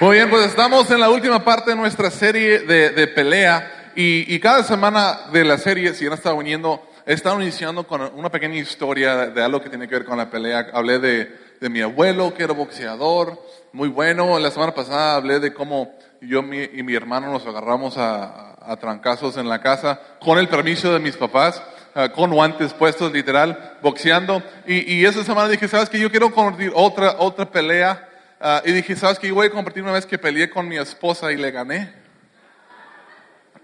Muy 0.00 0.16
bien, 0.16 0.28
pues 0.28 0.46
estamos 0.46 0.90
en 0.90 1.00
la 1.00 1.08
última 1.08 1.44
parte 1.44 1.70
de 1.70 1.76
nuestra 1.76 2.10
serie 2.10 2.60
de, 2.60 2.90
de 2.90 3.06
pelea 3.06 3.92
y, 3.94 4.34
y 4.34 4.40
cada 4.40 4.64
semana 4.64 5.20
de 5.32 5.44
la 5.44 5.56
serie, 5.56 5.94
si 5.94 6.06
han 6.06 6.14
estado 6.14 6.36
viniendo, 6.38 6.82
he 7.06 7.12
estado 7.12 7.40
iniciando 7.40 7.86
con 7.86 8.02
una 8.14 8.28
pequeña 8.30 8.56
historia 8.56 9.14
de, 9.16 9.30
de 9.30 9.42
algo 9.44 9.60
que 9.62 9.68
tiene 9.68 9.86
que 9.86 9.94
ver 9.94 10.04
con 10.04 10.18
la 10.18 10.28
pelea. 10.30 10.66
Hablé 10.72 10.98
de, 10.98 11.32
de 11.60 11.68
mi 11.68 11.80
abuelo, 11.80 12.34
que 12.34 12.42
era 12.42 12.52
boxeador, 12.52 13.40
muy 13.72 13.88
bueno. 13.88 14.38
La 14.40 14.50
semana 14.50 14.74
pasada 14.74 15.14
hablé 15.14 15.38
de 15.38 15.54
cómo 15.54 15.94
yo 16.20 16.42
mi- 16.42 16.68
y 16.74 16.82
mi 16.82 16.94
hermano 16.94 17.30
nos 17.30 17.46
agarramos 17.46 17.96
a, 17.96 18.56
a 18.72 18.76
trancazos 18.76 19.36
en 19.36 19.48
la 19.48 19.60
casa 19.60 20.00
con 20.20 20.38
el 20.38 20.48
permiso 20.48 20.92
de 20.92 20.98
mis 20.98 21.16
papás. 21.16 21.62
ah, 21.94 22.08
con 22.08 22.32
guantes 22.32 22.72
puestos, 22.74 23.12
literal, 23.12 23.78
boxeando. 23.80 24.42
Y, 24.66 24.92
y 24.94 25.04
esa 25.04 25.22
semana 25.22 25.48
dije, 25.48 25.68
¿sabes 25.68 25.88
que 25.88 26.00
Yo 26.00 26.10
quiero 26.10 26.32
compartir 26.32 26.72
otra, 26.74 27.14
otra 27.18 27.48
pelea. 27.48 28.08
Ah, 28.44 28.62
y 28.64 28.70
dije, 28.70 28.94
¿sabes 28.94 29.18
que 29.18 29.26
Yo 29.26 29.34
voy 29.34 29.48
a 29.48 29.50
compartir 29.50 29.82
una 29.82 29.92
vez 29.92 30.06
que 30.06 30.18
peleé 30.18 30.48
con 30.48 30.68
mi 30.68 30.76
esposa 30.76 31.32
y 31.32 31.36
le 31.36 31.50
gané. 31.50 31.92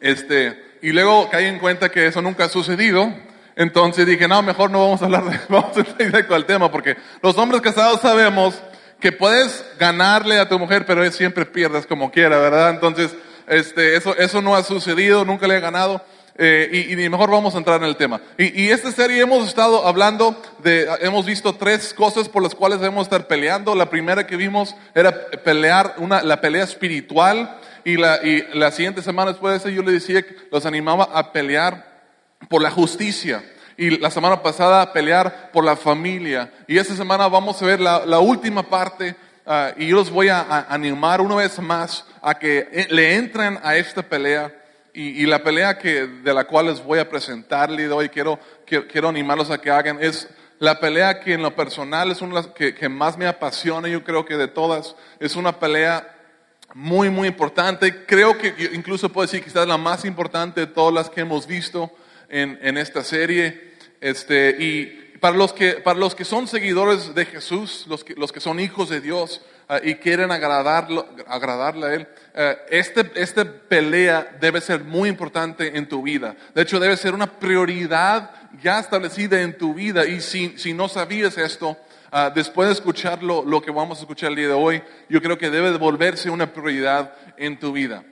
Este, 0.01 0.79
y 0.83 0.91
luego 0.91 1.29
caí 1.31 1.45
en 1.45 1.59
cuenta 1.59 1.91
que 1.91 2.07
eso 2.07 2.21
nunca 2.23 2.47
ha 2.47 2.49
sucedido. 2.49 3.13
Entonces 3.55 4.07
dije, 4.07 4.27
no, 4.27 4.43
mejor 4.43 4.71
no 4.71 4.81
vamos 4.81 5.03
a 5.03 5.05
hablar 5.05 5.25
de, 5.25 5.39
vamos 5.49 5.77
a 5.77 5.83
directo 6.03 6.35
al 6.35 6.47
tema, 6.47 6.73
porque 6.73 6.97
los 7.23 7.37
hombres 7.37 7.61
casados 7.61 8.01
sabemos 8.01 8.61
que 8.99 9.13
puedes 9.13 9.65
ganarle 9.79 10.39
a 10.39 10.49
tu 10.49 10.59
mujer, 10.59 10.85
pero 10.87 11.09
siempre 11.13 11.47
pierdes 11.47 11.87
como 11.87 12.11
quiera, 12.11 12.39
¿verdad? 12.39 12.71
Entonces, 12.71 13.15
este, 13.47 13.97
eso, 13.97 14.17
eso 14.17 14.41
no 14.43 14.57
ha 14.57 14.63
sucedido, 14.63 15.25
nunca 15.25 15.47
le 15.47 15.57
he 15.57 15.61
ganado. 15.61 16.05
Eh, 16.41 16.87
y, 16.89 17.01
y 17.01 17.09
mejor 17.11 17.31
vamos 17.31 17.55
a 17.55 17.59
entrar 17.59 17.81
en 17.83 17.87
el 17.87 17.97
tema. 17.97 18.21
Y, 18.39 18.63
y 18.63 18.71
esta 18.71 18.91
serie 18.91 19.21
hemos 19.21 19.47
estado 19.47 19.87
hablando 19.87 20.35
de, 20.65 20.89
hemos 21.03 21.27
visto 21.27 21.55
tres 21.55 21.95
cosas 21.95 22.29
por 22.29 22.43
las 22.43 22.55
cuales 22.55 22.81
debemos 22.81 23.07
estar 23.07 23.27
peleando. 23.27 23.75
La 23.75 23.91
primera 23.91 24.27
que 24.27 24.37
vimos 24.37 24.75
era 24.95 25.27
pelear, 25.45 25.95
una, 25.99 26.23
la 26.23 26.41
pelea 26.41 26.65
espiritual. 26.65 27.59
Y 27.85 27.97
la, 27.97 28.21
y 28.23 28.45
la 28.53 28.71
siguiente 28.73 29.03
semana 29.03 29.31
después 29.31 29.53
de 29.53 29.59
eso 29.59 29.69
yo 29.69 29.83
le 29.83 29.93
decía 29.93 30.23
que 30.23 30.37
los 30.51 30.67
animaba 30.67 31.11
a 31.15 31.33
pelear 31.33 32.03
por 32.49 32.61
la 32.63 32.71
justicia. 32.71 33.45
Y 33.77 33.99
la 33.99 34.11
semana 34.11 34.43
pasada 34.43 34.83
a 34.83 34.93
pelear 34.93 35.51
por 35.53 35.65
la 35.65 35.77
familia. 35.77 36.53
Y 36.67 36.77
esta 36.77 36.95
semana 36.95 37.29
vamos 37.29 37.63
a 37.63 37.67
ver 37.67 37.81
la, 37.81 38.05
la 38.05 38.19
última 38.19 38.63
parte. 38.63 39.15
ah, 39.47 39.73
y 39.77 39.89
yo 39.89 39.97
los 39.97 40.11
voy 40.11 40.29
a, 40.29 40.41
a 40.41 40.67
animar 40.75 41.21
una 41.21 41.37
vez 41.37 41.59
más 41.59 42.05
a 42.23 42.39
que 42.39 42.69
eh, 42.71 42.87
le 42.91 43.17
entren 43.17 43.59
a 43.63 43.77
esta 43.77 44.03
pelea. 44.03 44.55
Y, 44.93 45.23
y 45.23 45.27
la 45.27 45.43
pelea 45.43 45.79
que, 45.79 46.07
de 46.07 46.35
la 46.35 46.45
cual 46.45 46.67
les 46.67 46.83
voy 46.83 46.99
a 46.99 47.09
presentar 47.09 47.71
el 47.71 47.77
día 47.77 47.87
de 47.89 47.93
hoy, 47.93 48.09
quiero, 48.09 48.39
quiero, 48.67 48.89
quiero 48.89 49.09
animarlos 49.09 49.51
a 49.51 49.61
que 49.61 49.71
hagan, 49.71 49.99
es 50.03 50.29
la 50.59 50.79
pelea 50.79 51.21
que 51.21 51.33
en 51.33 51.43
lo 51.43 51.55
personal 51.57 52.11
es 52.11 52.21
una 52.21 52.53
que, 52.53 52.75
que 52.75 52.89
más 52.89 53.17
me 53.17 53.27
apasiona, 53.27 53.89
yo 53.89 54.05
creo 54.05 54.25
que 54.25 54.37
de 54.37 54.49
todas, 54.49 54.95
es 55.19 55.37
una 55.37 55.59
pelea 55.59 56.17
muy, 56.75 57.09
muy 57.09 57.29
importante. 57.29 58.05
Creo 58.05 58.37
que 58.37 58.55
incluso 58.73 59.09
puedo 59.09 59.27
decir 59.27 59.43
quizás 59.43 59.67
la 59.67 59.79
más 59.79 60.05
importante 60.05 60.61
de 60.61 60.67
todas 60.67 60.93
las 60.93 61.11
que 61.11 61.23
hemos 61.23 61.47
visto 61.47 61.91
en, 62.29 62.59
en 62.63 62.77
esta 62.77 63.03
serie. 63.03 63.75
Este, 64.01 64.57
y 64.59 64.87
para 65.19 65.37
los, 65.37 65.53
que, 65.53 65.73
para 65.75 65.99
los 65.99 66.15
que 66.15 66.25
son 66.25 66.47
seguidores 66.47 67.15
de 67.15 67.27
Jesús, 67.27 67.87
los 67.89 68.05
que, 68.05 68.15
los 68.15 68.33
que 68.33 68.41
son 68.41 68.61
hijos 68.61 68.89
de 68.89 69.01
Dios 69.01 69.43
ah, 69.71 69.81
y 69.83 69.95
quieren 69.95 70.31
agradarlo, 70.31 71.09
agradarle 71.27 71.87
a 71.87 71.95
Él, 71.95 72.09
eh, 72.35 72.59
este, 72.71 73.11
esta 73.15 73.45
pelea 73.45 74.37
debe 74.41 74.61
ser 74.61 74.85
muy 74.85 75.09
importante 75.09 75.79
en 75.79 75.89
tu 75.89 76.03
vida. 76.03 76.37
De 76.55 76.63
hecho, 76.63 76.79
debe 76.79 76.97
ser 76.97 77.15
una 77.15 77.27
prioridad 77.27 78.31
ya 78.63 78.81
establecida 78.81 79.41
en 79.41 79.57
tu 79.57 79.73
vida. 79.73 80.07
Y 80.07 80.21
si, 80.21 80.59
si 80.59 80.75
no 80.75 80.89
sabías 80.89 81.39
esto, 81.39 81.77
Ah, 82.13 82.29
después 82.35 82.67
de 82.67 82.73
escuchar 82.73 83.23
lo, 83.23 83.45
lo 83.45 83.63
que 83.63 83.71
vamos 83.71 83.99
a 83.99 84.01
escuchar 84.01 84.31
el 84.31 84.37
día 84.37 84.49
de 84.49 84.53
hoy, 84.53 84.83
yo 85.09 85.23
creo 85.23 85.39
que 85.39 85.49
debe 85.49 85.71
de 85.71 85.79
volverse 85.79 86.29
una 86.29 86.53
prioridad 86.53 87.15
en 87.37 87.57
tu 87.57 87.71
vida. 87.71 88.03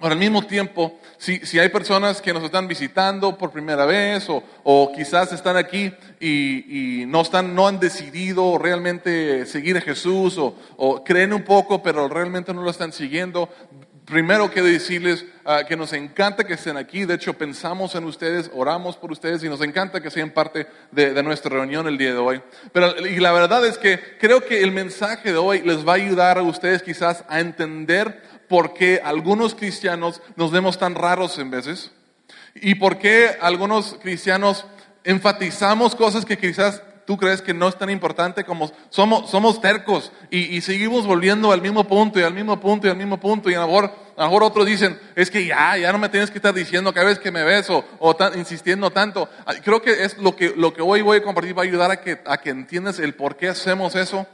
Ahora, 0.00 0.14
al 0.14 0.18
mismo 0.18 0.46
tiempo, 0.46 0.98
si, 1.18 1.44
si 1.44 1.58
hay 1.58 1.68
personas 1.68 2.22
que 2.22 2.32
nos 2.32 2.42
están 2.42 2.66
visitando 2.66 3.36
por 3.36 3.50
primera 3.50 3.84
vez 3.84 4.30
o, 4.30 4.42
o 4.64 4.90
quizás 4.96 5.30
están 5.32 5.58
aquí 5.58 5.92
y, 6.18 7.02
y 7.02 7.06
no, 7.06 7.20
están, 7.20 7.54
no 7.54 7.68
han 7.68 7.78
decidido 7.78 8.56
realmente 8.56 9.44
seguir 9.44 9.76
a 9.76 9.82
Jesús 9.82 10.38
o, 10.38 10.56
o 10.78 11.04
creen 11.04 11.34
un 11.34 11.42
poco 11.42 11.82
pero 11.82 12.08
realmente 12.08 12.54
no 12.54 12.62
lo 12.62 12.70
están 12.70 12.92
siguiendo, 12.92 13.50
primero 14.10 14.50
quiero 14.50 14.68
decirles 14.68 15.24
ah, 15.44 15.62
que 15.66 15.76
nos 15.76 15.92
encanta 15.92 16.44
que 16.44 16.54
estén 16.54 16.76
aquí. 16.76 17.04
De 17.04 17.14
hecho, 17.14 17.32
pensamos 17.34 17.94
en 17.94 18.04
ustedes, 18.04 18.50
oramos 18.52 18.96
por 18.96 19.12
ustedes 19.12 19.42
y 19.44 19.48
nos 19.48 19.62
encanta 19.62 20.00
que 20.00 20.10
sean 20.10 20.30
parte 20.30 20.66
de, 20.90 21.14
de 21.14 21.22
nuestra 21.22 21.50
reunión 21.50 21.86
el 21.86 21.96
día 21.96 22.12
de 22.12 22.18
hoy. 22.18 22.42
Pero, 22.72 23.06
y 23.06 23.20
la 23.20 23.32
verdad 23.32 23.64
es 23.64 23.78
que 23.78 24.00
creo 24.18 24.44
que 24.44 24.62
el 24.62 24.72
mensaje 24.72 25.32
de 25.32 25.38
hoy 25.38 25.62
les 25.62 25.86
va 25.86 25.92
a 25.92 25.96
ayudar 25.96 26.38
a 26.38 26.42
ustedes 26.42 26.82
quizás 26.82 27.24
a 27.28 27.40
entender 27.40 28.22
por 28.50 28.74
qué 28.74 29.00
algunos 29.02 29.54
cristianos 29.54 30.20
nos 30.36 30.50
vemos 30.50 30.76
tan 30.76 30.94
raros 30.96 31.38
en 31.38 31.50
veces 31.50 31.92
y 32.56 32.74
por 32.74 32.98
qué 32.98 33.38
algunos 33.40 33.96
cristianos 34.02 34.66
enfatizamos 35.04 35.94
cosas 35.94 36.24
que 36.24 36.36
quizás 36.36 36.82
tú 37.06 37.16
crees 37.16 37.42
que 37.42 37.54
no 37.54 37.68
es 37.68 37.76
tan 37.78 37.90
importante 37.90 38.44
como 38.44 38.70
somos, 38.90 39.30
somos 39.30 39.60
tercos 39.60 40.10
y, 40.30 40.56
y 40.56 40.60
seguimos 40.60 41.06
volviendo 41.06 41.52
al 41.52 41.62
mismo 41.62 41.84
punto 41.84 42.18
y 42.18 42.22
al 42.22 42.34
mismo 42.34 42.60
punto 42.60 42.86
y 42.86 42.90
al 42.90 42.96
mismo 42.96 43.18
punto 43.18 43.50
y 43.50 43.54
a 43.54 43.60
lo 43.60 43.66
mejor, 43.68 43.84
a 44.16 44.22
lo 44.22 44.24
mejor 44.26 44.42
otros 44.42 44.66
dicen, 44.66 44.98
es 45.14 45.30
que 45.30 45.46
ya, 45.46 45.76
ya 45.78 45.92
no 45.92 45.98
me 45.98 46.08
tienes 46.08 46.30
que 46.30 46.38
estar 46.38 46.52
diciendo 46.52 46.92
cada 46.92 47.06
vez 47.06 47.18
que 47.18 47.30
me 47.30 47.42
ves 47.44 47.68
o, 47.70 48.16
tan- 48.16 48.36
insistiendo 48.38 48.90
tanto. 48.90 49.28
Creo 49.64 49.80
que 49.80 50.04
es 50.04 50.18
lo 50.18 50.34
que, 50.36 50.52
lo 50.56 50.72
que 50.72 50.82
hoy 50.82 51.02
voy 51.02 51.18
a 51.18 51.22
compartir 51.22 51.56
va 51.56 51.62
a 51.62 51.66
ayudar 51.66 51.90
a 51.92 52.00
que, 52.00 52.20
a 52.26 52.38
que 52.38 52.50
entiendas 52.50 52.98
el 52.98 53.14
por 53.14 53.36
qué 53.36 53.48
hacemos 53.48 53.94
eso. 53.94 54.26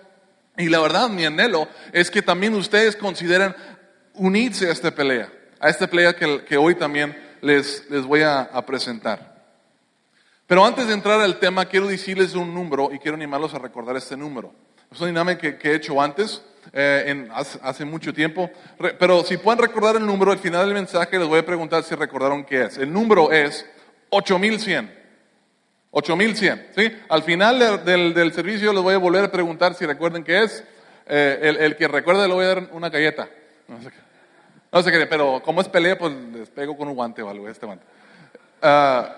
Y 0.58 0.70
la 0.70 0.80
verdad, 0.80 1.10
mi 1.10 1.24
anhelo 1.26 1.68
es 1.92 2.10
que 2.10 2.22
también 2.22 2.54
ustedes 2.54 2.96
consideren 2.96 3.54
unirse 4.16 4.68
a 4.68 4.72
esta 4.72 4.90
pelea, 4.90 5.32
a 5.60 5.68
esta 5.68 5.86
pelea 5.86 6.14
que, 6.14 6.56
hoy 6.56 6.74
también 6.74 7.16
les, 7.40 7.88
les 7.90 8.04
voy 8.04 8.22
a, 8.22 8.48
presentar. 8.66 9.34
Pero 10.46 10.64
antes 10.64 10.86
de 10.86 10.94
entrar 10.94 11.20
al 11.20 11.38
tema, 11.38 11.64
quiero 11.66 11.86
decirles 11.88 12.34
un 12.34 12.54
número 12.54 12.90
y 12.92 12.98
quiero 12.98 13.16
animarlos 13.16 13.54
a 13.54 13.58
recordar 13.58 13.96
este 13.96 14.16
número. 14.16 14.52
Es 14.92 14.98
una 15.00 15.08
dinámica 15.08 15.58
que, 15.58 15.70
he 15.70 15.74
hecho 15.74 16.00
antes, 16.00 16.42
eh, 16.72 17.28
hace, 17.62 17.84
mucho 17.84 18.12
tiempo. 18.12 18.50
Pero 18.98 19.24
si 19.24 19.36
pueden 19.36 19.60
recordar 19.60 19.96
el 19.96 20.06
número, 20.06 20.32
al 20.32 20.38
final 20.38 20.64
del 20.66 20.74
mensaje 20.74 21.18
les 21.18 21.26
voy 21.26 21.40
a 21.40 21.46
preguntar 21.46 21.82
si 21.82 21.94
recordaron 21.94 22.44
qué 22.44 22.64
es. 22.64 22.78
El 22.78 22.92
número 22.92 23.32
es 23.32 23.66
8100. 24.10 25.06
8100, 25.90 26.66
¿sí? 26.76 26.92
Al 27.08 27.22
final 27.22 27.58
del, 27.58 27.84
del- 27.84 28.14
del 28.14 28.32
servicio 28.32 28.72
les 28.72 28.82
voy 28.82 28.94
a 28.94 28.98
volver 28.98 29.24
a 29.24 29.32
preguntar 29.32 29.74
si 29.74 29.86
recuerden 29.86 30.22
qué 30.24 30.42
es. 30.42 30.62
Eh, 31.08 31.38
el, 31.42 31.56
el 31.56 31.76
que 31.76 31.88
recuerde 31.88 32.28
le 32.28 32.34
voy 32.34 32.44
a 32.44 32.48
dar 32.48 32.68
una 32.72 32.90
galleta. 32.90 33.28
No 34.72 34.82
sé 34.82 34.90
qué. 34.92 35.06
Pero 35.06 35.40
como 35.42 35.60
es 35.60 35.68
pelea, 35.68 35.96
pues 35.98 36.12
les 36.32 36.48
pego 36.50 36.76
con 36.76 36.88
un 36.88 36.94
guante 36.94 37.22
o 37.22 37.30
algo, 37.30 37.48
este 37.48 37.66
guante. 37.66 37.84
Ah, 38.62 39.14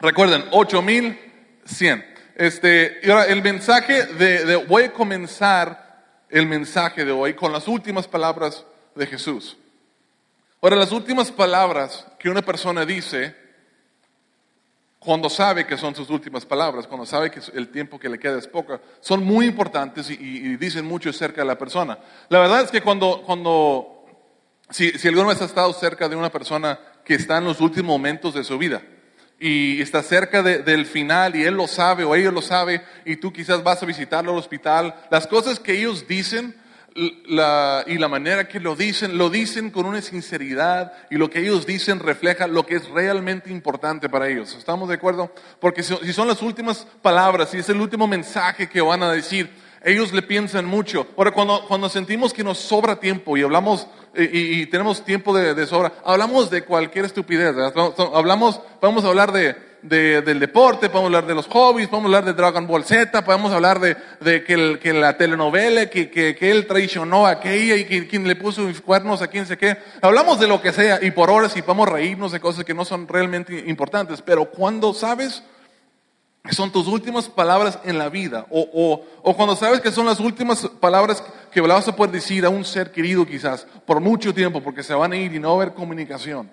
recuerden, 0.00 0.44
8100. 0.50 2.04
Este, 2.36 2.98
y 3.02 3.10
ahora 3.10 3.26
el 3.26 3.42
mensaje 3.42 4.06
de, 4.06 4.56
voy 4.56 4.84
a 4.84 4.92
comenzar 4.92 5.84
el 6.28 6.46
mensaje 6.46 7.04
de 7.04 7.12
hoy 7.12 7.34
con 7.34 7.52
las 7.52 7.68
últimas 7.68 8.08
palabras 8.08 8.64
de 8.94 9.06
Jesús. 9.06 9.56
Ahora, 10.60 10.76
las 10.76 10.92
últimas 10.92 11.30
palabras 11.30 12.06
que 12.18 12.28
una 12.28 12.42
persona 12.42 12.84
dice 12.84 13.36
cuando 14.98 15.28
sabe 15.28 15.66
que 15.66 15.76
son 15.76 15.94
sus 15.94 16.08
últimas 16.08 16.46
palabras, 16.46 16.86
cuando 16.86 17.04
sabe 17.04 17.30
que 17.30 17.38
el 17.54 17.68
tiempo 17.68 17.98
que 18.00 18.08
le 18.08 18.18
queda 18.18 18.38
es 18.38 18.48
poco, 18.48 18.80
son 19.00 19.22
muy 19.22 19.44
importantes 19.46 20.08
y, 20.10 20.14
y- 20.14 20.36
y 20.52 20.56
dicen 20.56 20.86
mucho 20.86 21.10
acerca 21.10 21.42
de 21.42 21.46
la 21.46 21.58
persona. 21.58 21.98
La 22.30 22.38
verdad 22.38 22.62
es 22.62 22.70
que 22.70 22.80
cuando, 22.80 23.22
cuando 23.22 23.93
si, 24.70 24.90
si 24.92 25.08
alguna 25.08 25.28
vez 25.28 25.40
has 25.42 25.48
estado 25.50 25.72
cerca 25.72 26.08
de 26.08 26.16
una 26.16 26.30
persona 26.30 26.78
que 27.04 27.14
está 27.14 27.38
en 27.38 27.44
los 27.44 27.60
últimos 27.60 27.88
momentos 27.88 28.34
de 28.34 28.44
su 28.44 28.56
vida 28.58 28.82
y 29.38 29.80
está 29.82 30.02
cerca 30.02 30.42
de- 30.42 30.58
del 30.60 30.86
final 30.86 31.36
y 31.36 31.42
él 31.44 31.54
lo 31.54 31.66
sabe 31.66 32.04
o 32.04 32.14
ella 32.14 32.30
lo 32.30 32.40
sabe 32.42 32.82
y 33.04 33.16
tú 33.16 33.32
quizás 33.32 33.62
vas 33.62 33.82
a 33.82 33.86
visitarlo 33.86 34.32
al 34.32 34.38
hospital, 34.38 34.94
las 35.10 35.26
cosas 35.26 35.60
que 35.60 35.72
ellos 35.78 36.06
dicen 36.08 36.56
y 36.96 37.98
la 37.98 38.08
manera 38.08 38.46
que 38.46 38.60
lo 38.60 38.76
dicen, 38.76 39.18
lo 39.18 39.28
dicen 39.28 39.70
con 39.70 39.84
una 39.84 40.00
sinceridad 40.00 40.92
y 41.10 41.16
lo 41.16 41.28
que 41.28 41.40
ellos 41.40 41.66
dicen 41.66 41.98
refleja 41.98 42.46
lo 42.46 42.64
que 42.64 42.76
es 42.76 42.88
realmente 42.88 43.50
importante 43.50 44.08
para 44.08 44.28
ellos. 44.28 44.54
¿Estamos 44.56 44.88
de 44.88 44.94
acuerdo? 44.94 45.34
Porque 45.58 45.82
si, 45.82 45.92
si 45.96 46.12
son 46.12 46.28
las 46.28 46.40
últimas 46.40 46.86
palabras, 47.02 47.50
si 47.50 47.58
es 47.58 47.68
el 47.68 47.80
último 47.80 48.06
mensaje 48.06 48.68
que 48.68 48.80
van 48.80 49.02
a 49.02 49.10
decir, 49.10 49.50
ellos 49.84 50.12
le 50.12 50.22
piensan 50.22 50.64
mucho. 50.64 51.06
Ahora, 51.16 51.30
cuando, 51.32 51.64
cuando 51.66 51.88
sentimos 51.88 52.32
que 52.32 52.42
nos 52.44 52.58
sobra 52.58 52.96
tiempo 52.96 53.36
y 53.36 53.42
hablamos 53.42 53.86
y, 54.16 54.60
y- 54.62 54.66
tenemos 54.66 55.04
tiempo 55.04 55.36
de, 55.36 55.54
de 55.54 55.66
sobra, 55.66 55.92
hablamos 56.04 56.48
de 56.50 56.62
cualquier 56.64 57.04
estupidez. 57.04 57.54
¿verdad? 57.54 57.92
Hablamos, 58.14 58.60
vamos 58.80 59.04
a 59.04 59.08
hablar 59.08 59.32
de, 59.32 59.56
de- 59.82 60.22
del 60.22 60.38
deporte, 60.38 60.88
podemos 60.88 61.08
hablar 61.08 61.26
de 61.26 61.34
los 61.34 61.46
hobbies, 61.48 61.88
podemos 61.88 62.08
hablar 62.08 62.24
de 62.24 62.32
Dragon 62.32 62.66
Ball 62.66 62.84
Z, 62.84 63.24
podemos 63.24 63.52
hablar 63.52 63.80
de, 63.80 64.44
que, 64.44 64.92
la 64.94 65.16
telenovela, 65.16 65.90
que, 65.90 66.08
que, 66.10 66.34
que 66.36 66.50
él 66.50 66.66
traicionó 66.66 67.26
a 67.26 67.30
aquella 67.30 67.74
y 67.76 67.84
que 67.84 68.06
quien 68.06 68.26
le 68.28 68.36
puso 68.36 68.62
cuernos 68.84 69.20
a 69.20 69.26
quién 69.26 69.46
sé 69.46 69.58
qué. 69.58 69.76
Hablamos 70.00 70.38
de 70.38 70.46
lo 70.46 70.62
que 70.62 70.72
sea 70.72 71.00
y 71.02 71.10
por 71.10 71.28
horas 71.28 71.56
y 71.56 71.62
podemos 71.62 71.88
reírnos 71.88 72.30
de 72.32 72.40
cosas 72.40 72.64
que 72.64 72.72
no 72.72 72.84
son 72.84 73.08
realmente 73.08 73.64
importantes. 73.66 74.22
Pero 74.22 74.46
cuando 74.46 74.94
sabes 74.94 75.42
son 76.50 76.70
tus 76.70 76.86
últimas 76.86 77.28
palabras 77.28 77.78
en 77.84 77.96
la 77.96 78.10
vida, 78.10 78.46
o, 78.50 78.60
o, 78.60 79.04
o, 79.22 79.36
cuando 79.36 79.56
sabes 79.56 79.80
que 79.80 79.90
son 79.90 80.04
las 80.04 80.20
últimas 80.20 80.68
palabras 80.78 81.24
que 81.50 81.60
vas 81.60 81.88
a 81.88 81.96
poder 81.96 82.12
decir 82.12 82.44
a 82.44 82.50
un 82.50 82.64
ser 82.64 82.92
querido 82.92 83.24
quizás 83.24 83.66
por 83.86 84.00
mucho 84.00 84.34
tiempo, 84.34 84.62
porque 84.62 84.82
se 84.82 84.92
van 84.92 85.12
a 85.12 85.16
ir 85.16 85.34
y 85.34 85.38
no 85.38 85.48
va 85.48 85.54
a 85.54 85.62
haber 85.62 85.74
comunicación. 85.74 86.50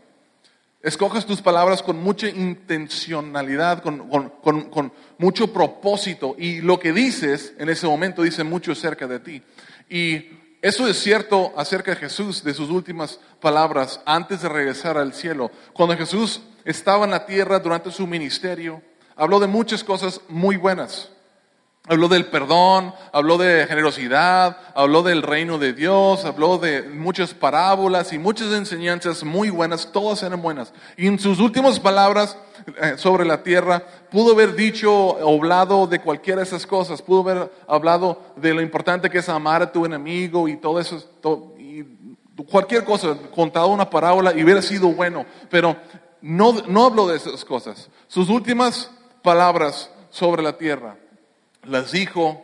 Escoges 0.82 1.26
tus 1.26 1.42
palabras 1.42 1.84
con 1.84 2.02
mucha 2.02 2.28
intencionalidad, 2.28 3.84
con, 3.84 4.08
con, 4.10 4.30
con, 4.42 4.62
con, 4.70 4.94
mucho 5.18 5.52
propósito, 5.52 6.36
y 6.38 6.62
lo 6.62 6.80
que 6.80 6.94
dices 6.94 7.54
en 7.60 7.70
ese 7.70 7.86
momento 7.86 8.24
dice 8.24 8.44
mucho 8.46 8.72
acerca 8.72 9.08
de 9.08 9.20
ti. 9.20 9.44
Y 9.90 10.26
eso 10.62 10.88
es 10.88 10.98
cierto 10.98 11.54
acerca 11.58 11.92
de 11.92 11.98
Jesús, 11.98 12.44
de 12.44 12.54
sus 12.54 12.70
últimas 12.70 13.20
palabras 13.42 14.00
antes 14.06 14.42
de 14.42 14.50
regresar 14.50 14.98
al 14.98 15.14
cielo. 15.14 15.52
Cuando 15.74 15.98
Jesús 15.98 16.42
estaba 16.64 17.04
en 17.04 17.12
la 17.12 17.26
tierra 17.26 17.60
durante 17.60 17.92
su 17.92 18.08
ministerio, 18.08 18.82
habló 19.22 19.40
de 19.40 19.46
muchas 19.46 19.84
cosas 19.84 20.20
muy 20.30 20.58
buenas. 20.58 21.12
Habló 21.88 22.08
del 22.08 22.26
perdón, 22.26 22.92
habló 23.14 23.38
de 23.38 23.68
generosidad, 23.68 24.58
habló 24.74 25.04
del 25.04 25.22
reino 25.22 25.60
de 25.60 25.74
Dios, 25.74 26.26
habló 26.26 26.58
de 26.58 26.82
muchas 26.82 27.36
parábolas 27.36 28.14
y 28.14 28.18
muchas 28.18 28.52
enseñanzas 28.52 29.24
muy 29.24 29.52
buenas, 29.52 29.92
todas 29.92 30.24
eran 30.24 30.42
buenas. 30.42 30.74
Y 30.98 31.06
en 31.06 31.20
sus 31.20 31.40
últimas 31.40 31.80
palabras 31.80 32.36
eh, 32.82 32.94
sobre 32.98 33.24
la 33.24 33.44
tierra, 33.44 33.84
pudo 34.10 34.34
haber 34.34 34.56
dicho 34.56 35.18
hablado 35.20 35.86
de 35.86 36.00
cualquiera 36.00 36.42
de 36.42 36.48
esas 36.48 36.66
cosas, 36.66 37.04
pudo 37.04 37.20
haber 37.30 37.52
hablado 37.68 38.20
de 38.38 38.56
lo 38.56 38.62
importante 38.62 39.08
que 39.08 39.20
es 39.20 39.30
amar 39.30 39.62
a 39.62 39.72
tu 39.72 39.86
enemigo 39.86 40.48
y 40.48 40.58
todo 40.58 40.80
eso, 40.80 41.00
cualquier 42.50 42.84
cosa, 42.84 43.16
contado 43.36 43.68
una 43.68 43.88
parábola 43.88 44.34
y 44.36 44.44
hubiera 44.44 44.64
sido 44.64 44.88
bueno, 44.88 45.28
pero 45.52 45.76
no, 46.24 46.54
no 46.68 46.86
habló 46.86 47.08
de 47.08 47.18
esas 47.18 47.46
cosas. 47.46 47.88
Sus 48.08 48.28
últimas 48.28 48.90
palabras 49.22 49.90
sobre 50.10 50.44
la 50.44 50.58
tierra 50.58 50.98
las 51.64 51.92
dijo, 51.92 52.42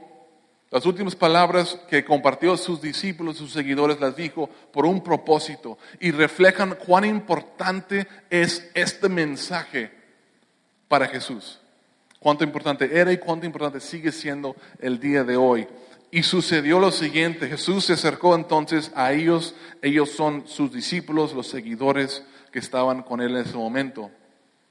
las 0.69 0.85
últimas 0.85 1.15
palabras 1.15 1.79
que 1.89 2.03
compartió 2.03 2.55
sus 2.57 2.81
discípulos, 2.81 3.37
sus 3.37 3.51
seguidores, 3.51 3.99
las 3.99 4.15
dijo 4.15 4.49
por 4.71 4.85
un 4.85 5.03
propósito 5.03 5.77
y 5.99 6.11
reflejan 6.11 6.75
cuán 6.75 7.05
importante 7.05 8.07
es 8.29 8.69
este 8.73 9.09
mensaje 9.09 9.91
para 10.87 11.07
Jesús. 11.07 11.59
Cuánto 12.19 12.43
importante 12.43 12.99
era 12.99 13.11
y 13.11 13.17
cuánto 13.17 13.45
importante 13.45 13.79
sigue 13.79 14.11
siendo 14.11 14.55
el 14.79 14.99
día 14.99 15.23
de 15.23 15.37
hoy. 15.37 15.67
Y 16.09 16.23
sucedió 16.23 16.79
lo 16.79 16.91
siguiente, 16.91 17.47
Jesús 17.47 17.85
se 17.85 17.93
acercó 17.93 18.33
entonces 18.33 18.91
a 18.95 19.11
ellos, 19.11 19.55
ellos 19.81 20.09
son 20.11 20.47
sus 20.47 20.71
discípulos, 20.71 21.33
los 21.33 21.47
seguidores 21.47 22.23
que 22.51 22.59
estaban 22.59 23.03
con 23.03 23.19
él 23.21 23.35
en 23.35 23.45
ese 23.45 23.57
momento. 23.57 24.09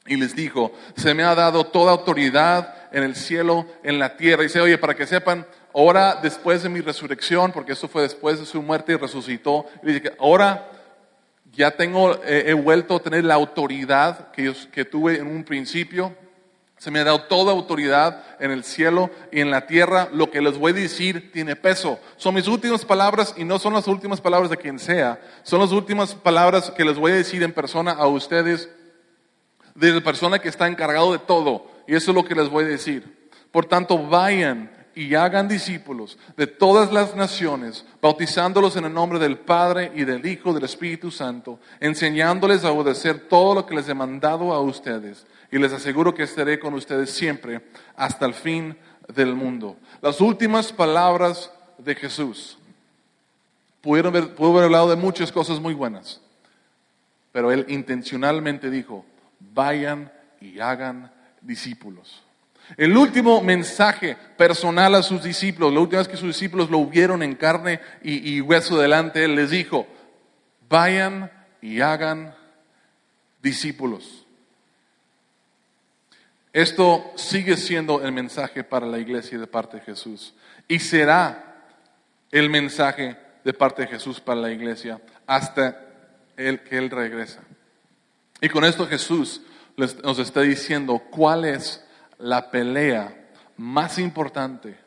Y 0.06 0.16
les 0.16 0.34
dijo, 0.36 0.72
se 0.96 1.14
me 1.14 1.22
ha 1.22 1.34
dado 1.34 1.64
toda 1.64 1.92
autoridad 1.92 2.74
en 2.92 3.02
el 3.02 3.16
cielo, 3.16 3.66
en 3.82 3.98
la 3.98 4.16
tierra. 4.16 4.42
Y 4.42 4.46
dice, 4.46 4.60
oye, 4.60 4.78
para 4.78 4.94
que 4.94 5.06
sepan, 5.06 5.46
ahora 5.74 6.18
después 6.22 6.62
de 6.62 6.68
mi 6.68 6.80
resurrección, 6.80 7.52
porque 7.52 7.72
eso 7.72 7.88
fue 7.88 8.02
después 8.02 8.38
de 8.38 8.46
su 8.46 8.62
muerte 8.62 8.92
y 8.92 8.96
resucitó, 8.96 9.66
y 9.82 9.92
dice 9.92 10.12
ahora 10.18 10.70
ya 11.56 11.70
tengo, 11.70 12.14
eh, 12.24 12.44
he 12.48 12.52
vuelto 12.52 12.96
a 12.96 13.00
tener 13.00 13.24
la 13.24 13.34
autoridad 13.34 14.30
que, 14.30 14.54
que 14.70 14.84
tuve 14.84 15.16
en 15.16 15.26
un 15.26 15.42
principio. 15.42 16.14
Se 16.76 16.90
me 16.90 17.00
ha 17.00 17.04
dado 17.04 17.22
toda 17.22 17.52
autoridad 17.52 18.22
en 18.38 18.50
el 18.50 18.62
cielo 18.62 19.10
y 19.32 19.40
en 19.40 19.50
la 19.50 19.66
tierra. 19.66 20.10
Lo 20.12 20.30
que 20.30 20.42
les 20.42 20.58
voy 20.58 20.72
a 20.72 20.74
decir 20.74 21.32
tiene 21.32 21.56
peso. 21.56 21.98
Son 22.18 22.34
mis 22.34 22.46
últimas 22.46 22.84
palabras 22.84 23.34
y 23.38 23.44
no 23.44 23.58
son 23.58 23.72
las 23.72 23.88
últimas 23.88 24.20
palabras 24.20 24.50
de 24.50 24.58
quien 24.58 24.78
sea. 24.78 25.18
Son 25.42 25.58
las 25.58 25.72
últimas 25.72 26.14
palabras 26.14 26.70
que 26.70 26.84
les 26.84 26.98
voy 26.98 27.12
a 27.12 27.16
decir 27.16 27.42
en 27.42 27.52
persona 27.52 27.92
a 27.92 28.06
ustedes 28.06 28.68
de 29.76 29.92
la 29.92 30.00
persona 30.00 30.38
que 30.38 30.48
está 30.48 30.66
encargado 30.66 31.12
de 31.12 31.18
todo. 31.18 31.66
Y 31.86 31.94
eso 31.94 32.10
es 32.10 32.14
lo 32.14 32.24
que 32.24 32.34
les 32.34 32.48
voy 32.48 32.64
a 32.64 32.68
decir. 32.68 33.30
Por 33.52 33.66
tanto, 33.66 33.98
vayan 34.06 34.70
y 34.94 35.14
hagan 35.14 35.46
discípulos 35.46 36.18
de 36.36 36.46
todas 36.46 36.90
las 36.90 37.14
naciones, 37.14 37.84
bautizándolos 38.00 38.76
en 38.76 38.86
el 38.86 38.94
nombre 38.94 39.18
del 39.18 39.38
Padre 39.38 39.92
y 39.94 40.04
del 40.04 40.24
Hijo 40.26 40.50
y 40.50 40.54
del 40.54 40.64
Espíritu 40.64 41.10
Santo, 41.10 41.60
enseñándoles 41.80 42.64
a 42.64 42.72
obedecer 42.72 43.28
todo 43.28 43.54
lo 43.54 43.66
que 43.66 43.74
les 43.76 43.88
he 43.88 43.94
mandado 43.94 44.52
a 44.52 44.60
ustedes. 44.60 45.26
Y 45.52 45.58
les 45.58 45.72
aseguro 45.72 46.14
que 46.14 46.22
estaré 46.22 46.58
con 46.58 46.74
ustedes 46.74 47.10
siempre 47.10 47.60
hasta 47.94 48.26
el 48.26 48.34
fin 48.34 48.76
del 49.14 49.34
mundo. 49.34 49.76
Las 50.00 50.20
últimas 50.20 50.72
palabras 50.72 51.52
de 51.78 51.94
Jesús. 51.94 52.58
Pudieron 53.82 54.16
haber, 54.16 54.34
haber 54.38 54.64
hablado 54.64 54.90
de 54.90 54.96
muchas 54.96 55.30
cosas 55.30 55.60
muy 55.60 55.74
buenas, 55.74 56.20
pero 57.30 57.52
él 57.52 57.66
intencionalmente 57.68 58.70
dijo, 58.70 59.04
vayan 59.40 60.12
y 60.40 60.60
hagan 60.60 61.12
discípulos. 61.40 62.22
El 62.76 62.96
último 62.96 63.40
mensaje 63.42 64.16
personal 64.36 64.94
a 64.96 65.02
sus 65.02 65.22
discípulos, 65.22 65.72
la 65.72 65.80
última 65.80 65.98
vez 65.98 66.08
que 66.08 66.16
sus 66.16 66.28
discípulos 66.28 66.68
lo 66.68 66.84
vieron 66.86 67.22
en 67.22 67.36
carne 67.36 67.80
y, 68.02 68.40
hueso 68.40 68.78
delante, 68.78 69.24
él 69.24 69.36
les 69.36 69.50
dijo, 69.50 69.86
vayan 70.68 71.30
y 71.60 71.80
hagan 71.80 72.34
discípulos. 73.40 74.26
Esto 76.52 77.12
sigue 77.16 77.56
siendo 77.56 78.02
el 78.02 78.12
mensaje 78.12 78.64
para 78.64 78.86
la 78.86 78.98
iglesia 78.98 79.38
de 79.38 79.46
parte 79.46 79.76
de 79.76 79.84
Jesús 79.84 80.34
y 80.66 80.78
será 80.78 81.62
el 82.32 82.50
mensaje 82.50 83.16
de 83.44 83.52
parte 83.52 83.82
de 83.82 83.88
Jesús 83.88 84.20
para 84.20 84.40
la 84.40 84.50
iglesia 84.50 85.00
hasta 85.26 85.80
el 86.36 86.60
que 86.60 86.78
Él 86.78 86.90
regresa. 86.90 87.42
Y 88.40 88.48
con 88.48 88.64
esto 88.64 88.86
Jesús 88.86 89.40
nos 89.76 90.18
está 90.18 90.40
diciendo 90.42 91.02
cuál 91.10 91.44
es 91.44 91.84
la 92.18 92.50
pelea 92.50 93.30
más 93.56 93.98
importante. 93.98 94.86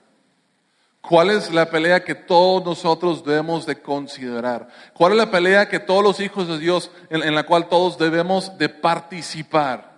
¿Cuál 1.02 1.30
es 1.30 1.52
la 1.52 1.70
pelea 1.70 2.04
que 2.04 2.14
todos 2.14 2.64
nosotros 2.64 3.24
debemos 3.24 3.66
de 3.66 3.82
considerar? 3.82 4.68
¿Cuál 4.94 5.14
es 5.14 5.18
la 5.18 5.32
pelea 5.32 5.70
que 5.70 5.80
todos 5.80 6.04
los 6.04 6.20
hijos 6.20 6.48
de 6.48 6.60
Dios, 6.60 6.92
en, 7.10 7.34
la 7.34 7.44
cual 7.44 7.70
todos 7.70 7.98
debemos 7.98 8.58
de 8.58 8.70
participar? 8.70 9.90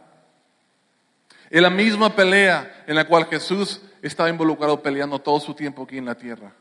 Es 1.50 1.62
la 1.62 1.70
misma 1.70 2.16
pelea 2.16 2.84
en 2.88 2.96
la 2.96 3.06
cual 3.06 3.26
Jesús 3.26 3.82
estaba 4.02 4.30
involucrado 4.30 4.82
peleando 4.82 5.20
todo 5.20 5.40
su 5.40 5.54
tiempo 5.54 5.84
aquí 5.84 5.98
en 5.98 6.06
la 6.06 6.16
tierra. 6.16 6.54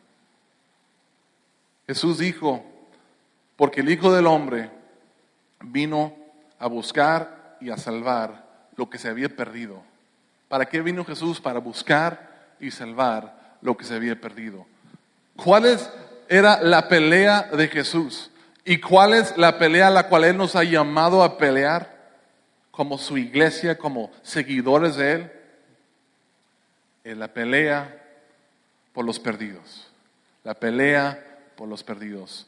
Jesús 1.87 2.19
dijo, 2.19 2.65
porque 3.57 3.83
el 3.83 3.91
Hijo 3.91 4.11
del 4.11 4.27
Hombre 4.27 4.71
vino 5.61 6.17
a 6.61 6.69
buscar 6.69 7.57
y 7.61 7.71
a 7.71 7.77
salvar 7.77 8.45
lo 8.77 8.89
que 8.89 8.99
se 8.99 9.09
había 9.09 9.29
perdido. 9.29 9.83
¿Para 10.47 10.67
qué 10.67 10.81
vino 10.83 11.05
Jesús? 11.05 11.41
Para 11.41 11.59
buscar 11.59 12.55
y 12.61 12.71
salvar 12.71 13.57
lo 13.63 13.77
que 13.77 13.85
se 13.85 13.95
había 13.95 14.21
perdido. 14.21 14.67
¿Cuál 15.37 15.79
era 16.29 16.63
la 16.63 16.87
pelea 16.87 17.49
de 17.53 17.67
Jesús? 17.69 18.31
¿Y 18.65 18.79
cuál 18.79 19.15
es 19.15 19.37
la 19.37 19.59
pelea 19.59 19.89
a 19.89 19.91
la 19.91 20.09
cual 20.09 20.25
Él 20.25 20.37
nos 20.37 20.55
ha 20.55 20.63
llamado 20.63 21.23
a 21.23 21.39
pelear 21.39 21.99
como 22.71 22.99
su 22.99 23.17
iglesia, 23.17 23.79
como 23.79 24.11
seguidores 24.23 24.97
de 24.97 25.13
Él? 25.13 25.33
Es 27.05 27.17
la 27.17 27.29
pelea 27.29 28.03
por 28.93 29.07
los 29.07 29.19
perdidos. 29.19 29.91
La 30.45 30.55
pelea 30.55 31.25
por 31.57 31.69
los 31.69 31.83
perdidos. 31.83 32.47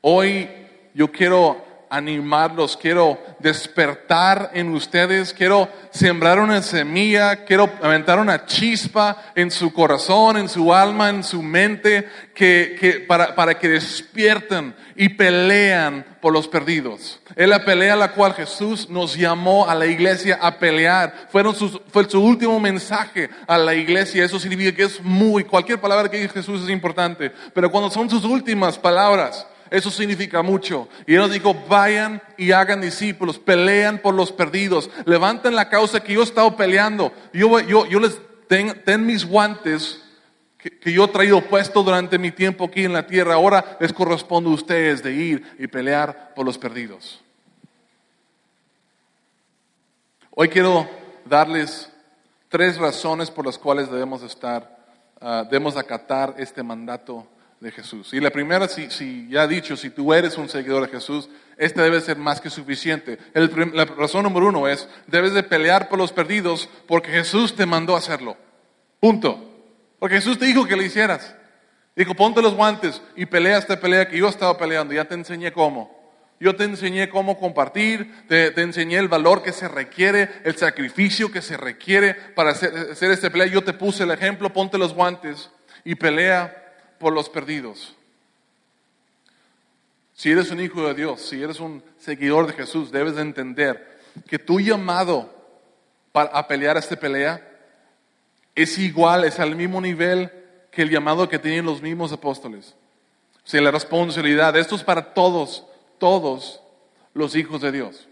Hoy 0.00 0.50
yo 0.92 1.10
quiero 1.12 1.73
animarlos, 1.90 2.76
quiero 2.76 3.18
despertar 3.38 4.50
en 4.54 4.74
ustedes, 4.74 5.32
quiero 5.32 5.68
sembrar 5.90 6.40
una 6.40 6.62
semilla, 6.62 7.44
quiero 7.44 7.70
aventar 7.82 8.18
una 8.18 8.46
chispa 8.46 9.32
en 9.34 9.50
su 9.50 9.72
corazón, 9.72 10.36
en 10.36 10.48
su 10.48 10.74
alma, 10.74 11.10
en 11.10 11.22
su 11.22 11.42
mente, 11.42 12.08
que, 12.34 13.04
para, 13.06 13.58
que 13.58 13.68
despierten 13.68 14.74
y 14.96 15.10
pelean 15.10 16.04
por 16.20 16.32
los 16.32 16.48
perdidos. 16.48 17.20
Es 17.36 17.48
la 17.48 17.64
pelea 17.64 17.96
la 17.96 18.12
cual 18.12 18.34
Jesús 18.34 18.88
nos 18.88 19.16
llamó 19.16 19.68
a 19.68 19.74
la 19.74 19.86
iglesia 19.86 20.38
a 20.40 20.58
pelear. 20.58 21.28
Fueron 21.30 21.54
fue 21.54 22.08
su 22.08 22.20
último 22.20 22.58
mensaje 22.60 23.30
a 23.46 23.58
la 23.58 23.74
iglesia. 23.74 24.24
Eso 24.24 24.38
significa 24.38 24.74
que 24.74 24.84
es 24.84 25.02
muy, 25.02 25.44
cualquier 25.44 25.80
palabra 25.80 26.10
que 26.10 26.18
dice 26.18 26.34
Jesús 26.34 26.62
es 26.62 26.70
importante. 26.70 27.30
Pero 27.52 27.70
cuando 27.70 27.90
son 27.90 28.08
sus 28.08 28.24
últimas 28.24 28.78
palabras, 28.78 29.46
eso 29.74 29.90
significa 29.90 30.40
mucho. 30.40 30.88
Y 31.04 31.14
Él 31.14 31.18
nos 31.18 31.32
dijo, 31.32 31.52
vayan 31.68 32.22
y 32.36 32.52
hagan 32.52 32.80
discípulos, 32.80 33.40
pelean 33.40 33.98
por 33.98 34.14
los 34.14 34.30
perdidos, 34.30 34.88
levanten 35.04 35.56
la 35.56 35.68
causa 35.68 35.98
que 35.98 36.12
yo 36.12 36.20
he 36.20 36.24
estado 36.24 36.56
peleando. 36.56 37.12
Yo, 37.32 37.58
yo, 37.58 37.84
yo 37.86 37.98
les 37.98 38.20
ten, 38.46 39.04
mis 39.04 39.26
guantes 39.26 40.00
que, 40.58 40.92
yo 40.92 41.04
he 41.06 41.08
traído 41.08 41.40
puesto 41.40 41.82
durante 41.82 42.20
mi 42.20 42.30
tiempo 42.30 42.66
aquí 42.66 42.84
en 42.84 42.92
la 42.92 43.04
tierra. 43.04 43.34
Ahora 43.34 43.76
les 43.80 43.92
corresponde 43.92 44.48
a 44.48 44.54
ustedes 44.54 45.02
de 45.02 45.12
ir 45.12 45.56
y 45.58 45.66
pelear 45.66 46.34
por 46.36 46.46
los 46.46 46.56
perdidos. 46.56 47.20
Hoy 50.30 50.48
quiero 50.48 50.88
darles 51.24 51.90
tres 52.48 52.78
razones 52.78 53.28
por 53.28 53.44
las 53.44 53.58
cuales 53.58 53.90
debemos 53.90 54.22
estar, 54.22 54.86
uh, 55.20 55.42
debemos 55.44 55.76
acatar 55.76 56.36
este 56.38 56.62
mandato 56.62 57.26
de 57.64 57.72
Jesús. 57.72 58.12
Y 58.12 58.20
la 58.20 58.30
primera, 58.30 58.68
si, 58.68 58.90
si 58.90 59.26
ya 59.30 59.44
he 59.44 59.48
dicho, 59.48 59.74
si 59.74 59.88
tú 59.88 60.12
eres 60.12 60.36
un 60.36 60.50
seguidor 60.50 60.84
de 60.84 60.92
Jesús, 60.92 61.30
este 61.56 61.80
debe 61.80 62.00
ser 62.02 62.18
más 62.18 62.38
que 62.40 62.50
suficiente. 62.50 63.18
la 63.32 63.86
razón 63.86 64.22
número 64.22 64.48
uno 64.48 64.68
es, 64.68 64.86
debes 65.06 65.32
de 65.32 65.42
pelear 65.42 65.88
por 65.88 65.98
los 65.98 66.12
perdidos 66.12 66.68
porque 66.86 67.10
Jesús 67.10 67.56
te 67.56 67.64
mandó 67.64 67.94
a 67.94 67.98
hacerlo. 67.98 68.36
Punto. 69.00 69.50
Porque 69.98 70.16
Jesús 70.16 70.38
te 70.38 70.44
dijo 70.44 70.66
que 70.66 70.76
lo 70.76 70.82
hicieras. 70.82 71.34
Dijo, 71.96 72.14
ponte 72.14 72.42
los 72.42 72.54
guantes 72.54 73.00
y 73.16 73.24
pelea 73.24 73.56
esta 73.56 73.80
pelea 73.80 74.08
que 74.08 74.18
yo 74.18 74.28
estaba 74.28 74.58
peleando. 74.58 74.92
Ya 74.92 75.06
te 75.06 75.14
enseñé 75.14 75.50
cómo. 75.50 76.04
Yo 76.38 76.54
te 76.54 76.64
enseñé 76.64 77.08
cómo 77.08 77.38
compartir, 77.38 78.26
te, 78.28 78.60
enseñé 78.60 78.98
el 78.98 79.08
valor 79.08 79.42
que 79.42 79.52
se 79.52 79.68
requiere, 79.68 80.28
el 80.44 80.56
sacrificio 80.56 81.32
que 81.32 81.40
se 81.40 81.56
requiere 81.56 82.12
para 82.12 82.50
hacer, 82.50 82.90
hacer 82.92 83.10
esta 83.10 83.30
pelea. 83.30 83.46
Yo 83.46 83.64
te 83.64 83.72
puse 83.72 84.02
el 84.02 84.10
ejemplo, 84.10 84.52
ponte 84.52 84.76
los 84.76 84.92
guantes 84.92 85.50
y 85.82 85.94
pelea 85.94 86.63
por 87.04 87.12
los 87.12 87.28
perdidos. 87.28 87.94
Si 90.14 90.30
eres 90.30 90.50
un 90.50 90.58
hijo 90.58 90.88
de 90.88 90.94
Dios, 90.94 91.20
si 91.20 91.42
eres 91.42 91.60
un 91.60 91.84
seguidor 91.98 92.46
de 92.46 92.54
Jesús, 92.54 92.90
debes 92.90 93.16
de 93.16 93.20
entender 93.20 94.00
que 94.26 94.38
tu 94.38 94.58
llamado 94.58 95.30
para, 96.12 96.30
a 96.30 96.48
pelear 96.48 96.78
esta 96.78 96.96
pelea 96.96 97.46
es 98.54 98.78
igual, 98.78 99.24
es 99.24 99.38
al 99.38 99.54
mismo 99.54 99.82
nivel 99.82 100.32
que 100.70 100.80
el 100.80 100.88
llamado 100.88 101.28
que 101.28 101.38
tienen 101.38 101.66
los 101.66 101.82
mismos 101.82 102.10
apóstoles. 102.10 102.74
O 103.52 103.56
la 103.58 103.70
responsabilidad, 103.70 104.56
esto 104.56 104.74
es 104.74 104.82
para 104.82 105.12
todos, 105.12 105.66
todos 105.98 106.62
los 107.12 107.36
hijos 107.36 107.60
de 107.60 107.70
Dios. 107.70 108.08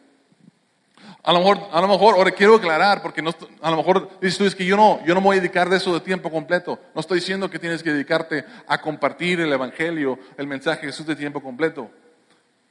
A 1.24 1.32
lo 1.32 1.38
mejor, 1.38 1.58
a 1.70 1.80
lo 1.80 1.86
mejor, 1.86 2.16
ahora 2.16 2.32
quiero 2.32 2.56
aclarar, 2.56 3.00
porque 3.00 3.22
no, 3.22 3.32
a 3.60 3.70
lo 3.70 3.76
mejor 3.76 4.08
dices 4.20 4.38
tú, 4.38 4.44
es 4.44 4.56
que 4.56 4.64
yo 4.64 4.76
no, 4.76 5.04
yo 5.04 5.14
no 5.14 5.20
me 5.20 5.26
voy 5.26 5.36
a 5.36 5.40
dedicar 5.40 5.68
de 5.68 5.76
eso 5.76 5.94
de 5.94 6.00
tiempo 6.00 6.30
completo. 6.30 6.80
No 6.94 7.00
estoy 7.00 7.20
diciendo 7.20 7.48
que 7.48 7.60
tienes 7.60 7.82
que 7.82 7.92
dedicarte 7.92 8.44
a 8.66 8.80
compartir 8.80 9.40
el 9.40 9.52
Evangelio, 9.52 10.18
el 10.36 10.48
mensaje 10.48 10.80
de 10.80 10.86
Jesús 10.88 11.06
de 11.06 11.14
tiempo 11.14 11.40
completo. 11.40 11.88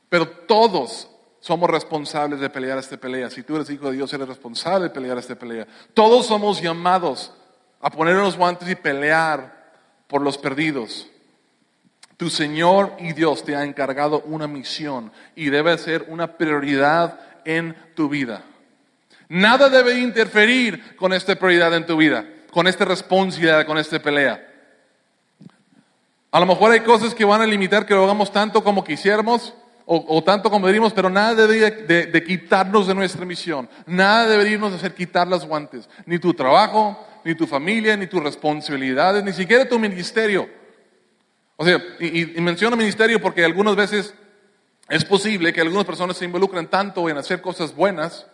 Pero 0.09 0.27
todos 0.27 1.09
somos 1.39 1.69
responsables 1.69 2.41
de 2.41 2.49
pelear 2.49 2.77
esta 2.77 2.97
pelea. 2.97 3.29
Si 3.29 3.41
tú 3.43 3.55
eres 3.55 3.69
hijo 3.69 3.89
de 3.89 3.95
Dios, 3.95 4.11
eres 4.11 4.27
responsable 4.27 4.89
de 4.89 4.93
pelear 4.93 5.17
esta 5.17 5.35
pelea. 5.35 5.65
Todos 5.93 6.25
somos 6.25 6.61
llamados 6.61 7.33
a 7.79 7.89
poner 7.89 8.15
los 8.15 8.35
guantes 8.35 8.69
y 8.69 8.75
pelear 8.75 9.71
por 10.07 10.21
los 10.21 10.37
perdidos. 10.37 11.07
Tu 12.17 12.29
Señor 12.29 12.93
y 12.99 13.13
Dios 13.13 13.43
te 13.43 13.55
ha 13.55 13.63
encargado 13.63 14.21
una 14.25 14.45
misión 14.45 15.11
y 15.35 15.49
debe 15.49 15.75
ser 15.77 16.05
una 16.09 16.37
prioridad 16.37 17.19
en 17.45 17.75
tu 17.95 18.09
vida. 18.09 18.43
Nada 19.29 19.69
debe 19.69 19.97
interferir 19.97 20.95
con 20.97 21.13
esta 21.13 21.35
prioridad 21.35 21.73
en 21.73 21.85
tu 21.85 21.95
vida, 21.95 22.25
con 22.51 22.67
esta 22.67 22.83
responsabilidad, 22.83 23.65
con 23.65 23.77
esta 23.77 23.97
pelea. 23.99 24.45
A 26.31 26.39
lo 26.39 26.45
mejor 26.45 26.71
hay 26.71 26.81
cosas 26.81 27.15
que 27.15 27.25
van 27.25 27.41
a 27.41 27.45
limitar 27.45 27.85
que 27.85 27.93
lo 27.93 28.03
hagamos 28.03 28.31
tanto 28.31 28.63
como 28.63 28.83
quisiéramos 28.83 29.53
o, 29.85 30.23
tanto 30.23 30.49
como 30.49 30.65
deberíamos, 30.67 30.93
pero 30.93 31.09
nada 31.09 31.35
debería 31.35 31.69
de, 31.69 32.23
quitarnos 32.23 32.87
de 32.87 32.95
nuestra 32.95 33.25
misión. 33.25 33.69
Nada 33.85 34.27
deberíamos 34.27 34.71
hacer 34.73 34.93
quitar 34.93 35.27
las 35.27 35.45
guantes. 35.45 35.89
Ni 36.05 36.17
tu 36.17 36.33
trabajo, 36.33 36.97
ni 37.25 37.35
tu 37.35 37.45
familia, 37.45 37.97
ni 37.97 38.07
tus 38.07 38.23
responsabilidades, 38.23 39.21
ni 39.21 39.33
siquiera 39.33 39.67
tu 39.67 39.77
ministerio. 39.79 40.47
O 41.57 41.65
sea, 41.65 41.81
y, 41.99 42.37
y 42.37 42.41
menciono 42.41 42.77
ministerio 42.77 43.21
porque 43.21 43.43
algunas 43.43 43.75
veces 43.75 44.13
es 44.91 45.05
posible 45.05 45.53
que 45.53 45.61
algunas 45.61 45.85
personas 45.85 46.17
se 46.17 46.25
involucren 46.25 46.67
tanto 46.67 47.07
en 47.07 47.17
hacer 47.17 47.39
cosas 47.39 47.73
buenas 47.73 48.27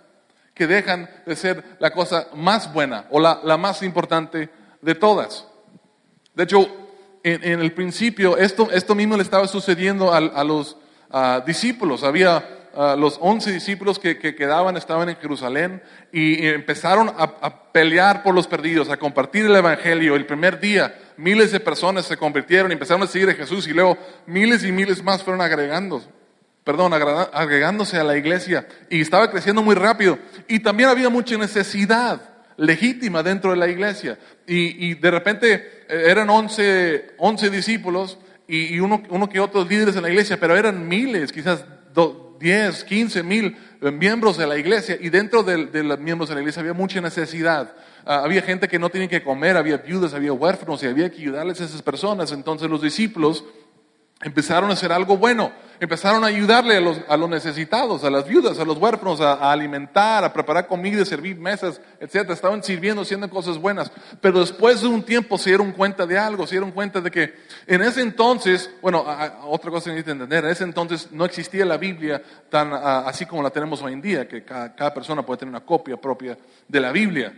que 0.55 0.65
dejan 0.65 1.07
de 1.27 1.35
ser 1.35 1.63
la 1.77 1.91
cosa 1.91 2.29
más 2.33 2.73
buena 2.73 3.05
o 3.11 3.19
la, 3.19 3.57
más 3.57 3.83
importante 3.83 4.49
de 4.81 4.95
todas. 4.95 5.45
De 6.33 6.45
hecho, 6.45 6.67
en, 7.21 7.61
el 7.61 7.73
principio 7.73 8.37
esto, 8.37 8.71
esto 8.71 8.95
mismo 8.95 9.15
le 9.15 9.21
estaba 9.21 9.47
sucediendo 9.47 10.11
a, 10.11 10.43
los 10.43 10.77
discípulos. 11.45 12.01
Había 12.03 12.43
los 12.97 13.19
once 13.21 13.51
discípulos 13.51 13.99
que, 13.99 14.17
quedaban, 14.17 14.77
estaban 14.77 15.09
en 15.09 15.17
Jerusalén 15.17 15.83
y, 16.11 16.43
empezaron 16.47 17.09
a, 17.09 17.35
a, 17.39 17.71
pelear 17.71 18.23
por 18.23 18.33
los 18.33 18.47
perdidos, 18.47 18.89
a 18.89 18.97
compartir 18.97 19.45
el 19.45 19.55
Evangelio. 19.55 20.15
El 20.15 20.25
primer 20.25 20.59
día 20.59 20.97
miles 21.17 21.51
de 21.51 21.59
personas 21.59 22.07
se 22.07 22.17
convirtieron 22.17 22.71
y 22.71 22.73
empezaron 22.73 23.03
a 23.03 23.07
seguir 23.07 23.29
a 23.29 23.35
Jesús 23.35 23.67
y 23.67 23.73
luego 23.73 23.95
miles 24.25 24.63
y 24.63 24.71
miles 24.71 25.03
más 25.03 25.21
fueron 25.21 25.41
agregando 25.41 26.16
perdón, 26.67 26.91
agregándose 26.91 27.95
a 27.95 28.03
la 28.03 28.17
iglesia 28.17 28.67
y 28.89 28.99
estaba 28.99 29.31
creciendo 29.31 29.63
muy 29.63 29.73
rápido. 29.73 30.19
Y 30.49 30.59
también 30.59 30.89
había 30.89 31.07
mucha 31.07 31.37
necesidad 31.37 32.19
legítima 32.57 33.23
dentro 33.23 33.51
de 33.51 33.55
la 33.55 33.69
iglesia. 33.69 34.19
Y, 34.45 34.95
de 34.95 35.09
repente 35.09 35.53
eh, 35.87 36.03
eran 36.07 36.29
11, 36.29 37.13
11 37.19 37.49
discípulos 37.51 38.17
y, 38.49 38.77
uno, 38.81 39.01
uno, 39.09 39.29
que 39.29 39.39
otros 39.39 39.69
líderes 39.69 39.95
en 39.95 40.01
la 40.01 40.09
iglesia, 40.09 40.37
pero 40.41 40.57
eran 40.57 40.85
miles, 40.89 41.31
quizás 41.31 41.63
10, 42.37 42.83
15 42.83 43.23
mil 43.23 43.57
eh, 43.81 43.89
miembros 43.89 44.37
de 44.37 44.45
la 44.45 44.57
iglesia. 44.57 44.97
Y 44.99 45.07
dentro 45.07 45.43
de, 45.43 45.83
los 45.83 45.99
miembros 45.99 46.27
de 46.27 46.35
la 46.35 46.41
iglesia 46.41 46.59
había 46.59 46.73
mucha 46.73 46.99
necesidad. 46.99 47.75
Ah, 48.05 48.23
había 48.25 48.41
gente 48.41 48.67
que 48.67 48.77
no 48.77 48.89
tenía 48.89 49.07
que 49.07 49.23
comer, 49.23 49.55
había 49.55 49.77
viudas, 49.77 50.13
había 50.13 50.33
huérfanos 50.33 50.83
y 50.83 50.87
había 50.87 51.09
que 51.09 51.21
ayudarles 51.21 51.61
a 51.61 51.63
esas 51.63 51.81
personas. 51.81 52.33
Entonces 52.33 52.69
los 52.69 52.81
discípulos 52.81 53.45
empezaron 54.21 54.69
a 54.69 54.73
hacer 54.73 54.91
algo 54.91 55.15
bueno, 55.15 55.53
empezaron 55.79 56.23
a 56.23 56.27
ayudarle 56.27 56.77
a 56.77 56.81
los, 56.81 56.99
a 57.07 57.17
los 57.17 57.29
necesitados, 57.29 58.03
a 58.03 58.09
las 58.09 58.27
viudas, 58.27 58.59
a 58.59 58.65
los 58.65 58.77
huérfanos, 58.77 59.21
a, 59.21 59.51
alimentar, 59.51 60.23
a 60.23 60.33
preparar 60.33 60.67
comida, 60.67 61.03
servir 61.05 61.37
mesas, 61.37 61.81
etc. 61.99 62.29
Estaban 62.31 62.63
sirviendo, 62.63 63.01
haciendo 63.01 63.29
cosas 63.29 63.57
buenas. 63.57 63.91
Pero 64.21 64.39
después 64.39 64.81
de 64.81 64.87
un 64.87 65.03
tiempo 65.03 65.37
se 65.37 65.51
dieron 65.51 65.71
cuenta 65.71 66.05
de 66.05 66.17
algo, 66.17 66.45
se 66.47 66.55
dieron 66.55 66.71
cuenta 66.71 67.01
de 67.01 67.11
que 67.11 67.33
en 67.65 67.81
ese 67.81 68.01
entonces, 68.01 68.69
bueno, 68.81 69.05
otra 69.45 69.71
cosa 69.71 69.85
que 69.85 69.91
necesito 69.91 70.11
entender, 70.11 70.45
en 70.45 70.51
ese 70.51 70.63
entonces 70.63 71.11
no 71.11 71.25
existía 71.25 71.65
la 71.65 71.77
Biblia 71.77 72.21
tan 72.49 72.73
así 72.73 73.25
como 73.25 73.43
la 73.43 73.49
tenemos 73.49 73.81
hoy 73.81 73.93
en 73.93 74.01
día, 74.01 74.27
que 74.27 74.43
cada, 74.43 74.75
cada 74.75 74.93
persona 74.93 75.25
puede 75.25 75.39
tener 75.39 75.51
una 75.51 75.65
copia 75.65 75.97
propia 75.97 76.37
de 76.67 76.79
la 76.79 76.91
Biblia. 76.91 77.33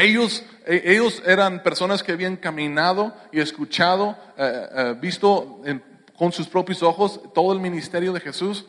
Ellos, 0.00 0.42
e, 0.66 0.82
ellos 0.92 1.22
eran 1.26 1.62
personas 1.62 2.02
que 2.02 2.12
habían 2.12 2.36
caminado 2.36 3.14
y 3.32 3.40
escuchado, 3.40 4.16
eh, 4.38 4.68
eh, 4.74 4.94
visto 4.98 5.60
con 6.20 6.32
sus 6.32 6.48
propios 6.48 6.82
ojos 6.82 7.18
todo 7.32 7.54
el 7.54 7.60
ministerio 7.60 8.12
de 8.12 8.20
Jesús. 8.20 8.66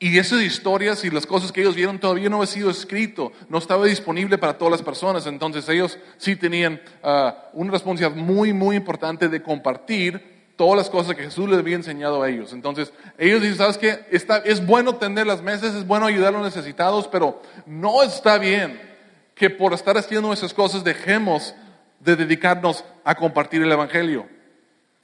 Y 0.00 0.18
esas 0.18 0.42
historias 0.42 1.04
y 1.04 1.10
las 1.10 1.24
cosas 1.24 1.52
que 1.52 1.60
ellos 1.60 1.76
vieron 1.76 2.00
todavía 2.00 2.28
no 2.28 2.38
había 2.38 2.48
sido 2.48 2.68
escrito, 2.68 3.30
no 3.48 3.58
estaba 3.58 3.86
disponible 3.86 4.38
para 4.38 4.58
todas 4.58 4.72
las 4.72 4.82
personas. 4.82 5.24
Entonces 5.28 5.68
ellos 5.68 5.96
sí 6.16 6.34
tenían 6.34 6.82
ah, 7.00 7.44
una 7.52 7.70
responsabilidad 7.70 8.20
muy, 8.20 8.52
muy 8.52 8.74
importante 8.74 9.28
de 9.28 9.40
compartir 9.40 10.50
todas 10.56 10.76
las 10.76 10.90
cosas 10.90 11.14
que 11.14 11.22
Jesús 11.22 11.48
les 11.48 11.60
había 11.60 11.76
enseñado 11.76 12.20
a 12.24 12.28
ellos. 12.28 12.52
Entonces, 12.52 12.92
ellos 13.18 13.40
dicen, 13.40 13.58
¿sabes 13.58 13.78
qué? 13.78 14.06
Está, 14.10 14.38
es 14.38 14.66
bueno 14.66 14.96
tender 14.96 15.28
las 15.28 15.42
mesas, 15.42 15.76
es 15.76 15.86
bueno 15.86 16.06
ayudar 16.06 16.34
a 16.34 16.38
los 16.38 16.54
necesitados, 16.54 17.06
pero 17.06 17.40
no 17.66 18.02
está 18.02 18.36
bien 18.36 18.80
que 19.36 19.48
por 19.48 19.74
estar 19.74 19.96
haciendo 19.96 20.32
esas 20.32 20.52
cosas 20.52 20.82
dejemos 20.82 21.54
de 22.00 22.16
dedicarnos 22.16 22.84
a 23.04 23.14
compartir 23.14 23.62
el 23.62 23.70
Evangelio, 23.70 24.26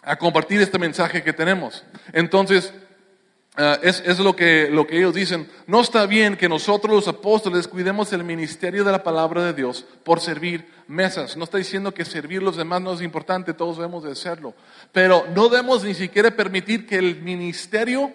a 0.03 0.17
compartir 0.17 0.61
este 0.61 0.79
mensaje 0.79 1.23
que 1.23 1.33
tenemos. 1.33 1.85
Entonces, 2.13 2.73
eh, 3.57 3.79
es, 3.83 4.19
lo, 4.21 4.35
que, 4.35 4.69
lo 4.71 4.87
que 4.87 4.97
ellos 4.97 5.15
dicen. 5.15 5.49
No 5.67 5.81
está 5.81 6.07
bien 6.07 6.37
que 6.37 6.49
nosotros 6.49 6.95
los 6.95 7.09
apóstoles 7.09 7.69
cuidemos 7.69 8.13
el 8.13 8.25
ministerio 8.25 8.85
de 8.85 8.93
la 8.93 9.03
palabra 9.03 9.45
de 9.45 9.53
Dios 9.53 9.85
por 10.05 10.21
servir 10.21 10.67
mesas. 10.87 11.37
No 11.37 11.45
está 11.45 11.59
diciendo 11.59 11.93
que 11.93 12.05
servir 12.05 12.43
los 12.43 12.57
demás 12.57 12.81
no 12.81 12.93
es 12.93 13.03
importante, 13.03 13.53
todos 13.53 13.77
debemos 13.77 14.05
de 14.05 14.13
hacerlo. 14.13 14.55
Pero 14.93 15.27
no 15.35 15.49
debemos 15.49 15.85
ni 15.85 15.95
siquiera 15.95 16.31
permitir 16.31 16.87
que 16.87 16.97
el 16.97 17.21
ministerio 17.23 18.13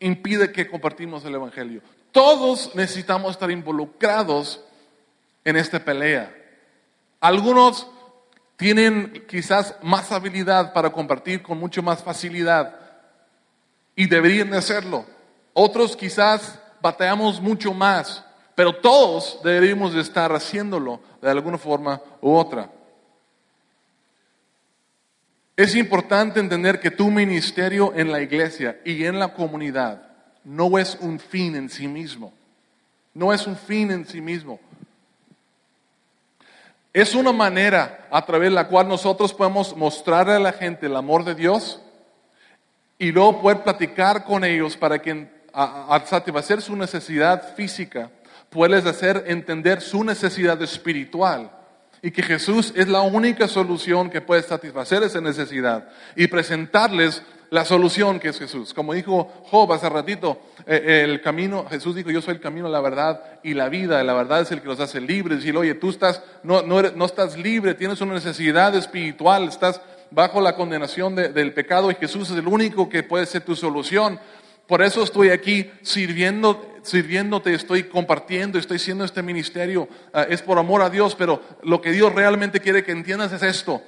impide 0.00 0.52
que 0.52 0.68
compartimos 0.68 1.24
el 1.24 1.34
Evangelio. 1.34 1.80
Todos 2.12 2.74
necesitamos 2.74 3.32
estar 3.32 3.50
involucrados 3.50 4.60
en 5.44 5.56
esta 5.56 5.82
pelea. 5.82 6.32
Algunos 7.20 7.88
tienen 8.62 9.24
quizás 9.26 9.74
más 9.82 10.12
habilidad 10.12 10.72
para 10.72 10.92
compartir 10.92 11.42
con 11.42 11.58
mucho 11.58 11.82
más 11.82 12.00
facilidad 12.00 12.76
y 13.96 14.06
deberían 14.06 14.52
de 14.52 14.58
hacerlo. 14.58 15.04
Otros 15.52 15.96
quizás 15.96 16.60
bateamos 16.80 17.40
mucho 17.40 17.74
más, 17.74 18.24
pero 18.54 18.72
todos 18.76 19.40
deberíamos 19.42 19.94
de 19.94 20.00
estar 20.00 20.30
haciéndolo 20.32 21.00
de 21.20 21.28
alguna 21.28 21.58
forma 21.58 22.00
u 22.20 22.36
otra. 22.36 22.70
Es 25.56 25.74
importante 25.74 26.38
entender 26.38 26.78
que 26.78 26.92
tu 26.92 27.10
ministerio 27.10 27.92
en 27.96 28.12
la 28.12 28.22
iglesia 28.22 28.78
y 28.84 29.04
en 29.06 29.18
la 29.18 29.34
comunidad 29.34 30.06
no 30.44 30.78
es 30.78 30.96
un 31.00 31.18
fin 31.18 31.56
en 31.56 31.68
sí 31.68 31.88
mismo. 31.88 32.32
No 33.12 33.32
es 33.32 33.44
un 33.44 33.56
fin 33.56 33.90
en 33.90 34.06
sí 34.06 34.20
mismo. 34.20 34.60
Es 36.92 37.14
una 37.14 37.32
manera 37.32 38.06
a 38.10 38.24
través 38.24 38.50
de 38.50 38.54
la 38.54 38.68
cual 38.68 38.86
nosotros 38.88 39.32
podemos 39.32 39.74
mostrarle 39.76 40.34
a 40.34 40.38
la 40.38 40.52
gente 40.52 40.86
el 40.86 40.96
amor 40.96 41.24
de 41.24 41.34
Dios 41.34 41.80
y 42.98 43.10
luego 43.12 43.40
poder 43.40 43.62
platicar 43.62 44.24
con 44.24 44.44
ellos 44.44 44.76
para 44.76 45.00
que 45.00 45.28
al 45.52 46.06
satisfacer 46.06 46.62
su 46.62 46.76
necesidad 46.76 47.54
física, 47.54 48.10
puedes 48.50 48.84
hacer 48.86 49.24
entender 49.26 49.80
su 49.80 50.04
necesidad 50.04 50.60
espiritual. 50.62 51.50
Y 52.02 52.10
que 52.10 52.22
Jesús 52.22 52.72
es 52.76 52.88
la 52.88 53.00
única 53.02 53.46
solución 53.46 54.10
que 54.10 54.20
puede 54.20 54.42
satisfacer 54.42 55.02
esa 55.02 55.20
necesidad 55.20 55.88
y 56.16 56.26
presentarles 56.26 57.22
la 57.52 57.66
solución 57.66 58.18
que 58.18 58.30
es 58.30 58.38
Jesús. 58.38 58.72
Como 58.72 58.94
dijo 58.94 59.30
Job 59.50 59.70
hace 59.74 59.86
ratito, 59.90 60.40
eh, 60.66 61.02
el 61.04 61.20
camino, 61.20 61.66
Jesús 61.68 61.94
dijo, 61.94 62.10
yo 62.10 62.22
soy 62.22 62.36
el 62.36 62.40
camino, 62.40 62.66
la 62.66 62.80
verdad 62.80 63.22
y 63.42 63.52
la 63.52 63.68
vida. 63.68 64.02
La 64.02 64.14
verdad 64.14 64.40
es 64.40 64.50
el 64.52 64.62
que 64.62 64.68
nos 64.68 64.80
hace 64.80 65.02
libres. 65.02 65.40
Decir, 65.40 65.54
oye, 65.54 65.74
tú 65.74 65.90
estás, 65.90 66.22
no, 66.42 66.62
no, 66.62 66.80
no 66.80 67.04
estás 67.04 67.36
libre, 67.36 67.74
tienes 67.74 68.00
una 68.00 68.14
necesidad 68.14 68.74
espiritual, 68.74 69.48
estás 69.48 69.82
bajo 70.10 70.40
la 70.40 70.56
condenación 70.56 71.14
del 71.14 71.52
pecado 71.52 71.90
y 71.90 71.94
Jesús 71.96 72.30
es 72.30 72.38
el 72.38 72.48
único 72.48 72.88
que 72.88 73.02
puede 73.02 73.26
ser 73.26 73.42
tu 73.42 73.54
solución. 73.54 74.18
Por 74.66 74.80
eso 74.80 75.02
estoy 75.02 75.28
aquí 75.28 75.70
sirviendo, 75.82 76.78
sirviéndote, 76.80 77.52
estoy 77.52 77.82
compartiendo, 77.82 78.58
estoy 78.58 78.78
haciendo 78.78 79.04
este 79.04 79.22
ministerio. 79.22 79.90
Ah, 80.14 80.22
es 80.22 80.40
por 80.40 80.58
amor 80.58 80.80
a 80.80 80.88
Dios, 80.88 81.14
pero 81.14 81.42
lo 81.64 81.82
que 81.82 81.92
Dios 81.92 82.14
realmente 82.14 82.60
quiere 82.60 82.82
que 82.82 82.92
entiendas 82.92 83.30
es 83.30 83.42
esto. 83.42 83.82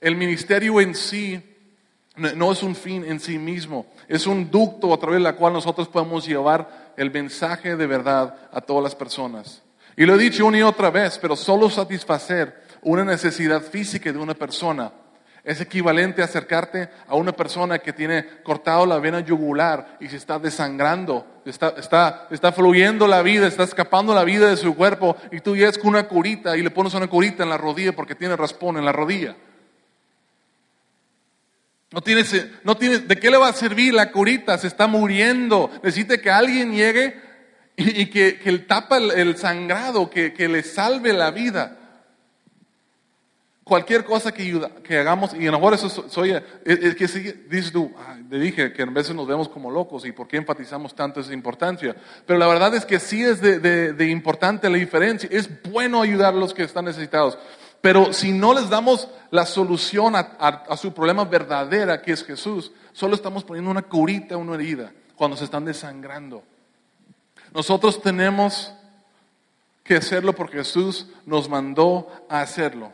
El 0.00 0.16
ministerio 0.16 0.80
en 0.80 0.96
sí 0.96 1.47
no 2.18 2.52
es 2.52 2.62
un 2.62 2.74
fin 2.74 3.04
en 3.04 3.20
sí 3.20 3.38
mismo, 3.38 3.86
es 4.08 4.26
un 4.26 4.50
ducto 4.50 4.92
a 4.92 4.98
través 4.98 5.22
del 5.22 5.34
cual 5.34 5.52
nosotros 5.52 5.88
podemos 5.88 6.26
llevar 6.26 6.92
el 6.96 7.10
mensaje 7.10 7.76
de 7.76 7.86
verdad 7.86 8.34
a 8.52 8.60
todas 8.60 8.82
las 8.82 8.94
personas. 8.94 9.62
Y 9.96 10.04
lo 10.04 10.14
he 10.14 10.18
dicho 10.18 10.46
una 10.46 10.58
y 10.58 10.62
otra 10.62 10.90
vez, 10.90 11.18
pero 11.18 11.36
solo 11.36 11.70
satisfacer 11.70 12.62
una 12.82 13.04
necesidad 13.04 13.62
física 13.62 14.12
de 14.12 14.18
una 14.18 14.34
persona 14.34 14.92
es 15.48 15.62
equivalente 15.62 16.20
a 16.20 16.26
acercarte 16.26 16.90
a 17.06 17.14
una 17.14 17.32
persona 17.32 17.78
que 17.78 17.94
tiene 17.94 18.26
cortado 18.42 18.84
la 18.84 18.98
vena 18.98 19.20
yugular 19.20 19.96
y 19.98 20.06
se 20.08 20.16
está 20.16 20.38
desangrando, 20.38 21.26
está, 21.46 21.74
está, 21.78 22.28
está 22.30 22.52
fluyendo 22.52 23.06
la 23.06 23.22
vida, 23.22 23.46
está 23.46 23.62
escapando 23.62 24.14
la 24.14 24.24
vida 24.24 24.50
de 24.50 24.58
su 24.58 24.76
cuerpo 24.76 25.16
y 25.32 25.40
tú 25.40 25.56
llegas 25.56 25.78
con 25.78 25.88
una 25.88 26.06
curita 26.06 26.54
y 26.54 26.62
le 26.62 26.70
pones 26.70 26.92
una 26.92 27.06
curita 27.06 27.44
en 27.44 27.48
la 27.48 27.56
rodilla 27.56 27.96
porque 27.96 28.14
tiene 28.14 28.36
raspón 28.36 28.76
en 28.76 28.84
la 28.84 28.92
rodilla. 28.92 29.36
No 31.90 32.02
tiene, 32.02 32.22
no 32.64 32.76
tiene, 32.76 32.98
¿De 32.98 33.16
qué 33.16 33.30
le 33.30 33.38
va 33.38 33.48
a 33.48 33.52
servir 33.52 33.94
la 33.94 34.10
curita? 34.10 34.58
Se 34.58 34.66
está 34.66 34.86
muriendo. 34.86 35.70
Necesita 35.82 36.18
que 36.18 36.30
alguien 36.30 36.72
llegue 36.72 37.18
y, 37.76 38.06
que, 38.06 38.38
que 38.38 38.58
tapa 38.58 38.98
el, 38.98 39.36
sangrado, 39.36 40.10
que, 40.10 40.34
que 40.34 40.48
le 40.48 40.62
salve 40.62 41.12
la 41.12 41.30
vida 41.30 41.78
cualquier 43.68 44.02
cosa 44.02 44.32
que, 44.32 44.60
que 44.82 44.98
hagamos, 44.98 45.34
y 45.34 45.46
a 45.46 45.50
lo 45.52 45.58
mejor 45.58 45.74
eso 45.74 45.88
soy, 45.88 46.34
es, 46.64 46.94
que 46.96 47.06
si, 47.06 47.20
dices 47.20 47.70
tú, 47.70 47.92
te 48.28 48.38
dije 48.38 48.72
que 48.72 48.82
a 48.82 48.86
veces 48.86 49.14
nos 49.14 49.28
vemos 49.28 49.48
como 49.48 49.70
locos 49.70 50.04
y 50.06 50.12
por 50.12 50.26
qué 50.26 50.38
enfatizamos 50.38 50.94
tanto 50.94 51.20
esa 51.20 51.34
importancia, 51.34 51.94
pero 52.26 52.38
la 52.38 52.48
verdad 52.48 52.74
es 52.74 52.84
que 52.84 52.98
sí 52.98 53.22
es 53.22 53.40
de, 53.40 54.08
importante 54.08 54.68
la 54.68 54.78
diferencia, 54.78 55.28
es 55.30 55.48
bueno 55.62 56.00
ayudar 56.02 56.34
a 56.34 56.36
los 56.36 56.54
que 56.54 56.64
están 56.64 56.86
necesitados, 56.86 57.38
pero 57.80 58.12
si 58.12 58.32
no 58.32 58.54
les 58.54 58.68
damos 58.68 59.08
la 59.30 59.46
solución 59.46 60.14
a, 60.16 60.76
su 60.76 60.92
problema 60.92 61.24
verdadera, 61.24 62.02
que 62.02 62.12
es 62.12 62.24
Jesús, 62.24 62.72
solo 62.92 63.14
estamos 63.14 63.44
poniendo 63.44 63.70
una 63.70 63.82
curita, 63.82 64.36
una 64.36 64.54
herida, 64.54 64.92
cuando 65.16 65.36
se 65.36 65.44
están 65.44 65.64
desangrando. 65.64 66.42
Nosotros 67.54 68.02
tenemos 68.02 68.72
que 69.84 69.96
hacerlo 69.96 70.34
porque 70.34 70.58
Jesús 70.58 71.06
nos 71.24 71.48
mandó 71.48 72.08
a 72.28 72.40
hacerlo. 72.40 72.92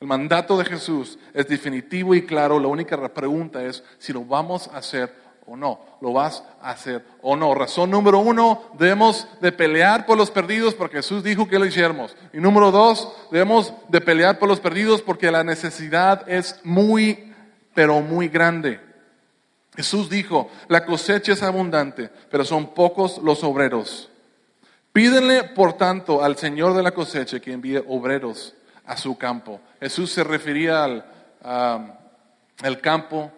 El 0.00 0.08
mandato 0.08 0.58
de 0.58 0.64
Jesús 0.64 1.18
es 1.32 1.48
definitivo 1.48 2.14
y 2.14 2.26
claro. 2.26 2.60
La 2.60 2.68
única 2.68 2.96
pregunta 3.14 3.64
es 3.64 3.82
si 3.98 4.12
lo 4.12 4.24
vamos 4.24 4.68
a 4.68 4.78
hacer 4.78 5.25
o 5.46 5.56
no. 5.56 5.80
¿Lo 6.00 6.12
vas 6.12 6.42
a 6.60 6.70
hacer 6.70 7.04
o 7.22 7.36
no? 7.36 7.54
Razón 7.54 7.90
número 7.90 8.18
uno, 8.18 8.62
debemos 8.78 9.26
de 9.40 9.52
pelear 9.52 10.06
por 10.06 10.18
los 10.18 10.30
perdidos 10.30 10.74
porque 10.74 10.98
Jesús 10.98 11.22
dijo 11.22 11.48
que 11.48 11.58
lo 11.58 11.66
hiciéramos. 11.66 12.16
Y 12.32 12.38
número 12.38 12.70
dos, 12.70 13.12
debemos 13.30 13.72
de 13.88 14.00
pelear 14.00 14.38
por 14.38 14.48
los 14.48 14.60
perdidos 14.60 15.02
porque 15.02 15.30
la 15.30 15.44
necesidad 15.44 16.28
es 16.28 16.60
muy, 16.64 17.32
pero 17.74 18.00
muy 18.00 18.28
grande. 18.28 18.80
Jesús 19.76 20.08
dijo, 20.08 20.50
la 20.68 20.86
cosecha 20.86 21.32
es 21.32 21.42
abundante, 21.42 22.10
pero 22.30 22.44
son 22.44 22.72
pocos 22.72 23.18
los 23.18 23.44
obreros. 23.44 24.08
Pídenle, 24.92 25.44
por 25.44 25.74
tanto, 25.74 26.24
al 26.24 26.38
Señor 26.38 26.74
de 26.74 26.82
la 26.82 26.92
cosecha 26.92 27.38
que 27.38 27.52
envíe 27.52 27.76
obreros 27.86 28.54
a 28.86 28.96
su 28.96 29.18
campo. 29.18 29.60
Jesús 29.78 30.10
se 30.10 30.24
refería 30.24 30.84
al, 30.84 32.80
campo 32.80 33.30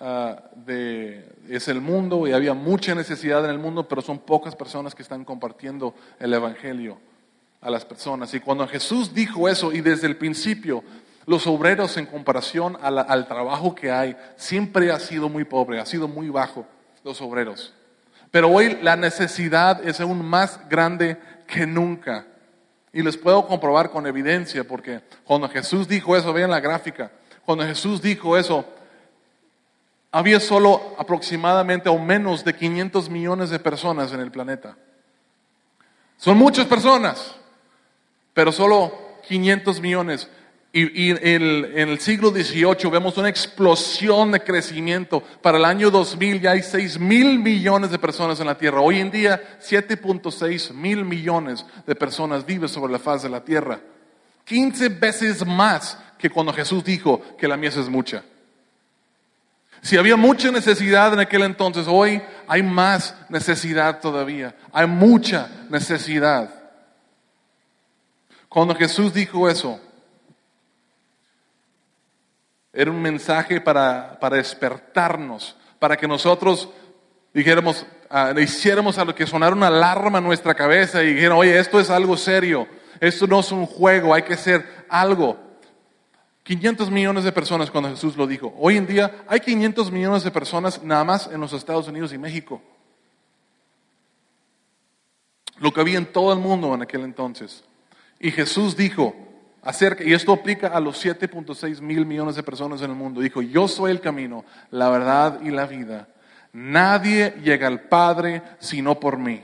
ah, 0.00 0.42
de, 0.56 1.24
es 1.48 1.68
el 1.68 1.80
mundo 1.80 2.26
y 2.26 2.32
había 2.32 2.54
mucha 2.54 2.94
necesidad 2.94 3.44
en 3.44 3.50
el 3.50 3.58
mundo, 3.58 3.86
pero 3.88 4.02
son 4.02 4.18
pocas 4.18 4.56
personas 4.56 4.94
que 4.94 5.02
están 5.02 5.24
compartiendo 5.24 5.94
el 6.18 6.32
Evangelio 6.32 6.98
a 7.60 7.70
las 7.70 7.84
personas. 7.84 8.32
Y 8.34 8.40
cuando 8.40 8.66
Jesús 8.68 9.14
dijo 9.14 9.48
eso, 9.48 9.72
y 9.72 9.80
desde 9.80 10.06
el 10.06 10.16
principio, 10.16 10.84
los 11.26 11.46
obreros 11.46 11.96
en 11.96 12.06
comparación 12.06 12.76
al 12.80 13.26
trabajo 13.26 13.74
que 13.74 13.90
hay, 13.90 14.16
siempre 14.36 14.90
ha 14.90 15.00
sido 15.00 15.28
muy 15.28 15.44
pobre, 15.44 15.80
ha 15.80 15.86
sido 15.86 16.08
muy 16.08 16.28
bajo 16.28 16.66
los 17.02 17.20
obreros. 17.20 17.72
Pero 18.30 18.50
hoy 18.50 18.78
la 18.82 18.96
necesidad 18.96 19.86
es 19.86 20.00
aún 20.00 20.24
más 20.24 20.60
grande 20.68 21.16
que 21.46 21.66
nunca. 21.66 22.26
Y 22.92 23.02
les 23.02 23.16
puedo 23.16 23.46
comprobar 23.46 23.90
con 23.90 24.06
evidencia, 24.06 24.64
porque 24.64 25.00
cuando 25.24 25.48
Jesús 25.48 25.88
dijo 25.88 26.16
eso, 26.16 26.32
vean 26.32 26.50
la 26.50 26.60
gráfica, 26.60 27.10
cuando 27.44 27.64
Jesús 27.64 28.00
dijo 28.00 28.36
eso, 28.36 28.64
había 30.14 30.38
solo 30.38 30.94
aproximadamente 30.96 31.88
o 31.88 31.98
menos 31.98 32.44
de 32.44 32.54
500 32.54 33.10
millones 33.10 33.50
de 33.50 33.58
personas 33.58 34.12
en 34.12 34.20
el 34.20 34.30
planeta. 34.30 34.76
Son 36.18 36.38
muchas 36.38 36.66
personas, 36.66 37.34
pero 38.32 38.52
solo 38.52 39.18
500 39.26 39.80
millones. 39.80 40.28
Y, 40.72 41.10
en 41.10 41.88
el 41.88 41.98
siglo 41.98 42.30
XVIII 42.30 42.90
vemos 42.92 43.18
una 43.18 43.28
explosión 43.28 44.30
de 44.30 44.40
crecimiento. 44.40 45.20
Para 45.42 45.58
el 45.58 45.64
año 45.64 45.90
2000 45.90 46.40
ya 46.40 46.52
hay 46.52 46.62
6 46.62 47.00
mil 47.00 47.40
millones 47.40 47.90
de 47.90 47.98
personas 47.98 48.38
en 48.38 48.46
la 48.46 48.56
Tierra. 48.56 48.80
Hoy 48.80 49.00
en 49.00 49.10
día 49.10 49.58
7.6 49.60 50.72
mil 50.74 51.04
millones 51.04 51.66
de 51.84 51.94
personas 51.96 52.46
viven 52.46 52.68
sobre 52.68 52.92
la 52.92 53.00
faz 53.00 53.24
de 53.24 53.30
la 53.30 53.44
Tierra. 53.44 53.80
15 54.44 54.90
veces 54.90 55.44
más 55.44 55.98
que 56.18 56.30
cuando 56.30 56.52
Jesús 56.52 56.84
dijo 56.84 57.20
que 57.36 57.48
la 57.48 57.56
mies 57.56 57.76
es 57.76 57.88
mucha. 57.88 58.22
Si 59.84 59.98
había 59.98 60.16
mucha 60.16 60.50
necesidad 60.50 61.12
en 61.12 61.20
aquel 61.20 61.42
entonces, 61.42 61.86
hoy 61.86 62.22
hay 62.48 62.62
más 62.62 63.14
necesidad 63.28 64.00
todavía. 64.00 64.56
Hay 64.72 64.86
mucha 64.86 65.50
necesidad. 65.68 66.48
Cuando 68.48 68.74
Jesús 68.74 69.12
dijo 69.12 69.46
eso, 69.46 69.78
era 72.72 72.90
un 72.90 73.02
mensaje 73.02 73.60
para, 73.60 74.18
para 74.18 74.38
despertarnos, 74.38 75.54
para 75.78 75.98
que 75.98 76.08
nosotros 76.08 76.70
dijéramos, 77.34 77.84
uh, 78.10 78.38
hiciéramos 78.38 78.96
a 78.96 79.04
lo 79.04 79.14
que 79.14 79.26
sonara 79.26 79.54
una 79.54 79.66
alarma 79.66 80.16
en 80.16 80.24
nuestra 80.24 80.54
cabeza 80.54 81.02
y 81.02 81.12
dijeran, 81.12 81.36
oye, 81.36 81.58
esto 81.58 81.78
es 81.78 81.90
algo 81.90 82.16
serio, 82.16 82.66
esto 83.00 83.26
no 83.26 83.40
es 83.40 83.52
un 83.52 83.66
juego, 83.66 84.14
hay 84.14 84.22
que 84.22 84.32
hacer 84.32 84.86
algo. 84.88 85.53
500 86.44 86.90
millones 86.90 87.24
de 87.24 87.32
personas 87.32 87.70
cuando 87.70 87.90
Jesús 87.90 88.16
lo 88.16 88.26
dijo. 88.26 88.54
Hoy 88.58 88.76
en 88.76 88.86
día 88.86 89.24
hay 89.26 89.40
500 89.40 89.90
millones 89.90 90.24
de 90.24 90.30
personas 90.30 90.82
nada 90.82 91.02
más 91.02 91.26
en 91.32 91.40
los 91.40 91.52
Estados 91.54 91.88
Unidos 91.88 92.12
y 92.12 92.18
México. 92.18 92.62
Lo 95.58 95.72
que 95.72 95.80
había 95.80 95.98
en 95.98 96.12
todo 96.12 96.32
el 96.32 96.38
mundo 96.38 96.74
en 96.74 96.82
aquel 96.82 97.00
entonces. 97.02 97.64
Y 98.20 98.30
Jesús 98.30 98.76
dijo, 98.76 99.16
acerca, 99.62 100.04
y 100.04 100.12
esto 100.12 100.32
aplica 100.34 100.68
a 100.68 100.80
los 100.80 101.02
7.6 101.02 101.80
mil 101.80 102.04
millones 102.04 102.36
de 102.36 102.42
personas 102.42 102.82
en 102.82 102.90
el 102.90 102.96
mundo, 102.96 103.22
dijo, 103.22 103.40
yo 103.40 103.66
soy 103.66 103.90
el 103.90 104.02
camino, 104.02 104.44
la 104.70 104.90
verdad 104.90 105.40
y 105.42 105.50
la 105.50 105.66
vida. 105.66 106.08
Nadie 106.52 107.36
llega 107.42 107.66
al 107.66 107.80
Padre 107.80 108.42
sino 108.58 109.00
por 109.00 109.16
mí. 109.16 109.42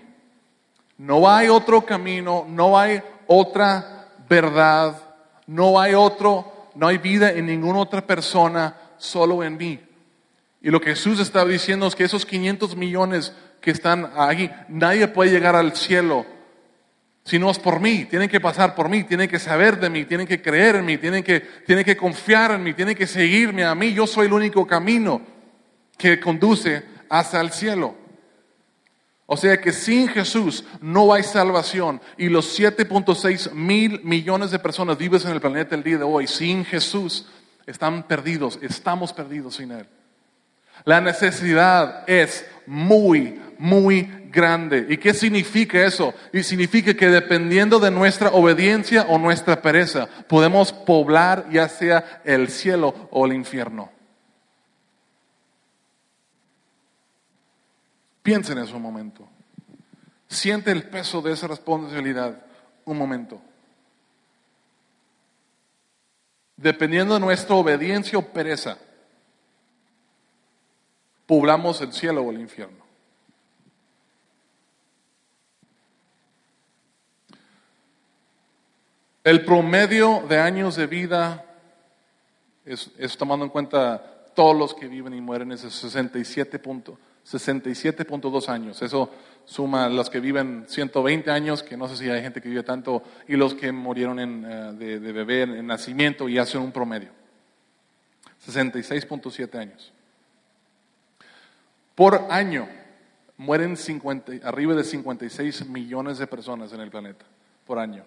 No 0.98 1.30
hay 1.30 1.48
otro 1.48 1.86
camino, 1.86 2.44
no 2.46 2.78
hay 2.78 3.00
otra 3.26 4.08
verdad, 4.28 5.00
no 5.46 5.80
hay 5.80 5.94
otro, 5.94 6.59
no 6.74 6.86
hay 6.86 6.98
vida 6.98 7.30
en 7.30 7.46
ninguna 7.46 7.80
otra 7.80 8.06
persona, 8.06 8.76
solo 8.98 9.42
en 9.42 9.56
mí. 9.56 9.80
Y 10.62 10.70
lo 10.70 10.80
que 10.80 10.90
Jesús 10.90 11.20
estaba 11.20 11.48
diciendo 11.48 11.86
es 11.86 11.94
que 11.94 12.04
esos 12.04 12.26
500 12.26 12.76
millones 12.76 13.32
que 13.60 13.70
están 13.70 14.10
ahí, 14.16 14.50
nadie 14.68 15.08
puede 15.08 15.30
llegar 15.30 15.56
al 15.56 15.74
cielo 15.74 16.26
si 17.24 17.38
no 17.38 17.50
es 17.50 17.58
por 17.58 17.80
mí, 17.80 18.06
tienen 18.06 18.28
que 18.28 18.40
pasar 18.40 18.74
por 18.74 18.88
mí, 18.88 19.04
tienen 19.04 19.28
que 19.28 19.38
saber 19.38 19.78
de 19.78 19.90
mí, 19.90 20.04
tienen 20.04 20.26
que 20.26 20.40
creer 20.40 20.76
en 20.76 20.84
mí, 20.84 20.98
tienen 20.98 21.22
que, 21.22 21.40
tienen 21.66 21.84
que 21.84 21.96
confiar 21.96 22.52
en 22.52 22.62
mí, 22.62 22.74
tienen 22.74 22.96
que 22.96 23.06
seguirme 23.06 23.64
a 23.64 23.74
mí. 23.74 23.92
Yo 23.92 24.06
soy 24.06 24.26
el 24.26 24.32
único 24.32 24.66
camino 24.66 25.20
que 25.96 26.18
conduce 26.18 26.82
hacia 27.08 27.40
el 27.40 27.50
cielo. 27.50 27.94
O 29.32 29.36
sea 29.36 29.60
que 29.60 29.70
sin 29.70 30.08
Jesús 30.08 30.64
no 30.80 31.14
hay 31.14 31.22
salvación. 31.22 32.00
Y 32.18 32.28
los 32.28 32.58
7.6 32.58 33.52
mil 33.52 34.00
millones 34.02 34.50
de 34.50 34.58
personas 34.58 34.98
vivas 34.98 35.24
en 35.24 35.30
el 35.30 35.40
planeta 35.40 35.76
el 35.76 35.84
día 35.84 35.98
de 35.98 36.02
hoy, 36.02 36.26
sin 36.26 36.64
Jesús, 36.64 37.28
están 37.64 38.02
perdidos, 38.02 38.58
estamos 38.60 39.12
perdidos 39.12 39.54
sin 39.54 39.70
Él. 39.70 39.86
La 40.84 41.00
necesidad 41.00 42.02
es 42.08 42.44
muy, 42.66 43.40
muy 43.56 44.10
grande. 44.32 44.86
¿Y 44.88 44.96
qué 44.96 45.14
significa 45.14 45.78
eso? 45.78 46.12
Y 46.32 46.42
significa 46.42 46.92
que 46.94 47.06
dependiendo 47.06 47.78
de 47.78 47.92
nuestra 47.92 48.30
obediencia 48.30 49.06
o 49.08 49.16
nuestra 49.16 49.62
pereza, 49.62 50.08
podemos 50.26 50.72
poblar 50.72 51.46
ya 51.52 51.68
sea 51.68 52.20
el 52.24 52.48
cielo 52.48 53.08
o 53.12 53.26
el 53.26 53.34
infierno. 53.34 53.92
Piensa 58.22 58.52
en 58.52 58.58
eso 58.58 58.76
un 58.76 58.82
momento. 58.82 59.28
Siente 60.28 60.70
el 60.70 60.88
peso 60.88 61.20
de 61.22 61.32
esa 61.32 61.48
responsabilidad 61.48 62.44
un 62.84 62.98
momento. 62.98 63.40
Dependiendo 66.56 67.14
de 67.14 67.20
nuestra 67.20 67.54
obediencia 67.54 68.18
o 68.18 68.22
pereza, 68.22 68.78
poblamos 71.26 71.80
el 71.80 71.92
cielo 71.92 72.22
o 72.22 72.30
el 72.30 72.40
infierno. 72.40 72.84
El 79.24 79.44
promedio 79.44 80.24
de 80.28 80.38
años 80.38 80.76
de 80.76 80.86
vida, 80.86 81.44
es, 82.64 83.16
tomando 83.16 83.44
en 83.44 83.50
cuenta 83.50 84.02
todos 84.34 84.56
los 84.56 84.74
que 84.74 84.88
viven 84.88 85.14
y 85.14 85.20
mueren, 85.20 85.52
es 85.52 85.64
67.2 87.30 88.48
años. 88.48 88.80
Eso 88.82 89.08
suma 89.44 89.88
los 89.88 90.10
que 90.10 90.18
viven 90.20 90.64
120 90.66 91.30
años, 91.30 91.62
que 91.62 91.76
no 91.76 91.86
sé 91.88 91.96
si 91.96 92.10
hay 92.10 92.20
gente 92.22 92.40
que 92.40 92.48
vive 92.48 92.64
tanto, 92.64 93.02
y 93.28 93.36
los 93.36 93.54
que 93.54 93.70
murieron 93.72 94.18
en, 94.18 94.44
eh, 94.44 94.72
de, 94.72 94.98
de 95.00 95.12
bebé 95.12 95.42
en, 95.42 95.66
nacimiento 95.66 96.28
y 96.28 96.38
hacen 96.38 96.60
un 96.60 96.72
promedio. 96.72 97.10
66.7 98.46 99.58
años. 99.58 99.92
Por 101.94 102.26
año 102.30 102.66
mueren 103.36 103.76
50, 103.76 104.48
arriba 104.48 104.74
de 104.74 104.84
56 104.84 105.68
millones 105.68 106.16
de 106.18 106.26
personas 106.26 106.72
en 106.72 106.80
el 106.80 106.90
planeta, 106.90 107.24
por 107.66 107.78
año. 107.78 108.04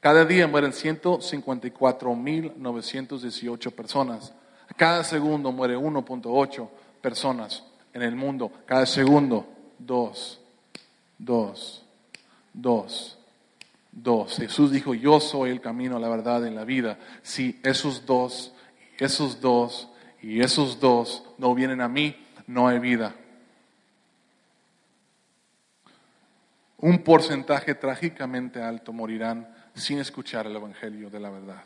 Cada 0.00 0.24
día 0.26 0.46
mueren 0.46 0.72
154.918 0.72 3.72
personas. 3.72 4.34
Cada 4.76 5.02
segundo 5.04 5.52
muere 5.52 5.78
1.8 5.78 6.68
personas 7.00 7.64
en 7.94 8.02
el 8.02 8.16
mundo. 8.16 8.52
Cada 8.66 8.84
segundo, 8.84 9.48
dos, 9.78 10.40
dos, 11.16 11.86
dos, 12.52 13.18
dos. 13.90 14.36
Jesús 14.36 14.70
dijo, 14.72 14.94
yo 14.94 15.20
soy 15.20 15.50
el 15.50 15.60
camino, 15.60 15.98
la 15.98 16.08
verdad 16.08 16.44
y 16.44 16.50
la 16.50 16.64
vida. 16.64 16.98
Si 17.22 17.58
esos 17.62 18.04
dos, 18.04 18.52
esos 18.98 19.40
dos 19.40 19.88
y 20.20 20.40
esos 20.42 20.80
dos 20.80 21.24
no 21.38 21.54
vienen 21.54 21.80
a 21.80 21.88
mí, 21.88 22.16
no 22.46 22.68
hay 22.68 22.78
vida. 22.80 23.14
Un 26.78 26.98
porcentaje 26.98 27.74
trágicamente 27.74 28.60
alto 28.60 28.92
morirán 28.92 29.48
sin 29.74 30.00
escuchar 30.00 30.46
el 30.46 30.56
Evangelio 30.56 31.08
de 31.08 31.20
la 31.20 31.30
verdad. 31.30 31.64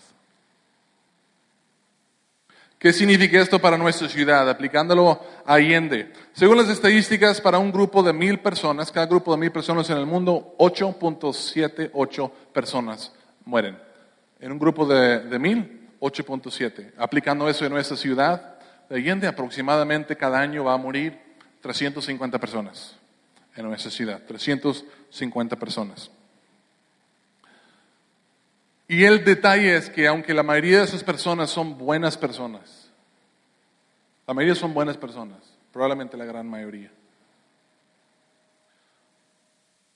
¿Qué 2.79 2.93
significa 2.93 3.41
esto 3.41 3.59
para 3.59 3.77
nuestra 3.77 4.09
ciudad? 4.09 4.49
Aplicándolo 4.49 5.21
a 5.45 5.55
Allende. 5.55 6.13
Según 6.33 6.59
las 6.59 6.69
estadísticas, 6.69 7.41
para 7.41 7.59
un 7.59 7.73
grupo 7.73 8.05
de 8.05 8.13
mil 8.13 8.39
personas, 8.39 8.93
cada 8.93 9.07
grupo 9.07 9.33
de 9.33 9.39
mil 9.39 9.51
personas 9.51 9.91
en 9.91 9.97
el 9.97 10.07
mundo, 10.07 10.55
8.78 10.59 12.31
personas 12.53 13.13
mueren. 13.45 13.77
En 14.39 14.53
un 14.53 14.61
grupo 14.61 14.87
de, 14.87 15.25
de 15.25 15.39
mil, 15.41 15.89
8.7. 15.99 16.93
Aplicando 16.99 17.49
eso 17.49 17.67
en 17.67 17.73
nuestra 17.73 17.97
ciudad 17.97 18.59
de 18.89 18.97
Allende, 18.97 19.27
aproximadamente 19.27 20.15
cada 20.15 20.39
año 20.39 20.63
va 20.63 20.75
a 20.75 20.79
morir 20.79 21.19
350 21.61 22.39
personas 22.39 22.95
en 23.57 23.67
nuestra 23.67 23.91
ciudad. 23.91 24.23
350 24.25 25.57
personas. 25.57 26.13
Y 28.89 29.05
el 29.05 29.23
detalle 29.23 29.77
es 29.77 29.91
que 29.91 30.09
aunque 30.09 30.33
la 30.33 30.43
mayoría 30.43 30.79
de 30.79 30.85
esas 30.85 31.05
personas 31.05 31.51
son 31.51 31.77
buenas 31.77 32.17
personas, 32.17 32.91
la 34.27 34.33
mayoría 34.33 34.55
son 34.55 34.73
buenas 34.73 34.97
personas, 34.97 35.39
probablemente 35.71 36.17
la 36.17 36.25
gran 36.25 36.49
mayoría, 36.49 36.91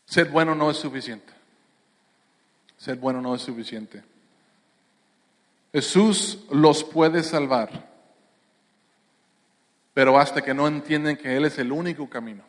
ser 0.04 0.28
bueno 0.28 0.54
no 0.54 0.70
es 0.70 0.76
suficiente. 0.76 1.32
Ser 2.76 2.96
bueno 2.96 3.22
no 3.22 3.34
es 3.34 3.42
suficiente. 3.42 4.02
Jesús 5.72 6.44
los 6.50 6.84
puede 6.84 7.22
salvar, 7.22 7.88
pero 9.94 10.18
hasta 10.18 10.42
que 10.42 10.52
no 10.52 10.68
entienden 10.68 11.16
que 11.16 11.34
Él 11.34 11.46
es 11.46 11.58
el 11.58 11.72
único 11.72 12.10
camino 12.10 12.42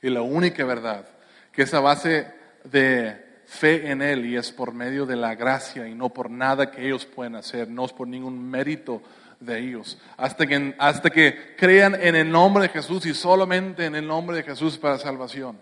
y 0.00 0.08
la 0.08 0.22
única 0.22 0.64
verdad, 0.64 1.06
que 1.52 1.62
esa 1.62 1.80
base 1.80 2.32
de 2.64 3.27
fe 3.48 3.90
en 3.90 4.02
Él 4.02 4.26
y 4.26 4.36
es 4.36 4.52
por 4.52 4.74
medio 4.74 5.06
de 5.06 5.16
la 5.16 5.34
gracia 5.34 5.88
y 5.88 5.94
no 5.94 6.10
por 6.10 6.30
nada 6.30 6.70
que 6.70 6.86
ellos 6.86 7.06
pueden 7.06 7.34
hacer, 7.34 7.68
no 7.68 7.86
es 7.86 7.92
por 7.94 8.06
ningún 8.06 8.48
mérito 8.50 9.02
de 9.40 9.58
ellos. 9.58 9.98
Hasta 10.18 10.46
que, 10.46 10.74
hasta 10.78 11.08
que 11.08 11.56
crean 11.56 11.94
en 11.94 12.14
el 12.14 12.30
nombre 12.30 12.64
de 12.64 12.68
Jesús 12.68 13.06
y 13.06 13.14
solamente 13.14 13.86
en 13.86 13.94
el 13.94 14.06
nombre 14.06 14.36
de 14.36 14.42
Jesús 14.42 14.76
para 14.76 14.98
salvación. 14.98 15.58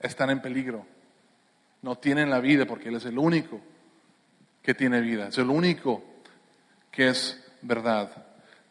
Están 0.00 0.30
en 0.30 0.42
peligro. 0.42 0.84
No 1.82 1.96
tienen 1.96 2.30
la 2.30 2.40
vida 2.40 2.66
porque 2.66 2.88
Él 2.88 2.96
es 2.96 3.04
el 3.04 3.16
único 3.16 3.60
que 4.60 4.74
tiene 4.74 5.00
vida. 5.00 5.28
Es 5.28 5.38
el 5.38 5.50
único 5.50 6.02
que 6.90 7.10
es 7.10 7.40
verdad. 7.62 8.10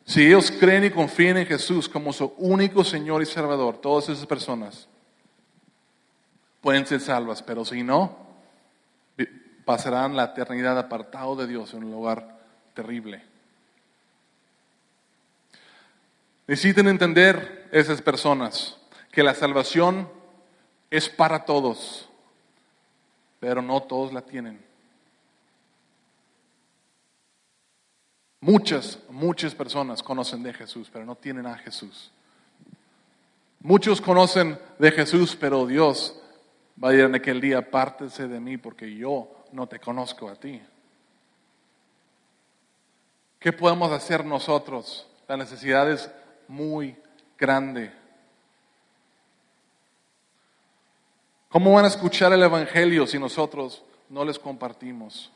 Si 0.04 0.28
ellos 0.28 0.52
creen 0.52 0.84
y 0.84 0.89
confían 0.89 1.38
en 1.38 1.46
Jesús 1.46 1.88
como 1.88 2.12
su 2.12 2.26
único 2.38 2.84
Señor 2.84 3.22
y 3.22 3.26
Salvador, 3.26 3.80
todas 3.80 4.10
esas 4.10 4.26
personas 4.26 4.89
pueden 6.62 6.86
ser 6.86 7.02
salvas, 7.02 7.41
pero 7.41 7.65
si 7.65 7.84
no, 7.84 8.17
pasarán 9.65 10.15
la 10.15 10.26
eternidad 10.26 10.78
apartado 10.78 11.36
de 11.36 11.47
Dios 11.47 11.74
en 11.74 11.84
un 11.84 11.91
lugar 11.91 12.39
terrible. 12.74 13.24
Necesitan 16.47 16.88
entender 16.88 17.69
esas 17.71 18.02
personas 18.02 18.78
que 19.12 19.24
la 19.24 19.34
salvación 19.34 20.10
es 20.89 21.10
para 21.10 21.45
todos, 21.45 22.10
pero 23.39 23.62
no 23.62 23.82
todos 23.84 24.13
la 24.13 24.21
tienen. 24.21 24.63
Muchas, 28.41 29.00
muchas 29.10 29.54
personas 29.54 30.02
conocen 30.02 30.41
de 30.43 30.54
Jesús, 30.54 30.89
pero 30.91 31.06
no 31.06 31.15
tienen 31.15 31.45
a 31.45 31.58
Jesús. 31.58 32.12
Muchos 33.60 34.02
conocen 34.02 34.60
de 34.80 34.91
Jesús, 34.91 35.38
pero 35.39 35.67
Dios 35.67 36.21
Va 36.82 36.90
a 36.90 36.92
decir 36.92 37.06
en 37.06 37.16
aquel 37.16 37.42
día, 37.42 37.60
apártese 37.60 38.28
de 38.28 38.40
mí 38.40 38.58
porque 38.58 38.94
yo 38.96 39.46
no 39.52 39.68
te 39.68 39.80
conozco 39.80 40.30
a 40.30 40.36
ti. 40.36 40.62
¿Qué 43.40 43.52
podemos 43.52 43.92
hacer 43.92 44.24
nosotros? 44.24 45.08
La 45.28 45.36
necesidad 45.36 45.90
es 45.90 46.12
muy 46.48 46.96
grande. 47.38 47.92
¿Cómo 51.50 51.74
van 51.74 51.86
a 51.86 51.90
escuchar 51.90 52.32
el 52.34 52.44
Evangelio 52.44 53.06
si 53.08 53.20
nosotros 53.20 53.84
no 54.10 54.24
les 54.24 54.40
compartimos? 54.40 55.32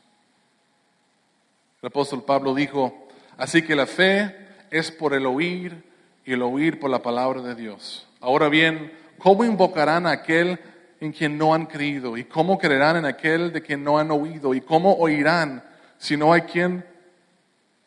El 1.82 1.88
apóstol 1.88 2.22
Pablo 2.22 2.54
dijo, 2.54 3.06
así 3.36 3.62
que 3.62 3.76
la 3.76 3.86
fe 3.86 4.34
es 4.70 4.90
por 4.90 5.12
el 5.12 5.26
oír 5.26 5.84
y 6.24 6.32
el 6.32 6.42
oír 6.42 6.80
por 6.80 6.90
la 6.90 7.02
palabra 7.02 7.42
de 7.42 7.54
Dios. 7.54 8.06
Ahora 8.20 8.48
bien, 8.48 8.92
¿cómo 9.18 9.44
invocarán 9.44 10.06
a 10.06 10.12
aquel 10.12 10.58
en 11.00 11.12
quien 11.12 11.36
no 11.36 11.54
han 11.54 11.66
creído? 11.66 12.16
¿Y 12.16 12.24
cómo 12.24 12.58
creerán 12.58 12.96
en 12.96 13.04
aquel 13.04 13.52
de 13.52 13.62
quien 13.62 13.84
no 13.84 13.98
han 13.98 14.10
oído? 14.10 14.54
¿Y 14.54 14.60
cómo 14.60 14.94
oirán 14.94 15.62
si 15.98 16.16
no 16.16 16.32
hay 16.32 16.42
quien 16.42 16.84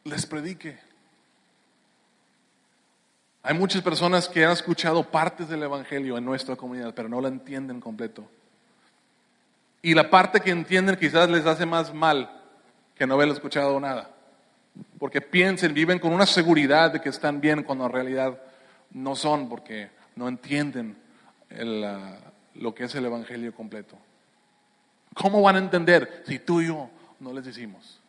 les 0.03 0.25
predique? 0.25 0.77
Hay 3.41 3.57
muchas 3.57 3.81
personas 3.81 4.27
que 4.27 4.45
han 4.45 4.51
escuchado 4.51 5.03
partes 5.03 5.47
del 5.47 5.63
Evangelio 5.63 6.17
en 6.17 6.25
nuestra 6.25 6.55
comunidad, 6.55 6.93
pero 6.93 7.09
no 7.09 7.21
la 7.21 7.29
entienden 7.29 7.79
completo. 7.79 8.29
Y 9.81 9.93
la 9.93 10.09
parte 10.09 10.41
que 10.41 10.51
entienden 10.51 10.97
quizás 10.97 11.29
les 11.29 11.45
hace 11.45 11.65
más 11.65 11.93
mal 11.93 12.29
que 12.95 13.07
no 13.07 13.13
haber 13.13 13.29
escuchado 13.29 13.79
nada. 13.79 14.09
Porque 14.99 15.21
piensen, 15.21 15.73
viven 15.73 15.99
con 15.99 16.13
una 16.13 16.25
seguridad 16.25 16.91
de 16.91 17.01
que 17.01 17.09
están 17.09 17.39
bien 17.39 17.63
cuando 17.63 17.85
en 17.85 17.91
realidad 17.91 18.39
no 18.91 19.15
son, 19.15 19.47
porque 19.47 19.89
no 20.15 20.27
entienden 20.27 20.97
el, 21.49 21.85
lo 22.59 22.75
que 22.75 22.85
es 22.85 22.95
el 22.95 23.05
Evangelio 23.05 23.53
completo. 23.53 23.97
¿Cómo 25.13 25.41
van 25.41 25.55
a 25.55 25.59
entender 25.59 26.23
si 26.27 26.39
tú 26.39 26.61
y 26.61 26.67
yo 26.67 26.89
no 27.19 27.33
les 27.33 27.45
decimos? 27.45 27.99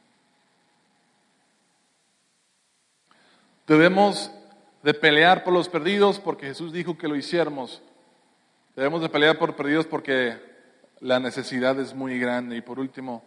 Debemos 3.66 4.30
de 4.82 4.94
pelear 4.94 5.44
por 5.44 5.52
los 5.52 5.68
perdidos 5.68 6.18
porque 6.18 6.46
Jesús 6.46 6.72
dijo 6.72 6.98
que 6.98 7.08
lo 7.08 7.16
hiciéramos. 7.16 7.82
Debemos 8.74 9.00
de 9.00 9.08
pelear 9.08 9.38
por 9.38 9.54
perdidos 9.54 9.86
porque 9.86 10.38
la 11.00 11.20
necesidad 11.20 11.78
es 11.78 11.94
muy 11.94 12.18
grande. 12.18 12.56
Y 12.56 12.60
por 12.60 12.78
último, 12.78 13.22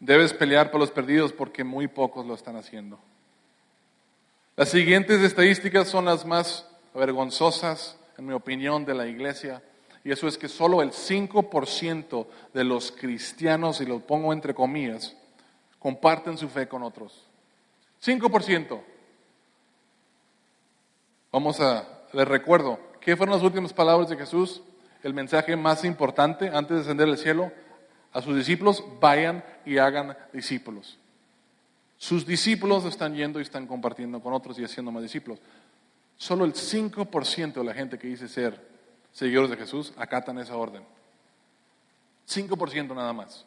debes 0.00 0.32
pelear 0.32 0.70
por 0.70 0.80
los 0.80 0.90
perdidos 0.90 1.32
porque 1.32 1.64
muy 1.64 1.88
pocos 1.88 2.26
lo 2.26 2.34
están 2.34 2.56
haciendo. 2.56 2.98
Las 4.56 4.70
siguientes 4.70 5.20
estadísticas 5.22 5.88
son 5.88 6.06
las 6.06 6.24
más 6.24 6.66
vergonzosas 6.94 7.98
en 8.18 8.26
mi 8.26 8.32
opinión, 8.32 8.84
de 8.84 8.94
la 8.94 9.06
iglesia. 9.06 9.62
Y 10.04 10.10
eso 10.10 10.26
es 10.26 10.36
que 10.36 10.48
solo 10.48 10.82
el 10.82 10.90
5% 10.90 12.26
de 12.52 12.64
los 12.64 12.90
cristianos, 12.90 13.80
y 13.80 13.86
lo 13.86 14.00
pongo 14.00 14.32
entre 14.32 14.54
comillas, 14.54 15.16
comparten 15.78 16.36
su 16.36 16.48
fe 16.48 16.66
con 16.66 16.82
otros. 16.82 17.26
5%. 18.04 18.80
Vamos 21.30 21.60
a, 21.60 21.88
les 22.12 22.26
recuerdo, 22.26 22.78
¿qué 23.00 23.16
fueron 23.16 23.34
las 23.34 23.44
últimas 23.44 23.72
palabras 23.72 24.08
de 24.08 24.16
Jesús? 24.16 24.62
El 25.02 25.14
mensaje 25.14 25.56
más 25.56 25.84
importante 25.84 26.48
antes 26.48 26.76
de 26.76 26.82
ascender 26.82 27.08
al 27.08 27.18
cielo 27.18 27.52
a 28.12 28.20
sus 28.20 28.36
discípulos, 28.36 28.84
vayan 29.00 29.42
y 29.64 29.78
hagan 29.78 30.16
discípulos. 30.32 30.98
Sus 31.96 32.26
discípulos 32.26 32.84
están 32.84 33.14
yendo 33.14 33.38
y 33.38 33.42
están 33.42 33.66
compartiendo 33.66 34.20
con 34.20 34.34
otros 34.34 34.58
y 34.58 34.64
haciendo 34.64 34.90
más 34.90 35.02
discípulos. 35.02 35.38
Solo 36.16 36.44
el 36.44 36.52
5% 36.52 37.52
de 37.54 37.64
la 37.64 37.72
gente 37.72 37.98
que 37.98 38.08
dice 38.08 38.28
ser 38.28 38.71
seguidores 39.12 39.50
de 39.50 39.56
Jesús 39.56 39.92
acatan 39.96 40.38
esa 40.38 40.56
orden. 40.56 40.82
5% 42.28 42.94
nada 42.94 43.12
más. 43.12 43.46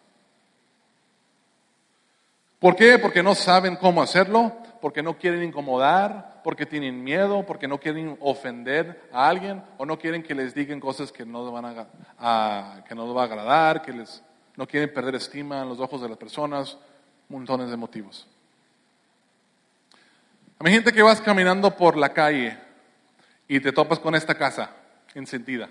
¿Por 2.60 2.76
qué? 2.76 2.98
Porque 2.98 3.22
no 3.22 3.36
saben 3.36 3.76
cómo 3.76 4.02
hacerlo, 4.02 4.54
porque 4.82 5.04
no 5.04 5.18
quieren 5.18 5.44
incomodar, 5.44 6.42
porque 6.44 6.66
tienen 6.66 7.04
miedo, 7.04 7.46
porque 7.46 7.68
no 7.68 7.80
quieren 7.80 8.18
ofender 8.22 9.10
a 9.12 9.28
alguien 9.28 9.64
o 9.78 9.86
no 9.86 10.00
quieren 10.00 10.24
que 10.24 10.36
les 10.36 10.54
digan 10.54 10.80
cosas 10.80 11.12
que 11.12 11.26
no, 11.26 11.52
van 11.52 11.88
a, 12.20 12.84
que 12.88 12.96
no 12.96 13.06
les 13.06 13.16
va 13.16 13.22
a 13.22 13.26
agradar, 13.26 13.82
que 13.82 13.92
les, 13.92 14.24
no 14.56 14.68
quieren 14.68 14.94
perder 14.94 15.16
estima 15.16 15.62
en 15.62 15.70
los 15.70 15.80
ojos 15.80 16.02
de 16.02 16.10
las 16.10 16.18
personas, 16.18 16.78
montones 17.30 17.70
de 17.70 17.78
motivos. 17.78 18.28
Hay 20.60 20.72
gente 20.72 20.94
que 20.94 21.02
vas 21.02 21.20
caminando 21.20 21.76
por 21.76 21.98
la 21.98 22.14
calle 22.14 22.58
y 23.48 23.60
te 23.60 23.72
topas 23.72 24.00
con 24.00 24.16
esta 24.16 24.36
casa 24.36 24.72
encendida. 25.16 25.70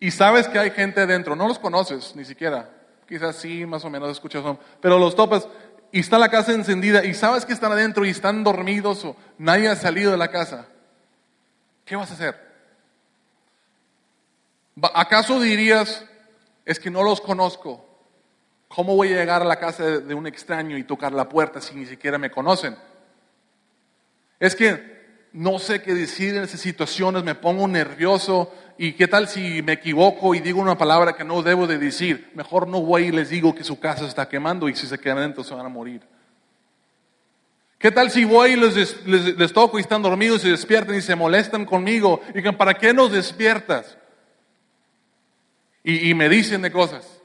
Y 0.00 0.10
sabes 0.10 0.48
que 0.48 0.58
hay 0.58 0.70
gente 0.70 1.06
dentro, 1.06 1.36
no 1.36 1.46
los 1.46 1.58
conoces 1.58 2.16
ni 2.16 2.24
siquiera, 2.24 2.70
quizás 3.06 3.36
sí, 3.36 3.66
más 3.66 3.84
o 3.84 3.90
menos 3.90 4.10
escuchas, 4.10 4.42
pero 4.80 4.98
los 4.98 5.14
topas 5.14 5.46
y 5.92 6.00
está 6.00 6.18
la 6.18 6.30
casa 6.30 6.52
encendida 6.52 7.04
y 7.04 7.14
sabes 7.14 7.44
que 7.44 7.52
están 7.52 7.72
adentro 7.72 8.04
y 8.04 8.10
están 8.10 8.44
dormidos 8.44 9.04
o 9.04 9.16
nadie 9.38 9.68
ha 9.68 9.76
salido 9.76 10.10
de 10.10 10.16
la 10.16 10.28
casa. 10.28 10.66
¿Qué 11.84 11.96
vas 11.96 12.10
a 12.10 12.14
hacer? 12.14 12.50
¿Acaso 14.94 15.40
dirías, 15.40 16.04
es 16.64 16.78
que 16.78 16.90
no 16.90 17.02
los 17.02 17.20
conozco? 17.20 17.86
¿Cómo 18.68 18.94
voy 18.94 19.12
a 19.12 19.16
llegar 19.16 19.42
a 19.42 19.44
la 19.44 19.58
casa 19.58 19.84
de 19.84 20.14
un 20.14 20.28
extraño 20.28 20.78
y 20.78 20.84
tocar 20.84 21.12
la 21.12 21.28
puerta 21.28 21.60
si 21.60 21.74
ni 21.74 21.86
siquiera 21.86 22.18
me 22.18 22.30
conocen? 22.30 22.76
Es 24.38 24.54
que 24.54 24.99
no 25.32 25.58
sé 25.58 25.82
qué 25.82 25.94
decir 25.94 26.34
en 26.34 26.42
esas 26.42 26.60
situaciones, 26.60 27.22
me 27.22 27.34
pongo 27.34 27.68
nervioso 27.68 28.52
y 28.78 28.92
qué 28.92 29.06
tal 29.06 29.28
si 29.28 29.62
me 29.62 29.74
equivoco 29.74 30.34
y 30.34 30.40
digo 30.40 30.60
una 30.60 30.76
palabra 30.76 31.12
que 31.12 31.24
no 31.24 31.42
debo 31.42 31.66
de 31.66 31.78
decir. 31.78 32.30
Mejor 32.34 32.66
no 32.66 32.80
voy 32.80 33.04
y 33.04 33.12
les 33.12 33.30
digo 33.30 33.54
que 33.54 33.62
su 33.62 33.78
casa 33.78 34.06
está 34.06 34.28
quemando 34.28 34.68
y 34.68 34.74
si 34.74 34.86
se 34.86 34.98
quedan 34.98 35.18
dentro 35.18 35.44
se 35.44 35.54
van 35.54 35.66
a 35.66 35.68
morir. 35.68 36.02
¿Qué 37.78 37.90
tal 37.90 38.10
si 38.10 38.24
voy 38.24 38.52
y 38.52 38.56
les, 38.56 39.06
les, 39.06 39.52
toco 39.54 39.78
y 39.78 39.82
están 39.82 40.02
dormidos 40.02 40.44
y 40.44 40.50
despiertan 40.50 40.96
y 40.96 41.00
se 41.00 41.14
molestan 41.14 41.64
conmigo? 41.64 42.20
Y 42.34 42.42
que, 42.42 42.52
¿para 42.52 42.74
qué 42.74 42.92
nos 42.92 43.10
despiertas? 43.10 43.96
Y, 45.82 46.10
y 46.10 46.14
me 46.14 46.28
dicen 46.28 46.60
de 46.60 46.70
cosas. 46.70 47.22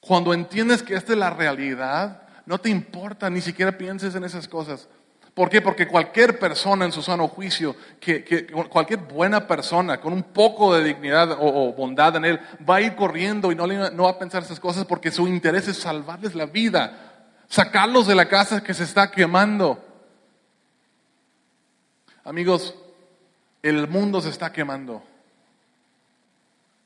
Cuando 0.00 0.32
entiendes 0.32 0.82
que 0.82 0.94
esta 0.94 1.12
es 1.12 1.18
la 1.18 1.30
realidad, 1.30 2.22
no 2.46 2.58
te 2.58 2.70
importa, 2.70 3.28
ni 3.28 3.42
siquiera 3.42 3.76
pienses 3.76 4.14
en 4.14 4.24
esas 4.24 4.48
cosas. 4.48 4.88
¿Por 5.36 5.50
qué? 5.50 5.60
Porque 5.60 5.86
cualquier 5.86 6.38
persona 6.38 6.86
en 6.86 6.92
su 6.92 7.02
sano 7.02 7.28
juicio, 7.28 7.76
que, 8.00 8.46
cualquier 8.70 9.00
buena 9.00 9.46
persona 9.46 10.00
con 10.00 10.14
un 10.14 10.22
poco 10.22 10.74
de 10.74 10.82
dignidad 10.82 11.36
o, 11.38 11.74
bondad 11.74 12.16
en 12.16 12.24
él, 12.24 12.40
va 12.66 12.76
a 12.76 12.80
ir 12.80 12.96
corriendo 12.96 13.52
y 13.52 13.54
no, 13.54 13.66
no 13.66 14.04
va 14.04 14.12
a 14.12 14.18
pensar 14.18 14.42
esas 14.42 14.58
cosas 14.58 14.86
porque 14.86 15.10
su 15.10 15.28
interés 15.28 15.68
es 15.68 15.76
salvarles 15.76 16.34
la 16.34 16.46
vida, 16.46 17.34
sacarlos 17.48 18.06
de 18.06 18.14
la 18.14 18.26
casa 18.30 18.64
que 18.64 18.72
se 18.72 18.84
está 18.84 19.10
quemando. 19.10 19.78
Amigos, 22.24 22.74
el 23.62 23.88
mundo 23.88 24.22
se 24.22 24.30
está 24.30 24.50
quemando. 24.50 25.02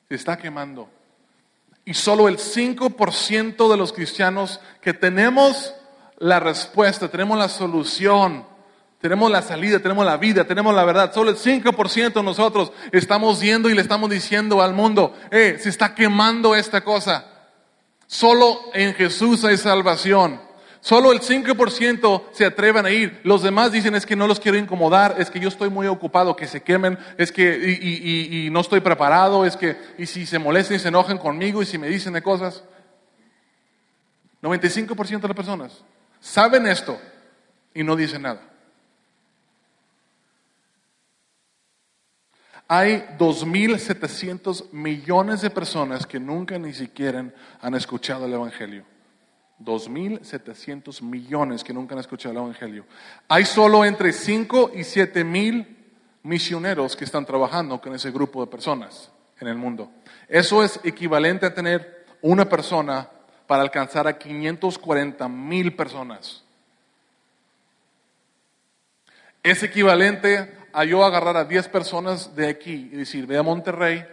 Se 0.09 0.17
está 0.17 0.37
quemando. 0.37 0.91
Y 1.85 1.95
solo 1.95 2.27
el 2.27 2.39
5% 2.39 3.71
de 3.71 3.77
los 3.77 3.93
cristianos 3.93 4.61
que 4.81 4.93
tenemos 4.93 5.73
la 6.21 6.39
respuesta, 6.39 7.09
tenemos 7.09 7.37
la 7.39 7.49
solución, 7.49 8.45
tenemos 9.01 9.31
la 9.31 9.41
salida, 9.41 9.81
tenemos 9.81 10.05
la 10.05 10.19
vida, 10.19 10.45
tenemos 10.45 10.75
la 10.75 10.85
verdad. 10.85 11.13
Solo 11.13 11.31
el 11.31 11.37
5% 11.37 12.13
de 12.13 12.23
nosotros 12.23 12.73
estamos 12.93 13.41
yendo 13.41 13.71
y 13.71 13.75
le 13.75 13.81
estamos 13.81 14.11
diciendo 14.11 14.61
al 14.61 14.75
mundo, 14.75 15.15
eh, 15.31 15.57
se 15.59 15.71
está 15.71 15.95
quemando 15.95 16.55
esta 16.55 16.83
cosa. 16.83 17.25
Solo 18.07 18.61
en 18.75 18.95
Jesús 18.95 19.45
hay 19.45 19.57
salvación. 19.57 20.41
Solo 20.83 21.13
el 21.13 21.21
5% 21.21 22.25
se 22.33 22.45
atreven 22.45 22.85
a 22.85 22.91
ir. 22.91 23.21
Los 23.25 23.43
demás 23.43 23.73
dicen 23.73 23.95
es 23.95 24.05
que 24.05 24.17
no 24.17 24.27
los 24.27 24.41
quiero 24.41 24.59
incomodar, 24.59 25.17
es 25.19 25.31
que 25.31 25.41
yo 25.41 25.49
estoy 25.49 25.71
muy 25.71 25.87
ocupado, 25.87 26.37
que 26.37 26.47
se 26.47 26.63
quemen, 26.63 26.99
es 27.17 27.33
que 27.33 27.79
y, 27.81 28.51
no 28.51 28.61
estoy 28.61 28.81
preparado, 28.81 29.47
es 29.47 29.57
que 29.57 29.79
y 29.97 30.05
si 30.05 30.27
se 30.27 30.39
molestan 30.39 30.77
y 30.77 30.81
se 30.81 30.89
enojan 30.89 31.17
conmigo 31.17 31.63
y 31.63 31.67
si 31.67 31.79
me 31.79 31.89
dicen 31.89 32.13
de 32.13 32.23
cosas. 32.23 32.63
95% 34.43 35.21
de 35.21 35.29
las 35.29 35.37
personas 35.37 35.83
saben 36.21 36.67
esto 36.67 37.01
y 37.75 37.83
no 37.83 37.97
dicen 37.97 38.23
nada. 38.23 38.41
Hay 42.69 43.05
2.700 43.19 44.71
millones 44.71 45.41
de 45.41 45.51
personas 45.51 46.07
que 46.07 46.21
nunca 46.21 46.57
ni 46.57 46.73
siquiera 46.73 47.25
han 47.61 47.75
escuchado 47.75 48.27
el 48.27 48.35
Evangelio. 48.35 48.85
2.700 49.59 51.03
millones 51.03 51.65
que 51.65 51.75
nunca 51.75 51.95
han 51.95 51.99
escuchado 51.99 52.33
el 52.33 52.39
Evangelio. 52.39 52.85
Hay 53.27 53.45
solo 53.45 53.85
entre 53.85 54.13
5 54.13 54.71
y 54.77 54.85
7 54.85 55.25
mil 55.25 55.79
misioneros 56.23 56.95
que 56.95 57.05
están 57.05 57.27
trabajando 57.27 57.81
con 57.81 57.95
ese 57.95 58.11
grupo 58.11 58.41
de 58.45 58.51
personas 58.51 59.11
en 59.41 59.49
el 59.49 59.57
mundo. 59.57 59.91
Eso 60.29 60.63
es 60.63 60.79
equivalente 60.85 61.47
a 61.47 61.55
tener 61.55 62.07
una 62.23 62.49
persona 62.49 63.09
para 63.51 63.63
alcanzar 63.65 64.07
a 64.07 64.17
540 64.17 65.29
mil 65.29 65.75
personas. 65.75 66.45
Es 69.43 69.65
equivalente 69.65 70.57
a 70.73 70.85
yo 70.85 71.05
agarrar 71.05 71.37
a 71.37 71.45
10 71.45 71.67
personas 71.67 72.37
de 72.37 72.49
aquí 72.49 72.91
y 72.93 72.97
decir, 72.97 73.27
ve 73.27 73.37
a 73.37 73.43
Monterrey 73.43 74.07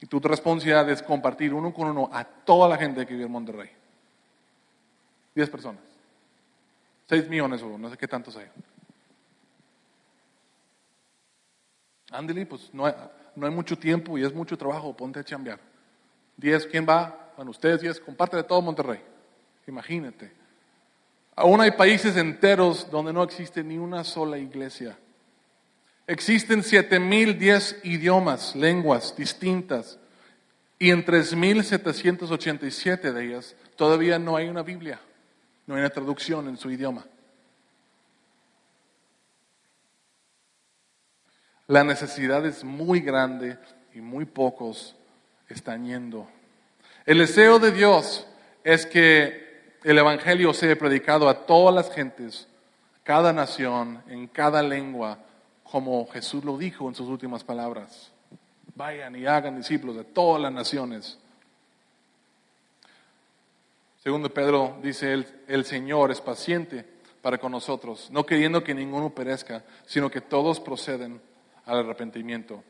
y 0.00 0.06
tu 0.06 0.20
responsabilidad 0.20 0.88
es 0.88 1.02
compartir 1.02 1.52
uno 1.52 1.74
con 1.74 1.88
uno 1.88 2.08
a 2.10 2.24
toda 2.24 2.66
la 2.66 2.78
gente 2.78 3.04
que 3.04 3.12
vive 3.12 3.26
en 3.26 3.32
Monterrey. 3.32 3.70
10 5.34 5.50
personas. 5.50 5.82
6 7.10 7.28
millones 7.28 7.60
o 7.60 7.76
no 7.76 7.90
sé 7.90 7.98
qué 7.98 8.08
tantos 8.08 8.34
hay. 8.38 8.48
Ándale, 12.10 12.46
pues 12.46 12.72
no 12.72 12.86
hay, 12.86 12.94
no 13.36 13.46
hay 13.46 13.52
mucho 13.52 13.76
tiempo 13.76 14.16
y 14.16 14.24
es 14.24 14.32
mucho 14.32 14.56
trabajo, 14.56 14.96
ponte 14.96 15.20
a 15.20 15.24
chambear. 15.24 15.58
10, 16.38 16.68
¿quién 16.68 16.86
va? 16.88 17.21
Bueno, 17.36 17.50
ustedes 17.50 17.80
10, 17.80 18.00
comparte 18.00 18.36
de 18.36 18.44
todo 18.44 18.62
Monterrey. 18.62 19.00
Imagínate. 19.66 20.32
Aún 21.34 21.60
hay 21.60 21.72
países 21.72 22.16
enteros 22.16 22.90
donde 22.90 23.12
no 23.12 23.22
existe 23.22 23.64
ni 23.64 23.78
una 23.78 24.04
sola 24.04 24.38
iglesia. 24.38 24.96
Existen 26.06 26.62
7010 26.62 27.80
idiomas, 27.84 28.54
lenguas 28.54 29.16
distintas, 29.16 29.98
y 30.78 30.90
en 30.90 31.04
3787 31.04 33.12
de 33.12 33.24
ellas 33.24 33.56
todavía 33.76 34.18
no 34.18 34.36
hay 34.36 34.48
una 34.48 34.62
Biblia. 34.62 35.00
No 35.66 35.74
hay 35.74 35.80
una 35.80 35.90
traducción 35.90 36.48
en 36.48 36.56
su 36.56 36.70
idioma. 36.70 37.04
La 41.68 41.84
necesidad 41.84 42.44
es 42.44 42.64
muy 42.64 43.00
grande 43.00 43.56
y 43.94 44.00
muy 44.00 44.24
pocos 44.24 44.96
están 45.48 45.86
yendo. 45.86 46.28
El 47.04 47.18
deseo 47.18 47.58
de 47.58 47.72
Dios 47.72 48.26
es 48.62 48.86
que 48.86 49.76
el 49.82 49.98
Evangelio 49.98 50.54
sea 50.54 50.76
predicado 50.76 51.28
a 51.28 51.46
todas 51.46 51.74
las 51.74 51.92
gentes, 51.92 52.46
cada 53.02 53.32
nación, 53.32 54.02
en 54.08 54.28
cada 54.28 54.62
lengua, 54.62 55.18
como 55.64 56.06
Jesús 56.08 56.44
lo 56.44 56.56
dijo 56.56 56.88
en 56.88 56.94
sus 56.94 57.08
últimas 57.08 57.42
palabras. 57.42 58.12
Vayan 58.76 59.16
y 59.16 59.26
hagan 59.26 59.56
discípulos 59.56 59.96
de 59.96 60.04
todas 60.04 60.40
las 60.40 60.52
naciones. 60.52 61.18
Segundo 64.02 64.32
Pedro 64.32 64.78
dice, 64.82 65.12
el, 65.12 65.26
el 65.48 65.64
Señor 65.64 66.12
es 66.12 66.20
paciente 66.20 66.84
para 67.20 67.38
con 67.38 67.52
nosotros, 67.52 68.08
no 68.10 68.24
queriendo 68.24 68.62
que 68.62 68.74
ninguno 68.74 69.10
perezca, 69.10 69.64
sino 69.86 70.10
que 70.10 70.20
todos 70.20 70.60
proceden 70.60 71.20
al 71.66 71.78
arrepentimiento. 71.80 72.62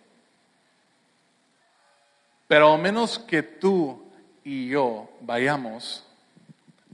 Pero 2.48 2.72
a 2.72 2.78
menos 2.78 3.18
que 3.18 3.42
tú 3.42 4.11
y 4.44 4.68
yo 4.68 5.08
vayamos, 5.20 6.04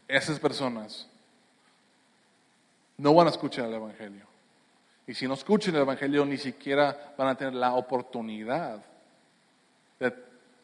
esas 0.06 0.38
personas 0.38 1.08
no 2.96 3.14
van 3.14 3.28
a 3.28 3.30
escuchar 3.30 3.66
el 3.66 3.74
Evangelio. 3.74 4.26
Y 5.06 5.14
si 5.14 5.26
no 5.26 5.34
escuchan 5.34 5.74
el 5.74 5.82
Evangelio, 5.82 6.24
ni 6.24 6.36
siquiera 6.36 7.14
van 7.16 7.28
a 7.28 7.34
tener 7.34 7.54
la 7.54 7.74
oportunidad 7.74 8.84
de 9.98 10.14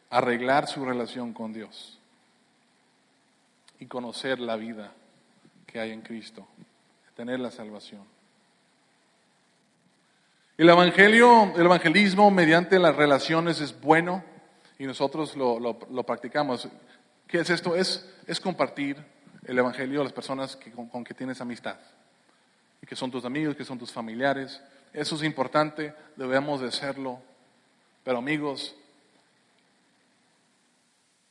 arreglar 0.09 0.67
su 0.67 0.85
relación 0.85 1.33
con 1.33 1.51
Dios 1.53 1.97
y 3.79 3.85
conocer 3.87 4.39
la 4.39 4.55
vida 4.55 4.91
que 5.65 5.79
hay 5.79 5.91
en 5.91 6.01
Cristo, 6.01 6.47
tener 7.15 7.39
la 7.39 7.51
salvación. 7.51 8.03
El 10.57 10.69
evangelio, 10.69 11.53
el 11.57 11.65
evangelismo 11.65 12.31
mediante 12.31 12.79
las 12.79 12.95
relaciones 12.95 13.59
es 13.59 13.79
bueno 13.81 14.23
y 14.77 14.85
nosotros 14.85 15.35
lo, 15.35 15.59
lo, 15.59 16.03
practicamos. 16.03 16.67
¿Qué 17.27 17.39
es 17.39 17.49
esto? 17.49 17.75
Es, 17.75 18.07
es 18.27 18.39
compartir 18.39 18.97
el 19.45 19.57
evangelio 19.57 20.01
a 20.01 20.03
las 20.03 20.13
personas 20.13 20.57
con, 20.75 20.87
con 20.87 21.03
que 21.03 21.13
tienes 21.13 21.39
amistad 21.41 21.77
que 22.85 22.95
son 22.95 23.11
tus 23.11 23.25
amigos, 23.25 23.55
que 23.55 23.65
son 23.65 23.79
tus 23.79 23.91
familiares. 23.91 24.61
Eso 24.93 25.15
es 25.15 25.23
importante, 25.23 25.93
debemos 26.15 26.61
de 26.61 26.67
hacerlo. 26.67 27.19
Pero 28.03 28.19
amigos, 28.19 28.75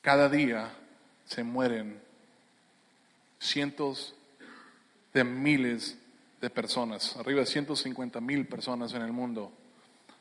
cada 0.00 0.28
día 0.28 0.70
se 1.24 1.44
mueren 1.44 2.00
cientos 3.38 4.14
de 5.12 5.24
miles 5.24 5.96
de 6.40 6.50
personas, 6.50 7.16
arriba 7.16 7.40
de 7.40 7.46
150 7.46 8.20
mil 8.20 8.46
personas 8.46 8.92
en 8.92 9.02
el 9.02 9.12
mundo. 9.12 9.52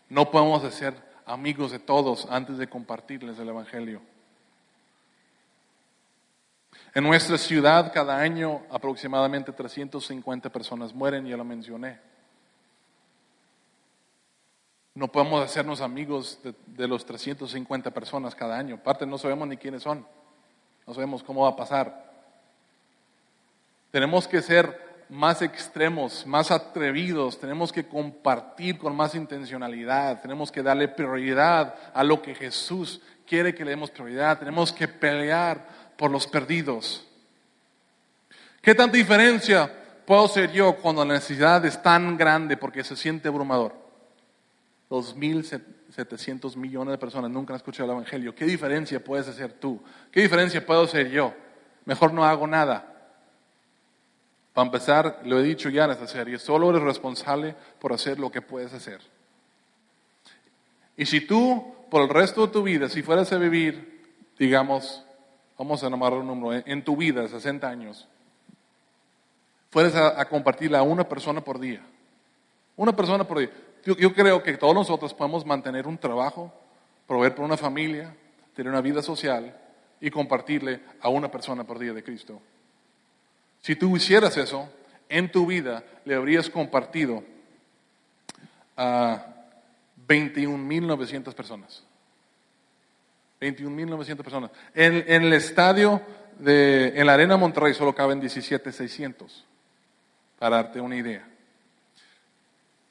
No 0.10 0.30
podemos 0.30 0.72
ser 0.74 0.94
amigos 1.26 1.72
de 1.72 1.80
todos 1.80 2.28
antes 2.30 2.58
de 2.58 2.68
compartirles 2.68 3.38
el 3.40 3.50
Evangelio. 3.50 4.02
En 6.96 7.04
nuestra 7.04 7.38
ciudad 7.38 7.92
cada 7.94 8.20
año 8.20 8.62
aproximadamente 8.70 9.52
350 9.52 10.50
personas 10.52 10.94
mueren, 10.94 11.26
ya 11.26 11.38
lo 11.38 11.44
mencioné. 11.44 12.00
No 14.96 15.08
podemos 15.08 15.44
hacernos 15.44 15.82
amigos 15.82 16.40
de, 16.44 16.54
de, 16.68 16.88
los 16.88 17.04
350 17.04 17.90
personas 17.92 18.36
cada 18.36 18.58
año. 18.58 18.76
Aparte, 18.76 19.08
no 19.08 19.18
sabemos 19.18 19.48
ni 19.48 19.58
quiénes 19.58 19.82
son. 19.82 20.06
No 20.86 20.94
sabemos 20.94 21.24
cómo 21.24 21.42
va 21.42 21.50
a 21.50 21.56
pasar. 21.56 22.14
Tenemos 23.90 24.28
que 24.28 24.42
ser 24.44 24.93
más 25.13 25.43
extremos, 25.43 26.26
más 26.26 26.49
atrevidos, 26.49 27.39
tenemos 27.39 27.71
que 27.71 27.88
compartir 27.88 28.80
con 28.80 28.95
más 28.95 29.13
intencionalidad, 29.13 30.19
tenemos 30.23 30.52
que 30.52 30.63
darle 30.63 30.88
prioridad 30.88 31.76
a 31.93 32.04
lo 32.04 32.19
que 32.19 32.34
Jesús 32.34 32.99
quiere 33.28 33.54
que 33.54 33.63
le 33.63 33.71
demos 33.71 33.91
prioridad, 33.91 34.39
tenemos 34.39 34.73
que 34.73 34.88
pelear 34.88 35.67
por 35.97 36.10
los 36.10 36.26
perdidos. 36.26 37.08
¿Qué 38.60 38.73
tanta 38.73 38.97
diferencia 38.97 39.71
puedo 40.04 40.28
ser 40.28 40.52
yo 40.52 40.78
cuando 40.78 41.06
la 41.06 41.13
necesidad 41.13 41.63
es 41.63 41.80
tan 41.84 42.17
grande 42.17 42.58
porque 42.58 42.84
se 42.84 42.95
siente 42.95 43.28
abrumador? 43.28 43.76
2.700 44.89 46.56
millones 46.56 46.91
de 46.93 46.97
personas 46.97 47.30
nunca 47.30 47.54
han 47.54 47.58
escuchado 47.58 47.91
el 47.91 47.97
Evangelio. 47.97 48.34
¿Qué 48.34 48.45
diferencia 48.45 49.04
puedes 49.04 49.28
hacer 49.28 49.54
tú? 49.54 49.80
¿Qué 50.12 50.21
diferencia 50.21 50.65
puedo 50.65 50.88
ser 50.88 51.12
yo? 51.12 51.36
Mejor 51.86 52.13
no 52.13 52.26
hago 52.26 52.47
nada. 52.47 52.93
Para 54.54 54.68
empezar, 54.68 55.22
lo 55.26 55.39
he 55.39 55.44
dicho 55.44 55.70
ya 55.70 55.86
en 55.86 55.92
esta 55.92 56.08
serie, 56.08 56.38
solo 56.38 56.70
eres 56.70 56.84
responsable 56.84 57.56
por 57.80 57.92
hacer 57.92 58.20
lo 58.20 58.32
que 58.32 58.42
puedes 58.42 58.72
hacer. 58.72 59.02
Y 60.96 61.08
si 61.08 61.22
tú, 61.22 61.74
por 61.89 62.04
el 62.04 62.10
resto 62.10 62.46
de 62.46 62.54
tu 62.54 62.62
vida, 62.62 62.88
si 62.88 63.02
fueras 63.02 63.32
a 63.34 63.38
vivir, 63.38 64.04
digamos, 64.38 65.04
vamos 65.58 65.84
a 65.84 65.89
nombrar 65.89 66.13
un 66.13 66.28
número, 66.28 66.63
en 66.66 66.84
tu 66.84 66.96
vida, 66.96 67.28
60 67.28 67.68
años, 67.68 68.08
fueras 69.72 69.96
a, 69.96 70.24
compartirla 70.26 70.80
a 70.80 70.84
una 70.84 71.10
persona 71.10 71.42
por 71.42 71.60
día, 71.60 71.82
una 72.76 72.96
persona 72.96 73.24
por 73.24 73.39
día, 73.39 73.50
yo, 73.84 73.98
yo 73.98 74.13
creo 74.13 74.44
que 74.44 74.56
todos 74.58 74.76
nosotros 74.76 75.16
podemos 75.16 75.48
mantener 75.48 75.88
un 75.88 75.98
trabajo, 75.98 76.54
proveer 77.08 77.34
por 77.34 77.44
una 77.44 77.58
familia, 77.58 78.16
tener 78.56 78.72
una 78.72 78.82
vida 78.82 79.02
social 79.02 79.60
y 80.00 80.12
compartirle 80.12 80.82
a 81.02 81.10
una 81.10 81.32
persona 81.32 81.63
por 81.63 81.80
día 81.80 81.92
de 81.92 82.04
Cristo. 82.04 82.39
Si 83.63 83.78
tú 83.78 83.95
hicieras 83.95 84.36
eso, 84.36 84.69
en 85.08 85.32
tu 85.32 85.45
vida 85.45 85.86
le 86.04 86.15
habrías 86.15 86.49
compartido 86.49 87.23
a 88.76 89.26
21.900 90.06 91.34
personas. 91.34 91.82
21.900 93.39 94.17
personas. 94.17 94.52
En, 94.73 95.23
el 95.23 95.32
estadio 95.32 96.02
de, 96.39 96.99
en 96.99 97.08
la 97.08 97.13
Arena 97.13 97.38
Monterrey 97.38 97.73
solo 97.73 97.95
caben 97.95 98.21
17.600, 98.21 99.32
para 100.38 100.58
darte 100.58 100.82
una 100.82 100.97
idea. 100.97 101.26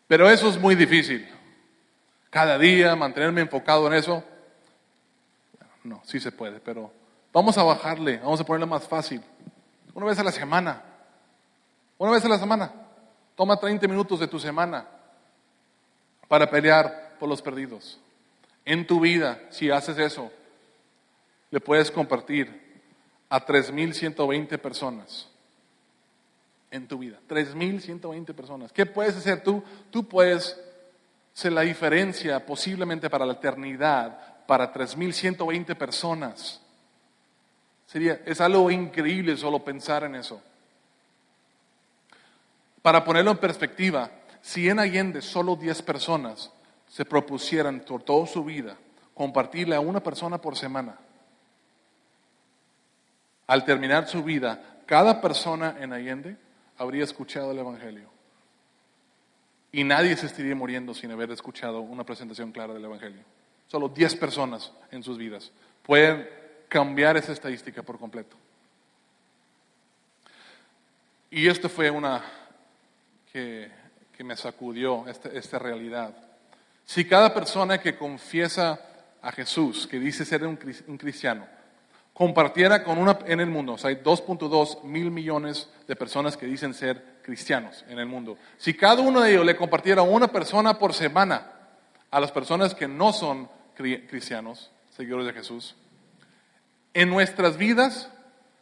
Pero 0.09 0.31
eso 0.31 0.49
es 0.49 0.59
muy 0.59 0.75
difícil. 0.75 1.29
Cada 2.31 2.59
día 2.59 2.97
mantenerme 2.97 3.43
enfocado 3.43 3.87
en 3.89 3.93
eso, 3.93 4.25
no, 5.85 6.01
sí 6.07 6.19
se 6.19 6.33
puede, 6.33 6.61
pero 6.61 6.91
vamos 7.31 7.59
a 7.59 7.63
bajarle, 7.63 8.17
vamos 8.17 8.41
a 8.41 8.45
ponerle 8.47 8.65
más 8.65 8.89
fácil. 8.89 9.21
Una 9.95 10.07
vez 10.07 10.19
a 10.19 10.25
la 10.25 10.33
semana. 10.33 10.83
Una 11.99 12.13
vez 12.13 12.25
a 12.25 12.29
la 12.29 12.39
semana. 12.39 12.73
Toma 13.37 13.57
30 13.57 13.87
minutos 13.89 14.21
de 14.21 14.29
tu 14.29 14.39
semana 14.39 14.87
para 16.29 16.51
pelear 16.51 17.17
por 17.19 17.29
los 17.29 17.43
perdidos. 17.43 18.01
En 18.65 18.87
tu 18.87 19.01
vida, 19.01 19.41
si 19.51 19.71
haces 19.71 19.99
eso, 19.99 20.31
le 21.51 21.61
puedes 21.61 21.91
compartir 21.91 22.83
a 23.29 23.45
3.120 23.45 24.59
personas 24.59 25.29
en 26.71 26.89
tu 26.89 26.99
vida. 26.99 27.19
3.120 27.29 28.35
personas. 28.35 28.73
¿Qué 28.73 28.87
puedes 28.87 29.17
hacer 29.17 29.43
tú? 29.43 29.63
Tú 29.91 30.09
puedes 30.09 30.59
ser 31.33 31.53
la 31.53 31.61
diferencia 31.61 32.45
posiblemente 32.45 33.11
para 33.11 33.27
la 33.27 33.35
eternidad 33.35 34.47
para 34.47 34.73
3.120 34.73 35.77
personas. 35.77 36.62
Sería, 37.93 38.23
es 38.25 38.41
algo 38.41 38.71
increíble 38.71 39.37
solo 39.37 39.63
pensar 39.63 40.05
en 40.05 40.15
eso. 40.15 40.41
Para 42.81 43.05
ponerlo 43.05 43.33
en 43.33 43.37
perspectiva, 43.37 44.11
si 44.41 44.67
en 44.67 44.79
Allende 44.79 45.21
solo 45.21 45.57
10 45.57 45.83
personas 45.83 46.51
se 46.89 47.05
propusieran 47.05 47.81
por 47.81 48.03
toda 48.03 48.27
su 48.27 48.43
vida 48.45 48.79
compartirle 49.13 49.77
a 49.77 49.81
una 49.81 50.03
persona 50.03 50.41
por 50.41 50.57
semana, 50.57 50.97
al 53.47 53.63
terminar 53.67 54.09
su 54.09 54.25
vida, 54.25 54.81
cada 54.87 55.21
persona 55.21 55.77
en 55.79 55.93
Allende 55.93 56.39
habría 56.79 57.05
escuchado 57.05 57.51
el 57.51 57.59
Evangelio. 57.59 58.09
Y 59.71 59.85
nadie 59.85 60.17
se 60.17 60.27
estaría 60.27 60.57
muriendo 60.57 60.95
sin 60.95 61.11
haber 61.11 61.31
escuchado 61.31 61.83
una 61.83 62.05
presentación 62.05 62.53
clara 62.53 62.73
del 62.73 62.87
Evangelio. 62.87 63.21
Solo 63.69 63.91
10 63.91 64.17
personas 64.17 64.73
en 64.91 65.03
sus 65.03 65.19
vidas 65.19 65.53
pueden 65.83 66.42
cambiar 66.73 67.19
esa 67.19 67.33
estadística 67.33 67.83
por 67.83 67.99
completo. 67.99 68.35
Y 71.31 71.47
esto 71.47 71.69
fue 71.69 71.91
una 71.91 72.25
que, 73.31 73.71
me 74.21 74.37
sacudió, 74.37 75.07
esta, 75.07 75.29
esta 75.31 75.59
realidad. 75.59 76.15
Si 76.87 77.05
cada 77.05 77.35
persona 77.35 77.79
que 77.79 77.99
confiesa 77.99 78.81
a 79.21 79.33
Jesús, 79.33 79.87
que 79.87 79.99
dice 79.99 80.25
ser 80.25 80.47
un, 80.47 80.57
cristiano, 80.57 81.47
compartiera 82.15 82.83
con 82.83 82.97
una 82.97 83.19
en 83.27 83.41
el 83.41 83.51
mundo, 83.51 83.77
hay 83.83 83.97
2.2 83.97 84.85
mil 84.85 85.11
millones 85.11 85.69
de 85.87 85.97
personas 85.97 86.39
que 86.39 86.47
dicen 86.47 86.73
ser 86.73 87.19
cristianos 87.23 87.85
en 87.89 87.99
el 87.99 88.07
mundo. 88.07 88.39
Si 88.57 88.73
cada 88.73 89.03
uno 89.03 89.21
de 89.21 89.33
ellos 89.33 89.45
le 89.45 89.57
compartiera 89.57 90.01
una 90.01 90.29
persona 90.29 90.79
por 90.79 90.95
semana 90.95 91.53
a 92.11 92.19
las 92.19 92.33
personas 92.33 92.75
que 92.75 92.89
no 92.89 93.13
son 93.13 93.49
cristianos, 93.75 94.71
seguidores 94.97 95.27
de 95.27 95.33
Jesús, 95.35 95.75
en 96.95 97.11
nuestras 97.11 97.57
vidas, 97.57 98.11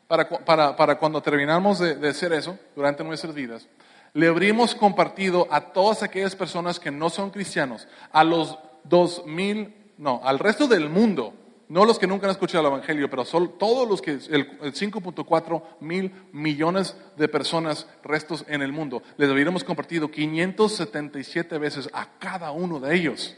para, 0.07 0.29
para, 0.29 0.77
para 0.77 0.99
cuando 0.99 1.23
terminamos 1.23 1.79
de, 1.79 1.95
de, 1.97 2.09
hacer 2.09 2.33
eso, 2.33 2.59
durante 2.75 3.05
nuestras 3.05 3.35
vidas, 3.35 3.69
le 4.13 4.27
habríamos 4.27 4.75
compartido 4.75 5.47
a 5.51 5.73
todas 5.73 6.03
aquellas 6.03 6.35
personas 6.35 6.81
que 6.81 6.91
no 6.91 7.11
son 7.11 7.31
cristianos, 7.31 7.87
a 8.13 8.25
los 8.25 8.59
dos 8.85 9.25
mil, 9.27 9.75
no, 9.99 10.21
al 10.25 10.39
resto 10.39 10.67
del 10.67 10.89
mundo, 10.89 11.35
no 11.69 11.85
los 11.85 12.01
que 12.01 12.09
nunca 12.09 12.27
han 12.27 12.33
escuchado 12.33 12.67
el 12.67 12.73
Evangelio, 12.73 13.09
pero 13.09 13.25
son 13.25 13.57
todos 13.57 13.89
los 13.89 14.03
que, 14.03 14.11
el, 14.11 14.59
el 14.61 14.75
5.4 14.75 15.63
mil 15.79 16.13
millones 16.33 16.97
de 17.17 17.29
personas 17.29 17.87
restos 18.03 18.45
en 18.49 18.63
el 18.63 18.73
mundo, 18.73 19.05
les 19.17 19.31
habríamos 19.31 19.63
compartido 19.63 20.11
577 20.11 21.59
veces 21.59 21.89
a 21.93 22.19
cada 22.19 22.51
uno 22.51 22.81
de 22.81 22.97
ellos. 22.97 23.37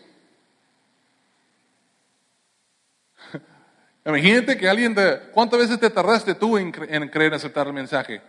Imagínate 4.04 4.56
que 4.56 4.68
alguien 4.68 4.94
te... 4.94 5.18
¿Cuántas 5.32 5.60
veces 5.60 5.78
te 5.78 5.90
tardaste 5.90 6.34
tú 6.34 6.58
en, 6.58 6.72
en 6.88 7.08
creer, 7.08 7.34
aceptar 7.34 7.66
el 7.66 7.72
mensaje? 7.72 8.20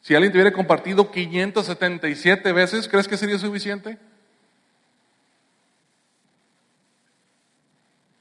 Si 0.00 0.14
alguien 0.14 0.32
te 0.32 0.38
hubiera 0.38 0.52
compartido 0.52 1.10
577 1.10 2.52
veces, 2.52 2.88
¿crees 2.88 3.08
que 3.08 3.16
sería 3.16 3.38
suficiente? 3.38 3.96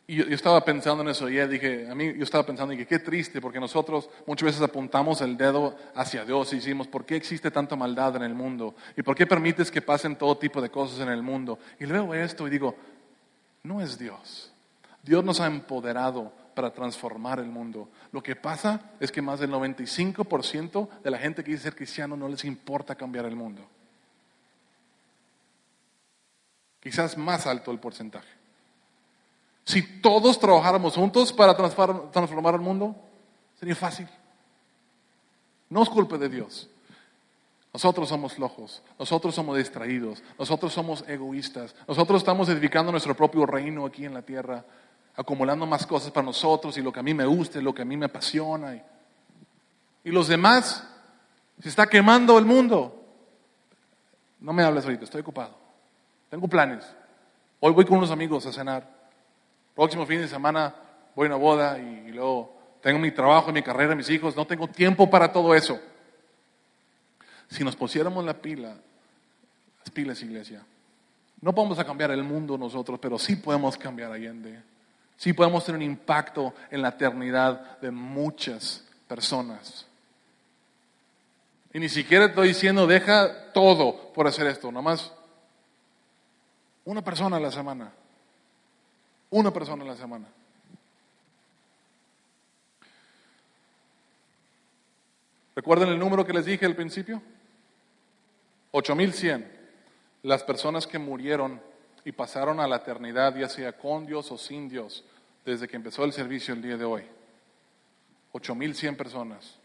Y 0.06 0.18
yo, 0.18 0.24
estaba 0.26 0.64
pensando 0.64 1.02
en 1.02 1.10
eso 1.10 1.26
ayer, 1.26 1.48
dije, 1.50 1.90
a 1.90 1.96
mí 1.96 2.14
yo 2.16 2.24
estaba 2.24 2.46
pensando, 2.46 2.76
que 2.76 2.86
qué 2.86 3.00
triste, 3.00 3.42
porque 3.42 3.60
nosotros 3.60 4.10
muchas 4.28 4.46
veces 4.48 4.62
apuntamos 4.62 5.22
el 5.22 5.36
dedo 5.38 5.76
hacia 5.96 6.26
Dios 6.26 6.54
y 6.54 6.58
decimos, 6.58 6.88
¿por 6.88 7.06
qué 7.06 7.16
existe 7.16 7.50
tanta 7.50 7.76
maldad 7.76 8.18
en 8.18 8.24
el 8.24 8.34
mundo? 8.34 8.76
¿Y 8.96 9.02
por 9.02 9.16
qué 9.16 9.26
permites 9.26 9.72
que 9.72 9.82
pasen 9.82 10.16
todo 10.18 10.38
tipo 10.38 10.62
de 10.62 10.70
cosas 10.70 11.00
en 11.00 11.10
el 11.10 11.24
mundo? 11.24 11.58
Y 11.80 11.86
luego 11.86 12.14
esto 12.14 12.48
y 12.48 12.52
digo, 12.52 12.76
no 13.64 13.82
es 13.82 13.98
Dios. 13.98 14.54
Dios 15.02 15.24
nos 15.24 15.40
ha 15.40 15.48
empoderado 15.48 16.32
para 16.54 16.74
transformar 16.74 17.40
el 17.40 17.48
mundo. 17.48 17.90
Lo 18.12 18.22
que 18.22 18.36
pasa 18.36 18.92
es 19.00 19.12
que 19.12 19.22
más 19.22 19.40
del 19.40 19.52
95% 19.52 21.02
de 21.04 21.12
la 21.12 21.18
gente 21.18 21.44
que 21.44 21.52
dice 21.52 21.64
ser 21.64 21.76
cristiano 21.76 22.16
no 22.16 22.28
les 22.28 22.46
importa 22.46 22.96
cambiar 22.96 23.26
el 23.26 23.36
mundo. 23.36 23.62
Quizás 26.80 27.18
más 27.18 27.48
alto 27.48 27.72
el 27.72 27.80
porcentaje. 27.80 28.28
Si 29.66 30.02
todos 30.02 30.40
trabajáramos 30.40 30.96
juntos 30.96 31.32
para 31.32 31.56
transformar 31.56 32.56
el 32.56 32.62
mundo, 32.62 32.96
sería 33.60 33.76
fácil. 33.76 34.08
No 35.70 35.84
es 35.84 35.90
culpa 35.90 36.18
de 36.18 36.30
Dios. 36.30 36.70
Nosotros 37.74 38.08
somos 38.08 38.34
flojos, 38.34 38.84
nosotros 39.00 39.34
somos 39.34 39.58
distraídos, 39.58 40.22
nosotros 40.38 40.72
somos 40.72 41.04
egoístas, 41.08 41.74
nosotros 41.88 42.22
estamos 42.22 42.48
edificando 42.50 42.92
nuestro 42.92 43.16
propio 43.16 43.48
reino 43.48 43.84
aquí 43.88 44.06
en 44.06 44.14
la 44.14 44.22
tierra, 44.22 44.64
acumulando 45.16 45.66
más 45.66 45.86
cosas 45.86 46.12
para 46.12 46.26
nosotros 46.26 46.78
y 46.78 46.82
lo 46.82 46.92
que 46.92 47.00
a 47.00 47.04
mí 47.04 47.14
me 47.14 47.26
gusta, 47.26 47.60
y 47.60 47.62
lo 47.62 47.74
que 47.74 47.84
a 47.84 47.86
mí 47.86 47.98
me 47.98 48.06
apasiona. 48.06 48.76
Y, 50.04 50.12
los 50.12 50.28
demás, 50.28 50.88
se 51.62 51.70
está 51.70 51.88
quemando 51.88 52.38
el 52.38 52.46
mundo. 52.46 53.00
No 54.40 54.54
me 54.54 54.64
hables 54.64 54.84
ahorita, 54.84 55.06
estoy 55.06 55.22
ocupado. 55.22 55.56
Tengo 56.30 56.48
planes. 56.48 56.84
Hoy 57.60 57.72
voy 57.72 57.86
con 57.86 57.98
unos 57.98 58.12
amigos 58.12 58.46
a 58.46 58.52
cenar. 58.52 58.90
Próximo 59.76 60.06
fin 60.06 60.20
de 60.20 60.28
semana 60.28 60.76
voy 61.16 61.26
a 61.26 61.30
una 61.30 61.38
boda 61.38 61.80
y 61.80 62.12
luego 62.12 62.54
tengo 62.82 63.00
mi 63.00 63.12
trabajo, 63.12 63.52
mi 63.52 63.62
carrera, 63.62 63.96
mis 63.96 64.10
hijos. 64.10 64.36
No 64.36 64.46
tengo 64.46 64.68
tiempo 64.68 65.10
para 65.10 65.32
todo 65.32 65.56
eso. 65.56 65.80
Si 67.50 67.64
nos 67.64 67.76
pusiéramos 67.76 68.26
la 68.26 68.34
pila, 68.34 68.76
las 69.80 69.90
pilas, 69.92 70.22
iglesia, 70.22 70.66
no 71.40 71.52
vamos 71.52 71.78
a 71.78 71.86
cambiar 71.86 72.12
el 72.12 72.24
mundo 72.24 72.58
nosotros, 72.58 73.00
pero 73.00 73.20
sí 73.20 73.36
podemos 73.36 73.78
cambiar 73.78 74.12
Allende. 74.12 74.73
Sí 75.24 75.32
podemos 75.32 75.64
tener 75.64 75.78
un 75.78 75.86
impacto 75.86 76.54
en 76.70 76.82
la 76.82 76.90
eternidad 76.90 77.80
de 77.80 77.92
muchas 77.92 78.84
personas. 79.08 79.86
Y 81.74 81.80
ni 81.80 81.88
siquiera 81.88 82.26
estoy 82.26 82.50
diciendo, 82.50 82.86
deja 82.86 83.54
todo 83.54 84.12
por 84.12 84.28
hacer 84.28 84.48
esto, 84.48 84.70
nomás 84.70 85.14
una 86.84 87.02
persona 87.02 87.38
a 87.38 87.40
la 87.40 87.52
semana. 87.54 87.94
Una 89.30 89.50
persona 89.54 89.86
a 89.86 89.88
la 89.88 89.96
semana. 89.96 90.28
¿Recuerdan 95.56 95.88
el 95.88 96.00
número 96.00 96.26
que 96.26 96.34
les 96.34 96.44
dije 96.44 96.66
al 96.66 96.76
principio? 96.76 97.22
8100. 98.72 99.50
Las 100.24 100.44
personas 100.44 100.86
que 100.86 101.00
murieron 101.00 101.62
y 102.04 102.12
pasaron 102.12 102.60
a 102.60 102.68
la 102.68 102.76
eternidad, 102.76 103.38
ya 103.38 103.48
sea 103.48 103.78
con 103.78 104.06
Dios 104.06 104.30
o 104.30 104.38
sin 104.38 104.68
Dios, 104.68 105.06
desde 105.46 105.68
que 105.68 105.76
empezó 105.76 106.04
el 106.06 106.14
servicio 106.14 106.54
el 106.54 106.62
día 106.62 106.78
de 106.78 106.86
hoy. 106.86 107.04
8100 108.32 108.96
personas. 108.96 109.58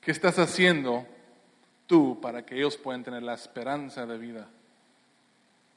¿Qué 0.00 0.10
estás 0.10 0.38
haciendo 0.38 1.06
tú 1.86 2.20
para 2.20 2.44
que 2.44 2.56
ellos 2.56 2.76
puedan 2.76 3.04
tener 3.04 3.22
la 3.22 3.34
esperanza 3.34 4.04
de 4.04 4.18
vida 4.18 4.48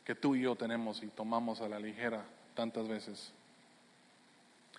que 0.04 0.16
tú 0.16 0.36
y 0.36 0.42
yo 0.42 0.56
tenemos 0.56 1.04
y 1.04 1.08
tomamos 1.08 1.62
a 1.62 1.70
la 1.70 1.80
ligera 1.80 2.24
tantas 2.56 2.88
veces? 2.88 3.32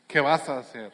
¿Qué 0.08 0.20
vas 0.20 0.48
a 0.48 0.58
hacer? 0.58 0.92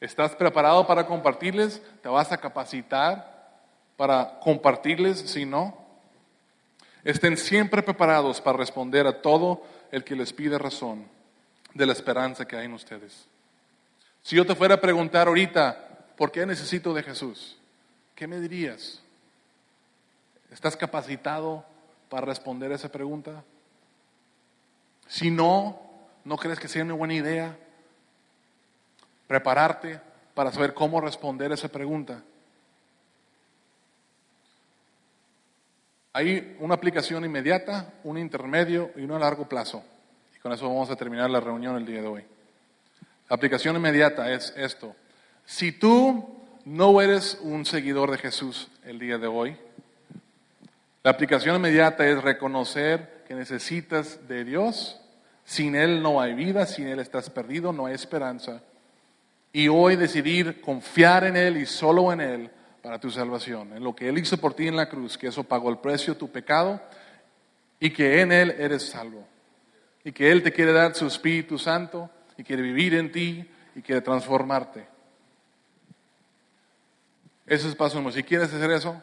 ¿Estás 0.00 0.34
preparado 0.34 0.86
para 0.86 1.06
compartirles? 1.06 1.82
¿Te 2.02 2.08
vas 2.08 2.32
a 2.32 2.38
capacitar 2.38 3.60
para 3.96 4.40
compartirles 4.40 5.20
si 5.20 5.44
no? 5.44 5.76
Estén 7.04 7.36
siempre 7.36 7.82
preparados 7.82 8.40
para 8.40 8.58
responder 8.58 9.06
a 9.06 9.20
todo 9.20 9.62
el 9.90 10.04
que 10.04 10.16
les 10.16 10.32
pide 10.32 10.58
razón 10.58 11.06
de 11.74 11.86
la 11.86 11.92
esperanza 11.92 12.46
que 12.46 12.56
hay 12.56 12.66
en 12.66 12.74
ustedes. 12.74 13.26
Si 14.22 14.36
yo 14.36 14.46
te 14.46 14.54
fuera 14.54 14.76
a 14.76 14.80
preguntar 14.80 15.28
ahorita, 15.28 16.14
¿por 16.16 16.30
qué 16.30 16.44
necesito 16.44 16.92
de 16.92 17.02
Jesús? 17.02 17.56
¿Qué 18.14 18.26
me 18.26 18.40
dirías? 18.40 19.00
¿Estás 20.50 20.76
capacitado 20.76 21.64
para 22.08 22.26
responder 22.26 22.72
esa 22.72 22.90
pregunta? 22.90 23.44
Si 25.08 25.30
no, 25.30 25.80
¿no 26.24 26.36
crees 26.36 26.60
que 26.60 26.68
sea 26.68 26.84
una 26.84 26.94
buena 26.94 27.14
idea? 27.14 27.56
prepararte 29.30 30.00
para 30.34 30.50
saber 30.50 30.74
cómo 30.74 31.00
responder 31.00 31.52
esa 31.52 31.68
pregunta. 31.68 32.20
Hay 36.20 36.54
una 36.60 36.74
aplicación 36.74 37.24
inmediata, 37.24 37.94
un 38.04 38.18
intermedio 38.18 38.90
y 38.94 39.04
uno 39.04 39.16
a 39.16 39.18
largo 39.18 39.48
plazo. 39.48 39.82
Y 40.36 40.38
con 40.40 40.52
eso 40.52 40.68
vamos 40.68 40.90
a 40.90 40.96
terminar 40.96 41.30
la 41.30 41.40
reunión 41.40 41.76
el 41.76 41.86
día 41.86 42.02
de 42.02 42.08
hoy. 42.08 42.22
La 43.30 43.36
aplicación 43.36 43.74
inmediata 43.74 44.30
es 44.30 44.52
esto. 44.54 44.94
Si 45.46 45.72
tú 45.72 46.28
no 46.66 47.00
eres 47.00 47.38
un 47.40 47.64
seguidor 47.64 48.10
de 48.10 48.18
Jesús 48.18 48.68
el 48.84 48.98
día 48.98 49.16
de 49.16 49.28
hoy, 49.28 49.56
la 51.02 51.12
aplicación 51.12 51.56
inmediata 51.56 52.06
es 52.06 52.22
reconocer 52.22 53.24
que 53.26 53.34
necesitas 53.34 54.28
de 54.28 54.44
Dios. 54.44 55.00
Sin 55.46 55.74
Él 55.74 56.02
no 56.02 56.20
hay 56.20 56.34
vida, 56.34 56.66
sin 56.66 56.86
Él 56.86 57.00
estás 57.00 57.30
perdido, 57.30 57.72
no 57.72 57.86
hay 57.86 57.94
esperanza 57.94 58.60
y 59.54 59.68
hoy 59.68 59.96
decidir 59.96 60.60
confiar 60.60 61.24
en 61.24 61.36
Él 61.36 61.56
y 61.56 61.64
solo 61.64 62.12
en 62.12 62.20
Él 62.20 62.50
para 62.82 62.98
tu 62.98 63.10
salvación, 63.10 63.74
en 63.74 63.84
lo 63.84 63.94
que 63.94 64.08
Él 64.08 64.18
hizo 64.18 64.38
por 64.38 64.54
ti 64.54 64.66
en 64.66 64.76
la 64.76 64.88
cruz, 64.88 65.18
que 65.18 65.28
eso 65.28 65.44
pagó 65.44 65.70
el 65.70 65.78
precio 65.78 66.14
de 66.14 66.18
tu 66.18 66.30
pecado 66.30 66.80
y 67.78 67.90
que 67.90 68.20
en 68.20 68.32
Él 68.32 68.54
eres 68.58 68.88
salvo. 68.88 69.26
Y 70.02 70.12
que 70.12 70.30
Él 70.30 70.42
te 70.42 70.52
quiere 70.52 70.72
dar 70.72 70.94
su 70.94 71.06
Espíritu 71.06 71.58
Santo 71.58 72.10
y 72.36 72.44
quiere 72.44 72.62
vivir 72.62 72.94
en 72.94 73.12
ti 73.12 73.48
y 73.74 73.82
quiere 73.82 74.00
transformarte. 74.00 74.86
Ese 77.46 77.66
es 77.66 77.72
el 77.72 77.76
paso 77.76 77.96
número. 77.96 78.14
Si 78.14 78.22
quieres 78.22 78.52
hacer 78.52 78.70
eso, 78.70 79.00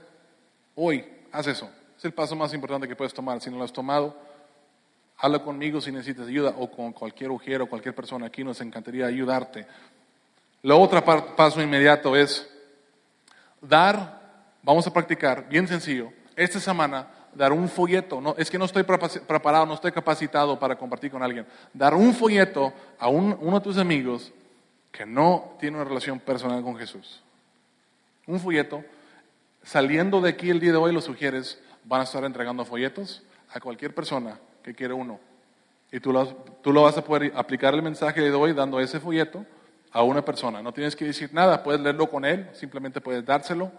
hoy 0.75 1.05
haz 1.32 1.47
eso. 1.47 1.69
Es 1.97 2.05
el 2.05 2.13
paso 2.13 2.36
más 2.36 2.53
importante 2.53 2.88
que 2.88 2.95
puedes 2.95 3.13
tomar. 3.13 3.41
Si 3.41 3.49
no 3.51 3.57
lo 3.57 3.63
has 3.63 3.73
tomado, 3.73 4.17
habla 5.17 5.39
conmigo 5.39 5.82
si 5.82 5.91
necesitas 5.91 6.28
ayuda 6.28 6.55
o 6.57 6.71
con 6.71 6.93
cualquier 6.93 7.30
ujiero, 7.30 7.67
cualquier 7.67 7.93
persona 7.93 8.28
aquí. 8.28 8.43
Nos 8.43 8.61
encantaría 8.61 9.05
ayudarte. 9.05 9.67
La 10.63 10.75
otra 10.75 11.03
paso 11.03 11.61
inmediato 11.61 12.15
es 12.15 12.49
dar, 13.62 14.22
vamos 14.64 14.86
a 14.88 14.93
practicar, 14.93 15.47
bien 15.47 15.68
sencillo, 15.68 16.12
esta 16.36 16.60
semana 16.60 17.08
dar 17.34 17.51
un 17.53 17.70
folleto, 17.70 18.20
no, 18.20 18.36
es 18.38 18.49
que 18.49 18.58
no 18.58 18.66
estoy 18.66 18.84
preparado, 18.84 19.66
no 19.66 19.76
estoy 19.76 19.91
capacitado 19.91 20.58
para 20.58 20.76
compartir 20.76 21.12
con 21.12 21.22
alguien, 21.22 21.45
dar 21.74 21.93
un 21.93 22.14
folleto 22.14 22.74
a 22.97 23.08
uno 23.10 23.60
de 23.60 23.64
tus 23.64 23.78
amigos 23.78 24.32
que 24.91 25.05
no 25.05 25.55
tiene 25.60 25.78
una 25.78 25.86
relación 25.86 26.20
personal 26.20 26.64
con 26.64 26.76
Jesús. 26.76 27.22
Un 28.26 28.39
folleto, 28.39 28.84
saliendo 29.64 30.20
de 30.20 30.30
aquí 30.30 30.49
el 30.49 30.60
día 30.60 30.72
de 30.72 30.78
hoy, 30.78 30.91
los 30.91 31.03
sugieres, 31.03 31.62
van 31.84 32.01
a 32.01 32.03
estar 32.03 32.24
entregando 32.24 32.66
folletos 32.66 33.24
a 33.53 33.60
cualquier 33.60 33.93
persona 33.93 34.39
que 34.64 34.74
quiere 34.74 34.93
uno. 34.93 35.20
Y 35.91 35.99
tú 35.99 36.12
lo, 36.12 36.26
tú 36.26 36.74
lo 36.74 36.84
vas 36.84 36.97
a 36.97 37.03
poder 37.03 37.32
aplicar 37.36 37.74
el 37.74 37.82
mensaje 37.82 38.22
de 38.22 38.34
hoy 38.34 38.53
dando 38.53 38.80
ese 38.80 38.99
folleto 38.99 39.45
a 39.98 40.04
una 40.04 40.24
persona. 40.24 40.62
No 40.62 40.72
tienes 40.72 40.95
que 40.95 41.06
decir 41.06 41.34
nada, 41.34 41.64
puedes 41.64 41.82
leerlo 41.82 42.08
con 42.08 42.24
él, 42.24 42.48
simplemente 42.54 43.02
puedes 43.02 43.26
dárselo, 43.26 43.72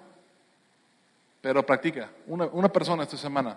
pero 1.40 1.64
practica. 1.64 2.10
Una, 2.26 2.46
una 2.46 2.68
persona 2.68 3.04
esta 3.04 3.16
semana, 3.16 3.56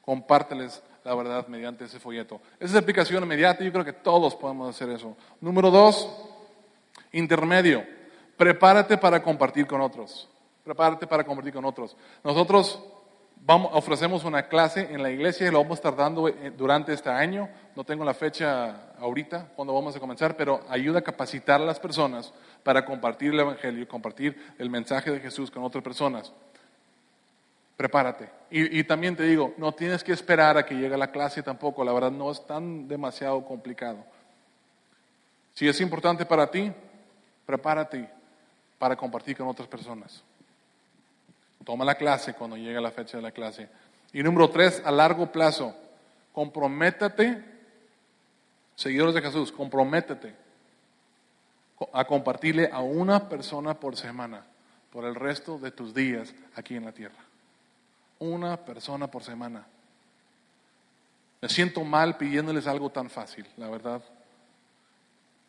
compárteles 0.00 0.80
la 1.02 1.12
verdad 1.16 1.48
mediante 1.48 1.86
ese 1.86 1.98
folleto. 1.98 2.40
Esa 2.60 2.78
es 2.78 2.82
aplicación 2.82 3.24
inmediata 3.24 3.64
yo 3.64 3.72
creo 3.72 3.84
que 3.84 3.94
todos 3.94 4.36
podemos 4.36 4.72
hacer 4.72 4.90
eso. 4.90 5.16
Número 5.40 5.72
dos, 5.72 6.08
intermedio. 7.10 7.84
Prepárate 8.36 8.96
para 8.96 9.20
compartir 9.20 9.66
con 9.66 9.80
otros. 9.80 10.28
Prepárate 10.62 11.08
para 11.08 11.24
compartir 11.24 11.52
con 11.52 11.64
otros. 11.64 11.96
Nosotros 12.22 12.80
Vamos, 13.44 13.72
ofrecemos 13.74 14.22
una 14.22 14.46
clase 14.46 14.88
en 14.92 15.02
la 15.02 15.10
iglesia 15.10 15.48
y 15.48 15.50
lo 15.50 15.58
vamos 15.58 15.72
a 15.72 15.80
estar 15.80 15.96
dando 15.96 16.28
eh, 16.28 16.52
durante 16.56 16.92
este 16.92 17.10
año. 17.10 17.48
No 17.74 17.82
tengo 17.82 18.04
la 18.04 18.14
fecha 18.14 18.92
ahorita 19.00 19.48
cuando 19.56 19.74
vamos 19.74 19.96
a 19.96 20.00
comenzar, 20.00 20.36
pero 20.36 20.60
ayuda 20.68 21.00
a 21.00 21.02
capacitar 21.02 21.60
a 21.60 21.64
las 21.64 21.80
personas 21.80 22.32
para 22.62 22.84
compartir 22.84 23.32
el 23.32 23.40
Evangelio 23.40 23.82
y 23.82 23.86
compartir 23.86 24.54
el 24.58 24.70
mensaje 24.70 25.10
de 25.10 25.18
Jesús 25.18 25.50
con 25.50 25.64
otras 25.64 25.82
personas. 25.82 26.32
Prepárate. 27.76 28.30
Y, 28.48 28.78
y 28.78 28.84
también 28.84 29.16
te 29.16 29.24
digo, 29.24 29.54
no 29.56 29.72
tienes 29.72 30.04
que 30.04 30.12
esperar 30.12 30.56
a 30.56 30.64
que 30.64 30.76
llegue 30.76 30.96
la 30.96 31.10
clase 31.10 31.42
tampoco. 31.42 31.82
La 31.82 31.92
verdad 31.92 32.12
no 32.12 32.30
es 32.30 32.46
tan 32.46 32.86
demasiado 32.86 33.44
complicado. 33.44 34.04
Si 35.52 35.66
es 35.66 35.80
importante 35.80 36.24
para 36.24 36.48
ti, 36.48 36.72
prepárate 37.44 38.08
para 38.78 38.94
compartir 38.94 39.36
con 39.36 39.48
otras 39.48 39.66
personas. 39.66 40.22
Toma 41.64 41.84
la 41.84 41.94
clase 41.94 42.34
cuando 42.34 42.56
llegue 42.56 42.80
la 42.80 42.90
fecha 42.90 43.16
de 43.16 43.22
la 43.22 43.32
clase. 43.32 43.68
Y 44.12 44.22
número 44.22 44.50
tres, 44.50 44.82
a 44.84 44.90
largo 44.90 45.30
plazo, 45.30 45.74
comprométete, 46.32 47.42
seguidores 48.74 49.14
de 49.14 49.22
Jesús, 49.22 49.52
comprométete 49.52 50.34
a 51.92 52.04
compartirle 52.04 52.70
a 52.72 52.80
una 52.80 53.28
persona 53.28 53.74
por 53.74 53.96
semana 53.96 54.44
por 54.92 55.04
el 55.04 55.14
resto 55.14 55.58
de 55.58 55.70
tus 55.70 55.94
días 55.94 56.34
aquí 56.54 56.76
en 56.76 56.84
la 56.84 56.92
tierra. 56.92 57.18
Una 58.18 58.56
persona 58.56 59.06
por 59.08 59.24
semana. 59.24 59.66
Me 61.40 61.48
siento 61.48 61.82
mal 61.82 62.16
pidiéndoles 62.16 62.66
algo 62.66 62.90
tan 62.90 63.10
fácil, 63.10 63.46
la 63.56 63.68
verdad. 63.68 64.02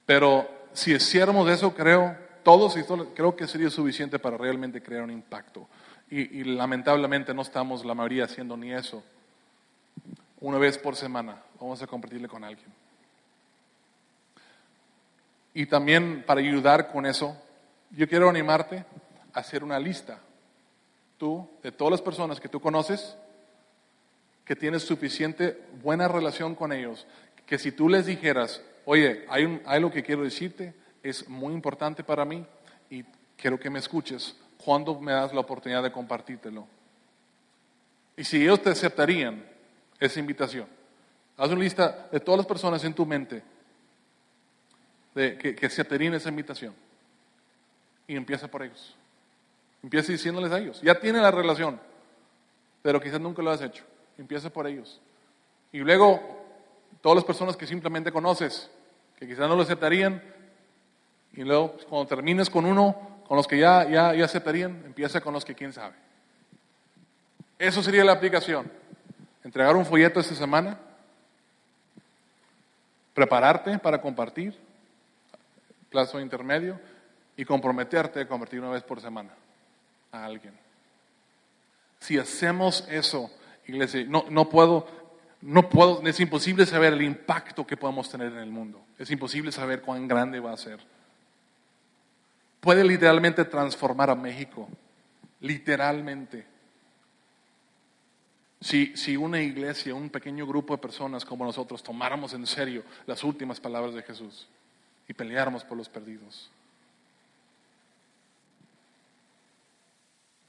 Pero 0.05 0.49
si 0.74 0.93
hiciéramos 0.93 1.47
eso, 1.49 1.76
creo, 1.76 2.18
todos, 2.41 2.76
creo 3.14 3.36
que 3.36 3.47
sería 3.47 3.70
suficiente 3.70 4.18
para 4.18 4.38
realmente 4.38 4.82
crear 4.82 5.03
un 5.03 5.11
impacto. 5.11 5.68
Y, 6.10 6.43
lamentablemente 6.43 7.34
no 7.34 7.41
estamos 7.41 7.84
la 7.84 7.95
mayoría 7.95 8.26
haciendo 8.26 8.56
ni 8.56 8.72
eso. 8.72 9.04
Una 10.39 10.58
vez 10.58 10.78
por 10.78 10.95
semana 10.95 11.41
vamos 11.60 11.82
a 11.82 11.88
compartirle 11.88 12.28
con 12.28 12.43
alguien. 12.43 12.68
Y 15.56 15.66
también 15.66 16.24
para 16.26 16.41
ayudar 16.41 16.91
con 16.91 17.06
eso, 17.06 17.36
yo 17.91 18.08
quiero 18.08 18.30
animarte 18.30 18.86
a 19.34 19.39
hacer 19.39 19.64
una 19.64 19.80
lista, 19.80 20.20
tú, 21.18 21.49
de 21.62 21.72
todas 21.72 21.91
las 21.91 22.01
personas 22.01 22.39
que 22.39 22.49
tú 22.49 22.60
conoces, 22.60 23.16
que 24.45 24.56
tienes 24.56 24.84
suficiente 24.84 25.64
buena 25.82 26.08
relación 26.08 26.54
con 26.56 26.74
ellos, 26.74 27.08
que 27.45 27.58
si 27.58 27.72
tú 27.72 27.89
les 27.89 28.06
dijeras, 28.06 28.62
oye, 28.86 29.26
hay, 29.30 29.45
un, 29.45 29.62
hay 29.66 29.78
algo 29.78 29.91
que 29.91 30.04
quiero 30.04 30.24
decirte, 30.24 30.74
es 31.01 31.28
muy 31.28 31.54
importante 31.54 32.04
para 32.04 32.26
mí 32.26 32.45
y 32.89 33.04
quiero 33.38 33.60
que 33.60 33.70
me 33.70 33.80
escuches, 33.80 34.36
¿cuándo 34.64 34.99
me 34.99 35.11
das 35.11 35.34
la 35.34 35.41
oportunidad 35.41 35.84
de 35.84 35.91
compartírtelo? 35.91 36.66
Y 38.16 38.24
si 38.24 38.41
ellos 38.41 38.61
te 38.61 38.70
aceptarían 38.70 39.43
esa 39.99 40.20
invitación, 40.20 40.68
haz 41.38 41.49
una 41.49 41.61
lista 41.61 42.07
de 42.11 42.20
todas 42.20 42.39
las 42.39 42.47
personas 42.47 42.84
en 42.84 42.93
tu 42.93 43.05
mente 43.05 43.41
de, 45.16 45.38
que, 45.38 45.55
que 45.55 45.66
aterine 45.66 46.18
esa 46.18 46.30
invitación. 46.30 46.74
Y 48.07 48.16
empieza 48.16 48.47
por 48.47 48.64
ellos. 48.64 48.95
Empieza 49.82 50.11
diciéndoles 50.11 50.51
a 50.51 50.59
ellos. 50.59 50.82
Ya 50.82 50.99
tiene 50.99 51.20
la 51.20 51.32
relación, 51.32 51.80
pero 52.82 53.01
quizás 53.01 53.20
nunca 53.20 53.41
lo 53.41 53.51
has 53.51 53.61
hecho. 53.61 53.84
Empieza 54.18 54.49
por 54.49 54.68
ellos. 54.68 55.01
Y 55.72 55.80
luego, 55.80 56.22
todas 57.01 57.16
las 57.16 57.26
personas 57.26 57.57
que 57.57 57.66
simplemente 57.66 58.11
conoces, 58.11 58.70
que 59.18 59.28
quizás 59.28 59.47
no 59.49 59.55
lo 59.55 59.64
aceptarían, 59.64 60.22
y 61.34 61.43
luego 61.43 61.78
cuando 61.89 62.07
termines 62.07 62.49
con 62.49 62.66
uno, 62.66 63.12
con 63.34 63.38
los 63.38 63.48
que 63.48 63.58
ya, 63.58 63.90
ya, 63.90 64.14
ya 64.14 64.26
aceptarían, 64.26 64.84
empieza 64.86 65.20
con 65.20 65.34
los 65.34 65.44
que 65.44 65.56
quién 65.56 65.74
sabe. 65.74 65.96
Eso 67.58 67.82
sería 67.82 68.04
la 68.04 68.12
aplicación. 68.12 68.72
Entregar 69.44 69.76
un 69.76 69.88
folleto 69.88 70.20
esta 70.20 70.36
semana, 70.36 70.78
prepararte 73.12 73.80
para 73.80 74.00
compartir, 74.00 74.56
plazo 75.90 76.20
intermedio 76.20 76.80
y 77.36 77.44
comprometerte 77.44 78.22
a 78.22 78.28
convertir 78.28 78.60
una 78.60 78.70
vez 78.70 78.84
por 78.84 79.02
semana 79.02 79.32
a 80.12 80.26
alguien. 80.26 80.54
Si 82.02 82.20
hacemos 82.20 82.88
eso, 82.88 83.32
iglesia, 83.66 84.06
no, 84.08 84.26
no 84.30 84.48
puedo, 84.48 84.86
no 85.42 85.70
puedo, 85.70 86.04
es 86.06 86.20
imposible 86.20 86.68
saber 86.68 86.94
el 86.94 87.02
impacto 87.02 87.66
que 87.66 87.78
podemos 87.78 88.12
tener 88.12 88.32
en 88.32 88.38
el 88.38 88.52
mundo. 88.52 88.86
Es 89.00 89.10
imposible 89.10 89.52
saber 89.52 89.82
cuán 89.82 90.08
grande 90.08 90.40
va 90.40 90.54
a 90.54 90.58
ser. 90.58 90.93
Puede 92.64 92.86
literalmente 92.86 93.43
transformar 93.43 94.09
a 94.09 94.16
México, 94.16 94.70
literalmente. 95.41 96.45
Si, 98.61 98.95
si, 98.95 99.18
una 99.18 99.41
iglesia, 99.41 99.93
un 99.93 100.09
pequeño 100.09 100.47
grupo 100.47 100.74
de 100.74 100.82
personas 100.82 101.26
como 101.26 101.43
nosotros 101.43 101.84
tomáramos 101.84 102.32
en 102.32 102.47
serio 102.47 102.86
las 103.05 103.22
últimas 103.26 103.59
palabras 103.59 103.93
de 103.93 104.01
Jesús 104.01 104.47
y 105.09 105.14
peleáramos 105.14 105.66
por 105.66 105.78
los 105.78 105.89
perdidos. 105.89 106.49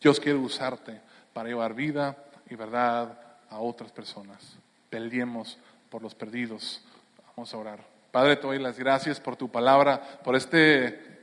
Dios 0.00 0.20
quiere 0.20 0.38
usarte 0.38 1.00
para 1.32 1.48
llevar 1.48 1.74
vida 1.74 2.16
y 2.48 2.54
verdad 2.54 3.18
a 3.50 3.58
otras 3.58 3.90
personas. 3.90 4.56
Peleemos 4.88 5.58
por 5.90 6.00
los 6.00 6.14
perdidos. 6.14 6.80
Vamos 7.34 7.52
a 7.52 7.56
orar. 7.56 7.84
Padre, 8.12 8.36
te 8.36 8.46
doy 8.46 8.60
las 8.60 8.78
gracias 8.78 9.18
por 9.18 9.34
tu 9.34 9.50
palabra, 9.50 10.20
por 10.22 10.36
este 10.36 11.13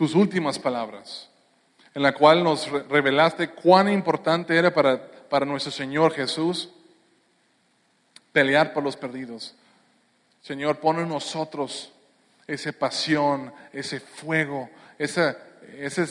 tus 0.00 0.14
últimas 0.14 0.58
palabras, 0.58 1.28
en 1.92 2.02
la 2.02 2.14
cual 2.14 2.42
nos 2.42 2.70
revelaste 2.88 3.50
cuán 3.50 3.92
importante 3.92 4.56
era 4.56 4.72
para, 4.72 4.98
para 5.28 5.44
nuestro 5.44 5.70
Señor 5.70 6.14
Jesús 6.14 6.70
pelear 8.32 8.72
por 8.72 8.82
los 8.82 8.96
perdidos. 8.96 9.54
Señor, 10.40 10.78
pon 10.78 11.00
en 11.00 11.08
nosotros 11.10 11.92
esa 12.46 12.72
pasión, 12.72 13.52
ese 13.74 14.00
fuego, 14.00 14.70
esa, 14.98 15.36
esa 15.76 16.06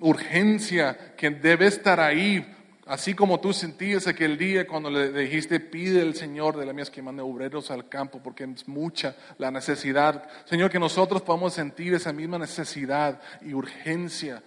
urgencia 0.00 1.14
que 1.16 1.30
debe 1.30 1.68
estar 1.68 2.00
ahí, 2.00 2.44
así 2.88 3.14
como 3.14 3.40
tú 3.40 3.52
sentías 3.52 4.06
aquel 4.06 4.36
día 4.36 4.66
cuando 4.66 4.90
le 4.90 5.12
dijiste, 5.12 5.60
pide 5.60 6.02
el 6.02 6.14
Señor 6.14 6.56
de 6.56 6.66
la 6.66 6.72
mies 6.72 6.90
que 6.90 7.02
mande 7.02 7.22
obreros 7.22 7.70
al 7.70 7.88
campo, 7.88 8.20
porque 8.22 8.44
es 8.44 8.66
mucha 8.66 9.14
la 9.38 9.50
necesidad. 9.50 10.28
Señor, 10.46 10.70
que 10.70 10.78
nosotros 10.78 11.22
podamos 11.22 11.54
sentir 11.54 11.94
esa 11.94 12.12
misma 12.12 12.38
necesidad 12.38 13.20
y 13.42 13.54
urgencia 13.54 14.42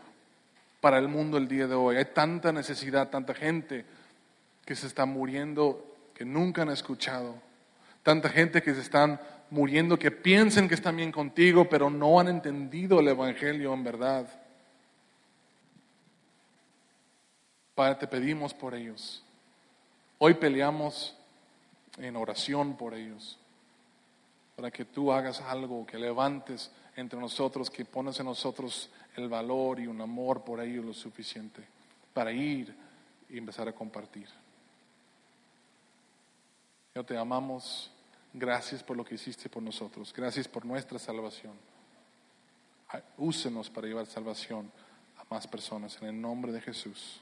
para 0.81 0.97
el 0.97 1.07
mundo 1.07 1.37
el 1.37 1.47
día 1.47 1.67
de 1.67 1.75
hoy. 1.75 1.95
Hay 1.95 2.05
tanta 2.13 2.51
necesidad, 2.51 3.09
tanta 3.09 3.33
gente 3.33 3.85
que 4.65 4.75
se 4.75 4.87
está 4.87 5.05
muriendo 5.05 5.95
que 6.13 6.25
nunca 6.25 6.63
han 6.63 6.69
escuchado 6.69 7.35
Tanta 8.03 8.29
gente 8.29 8.63
que 8.63 8.73
se 8.73 8.81
están 8.81 9.19
muriendo, 9.51 9.99
que 9.99 10.11
piensen 10.11 10.67
que 10.67 10.75
están 10.75 10.95
bien 10.97 11.11
contigo, 11.11 11.69
pero 11.69 11.89
no 11.89 12.19
han 12.19 12.27
entendido 12.27 12.99
el 12.99 13.09
Evangelio 13.09 13.73
en 13.73 13.83
verdad. 13.83 14.27
Padre, 17.75 17.95
te 17.95 18.07
pedimos 18.07 18.53
por 18.53 18.75
ellos. 18.75 19.23
Hoy 20.17 20.35
peleamos 20.35 21.15
en 21.97 22.15
oración 22.15 22.75
por 22.77 22.93
ellos, 22.93 23.37
para 24.55 24.71
que 24.71 24.85
tú 24.85 25.11
hagas 25.11 25.41
algo, 25.41 25.85
que 25.85 25.97
levantes 25.97 26.71
entre 26.95 27.19
nosotros, 27.19 27.69
que 27.69 27.85
pones 27.85 28.19
en 28.19 28.25
nosotros 28.25 28.89
el 29.15 29.27
valor 29.29 29.79
y 29.79 29.87
un 29.87 29.99
amor 30.01 30.43
por 30.43 30.61
ellos 30.61 30.85
lo 30.85 30.93
suficiente, 30.93 31.63
para 32.13 32.31
ir 32.31 32.75
y 33.29 33.37
empezar 33.37 33.67
a 33.67 33.73
compartir. 33.73 34.27
Yo 36.93 37.03
te 37.05 37.17
amamos. 37.17 37.89
Gracias 38.33 38.83
por 38.83 38.95
lo 38.95 39.03
que 39.03 39.15
hiciste 39.15 39.49
por 39.49 39.63
nosotros. 39.63 40.13
Gracias 40.13 40.47
por 40.47 40.65
nuestra 40.65 40.99
salvación. 40.99 41.53
Úsenos 43.17 43.69
para 43.69 43.87
llevar 43.87 44.05
salvación 44.05 44.71
a 45.17 45.33
más 45.33 45.47
personas 45.47 45.97
en 46.01 46.09
el 46.09 46.21
nombre 46.21 46.51
de 46.51 46.61
Jesús. 46.61 47.21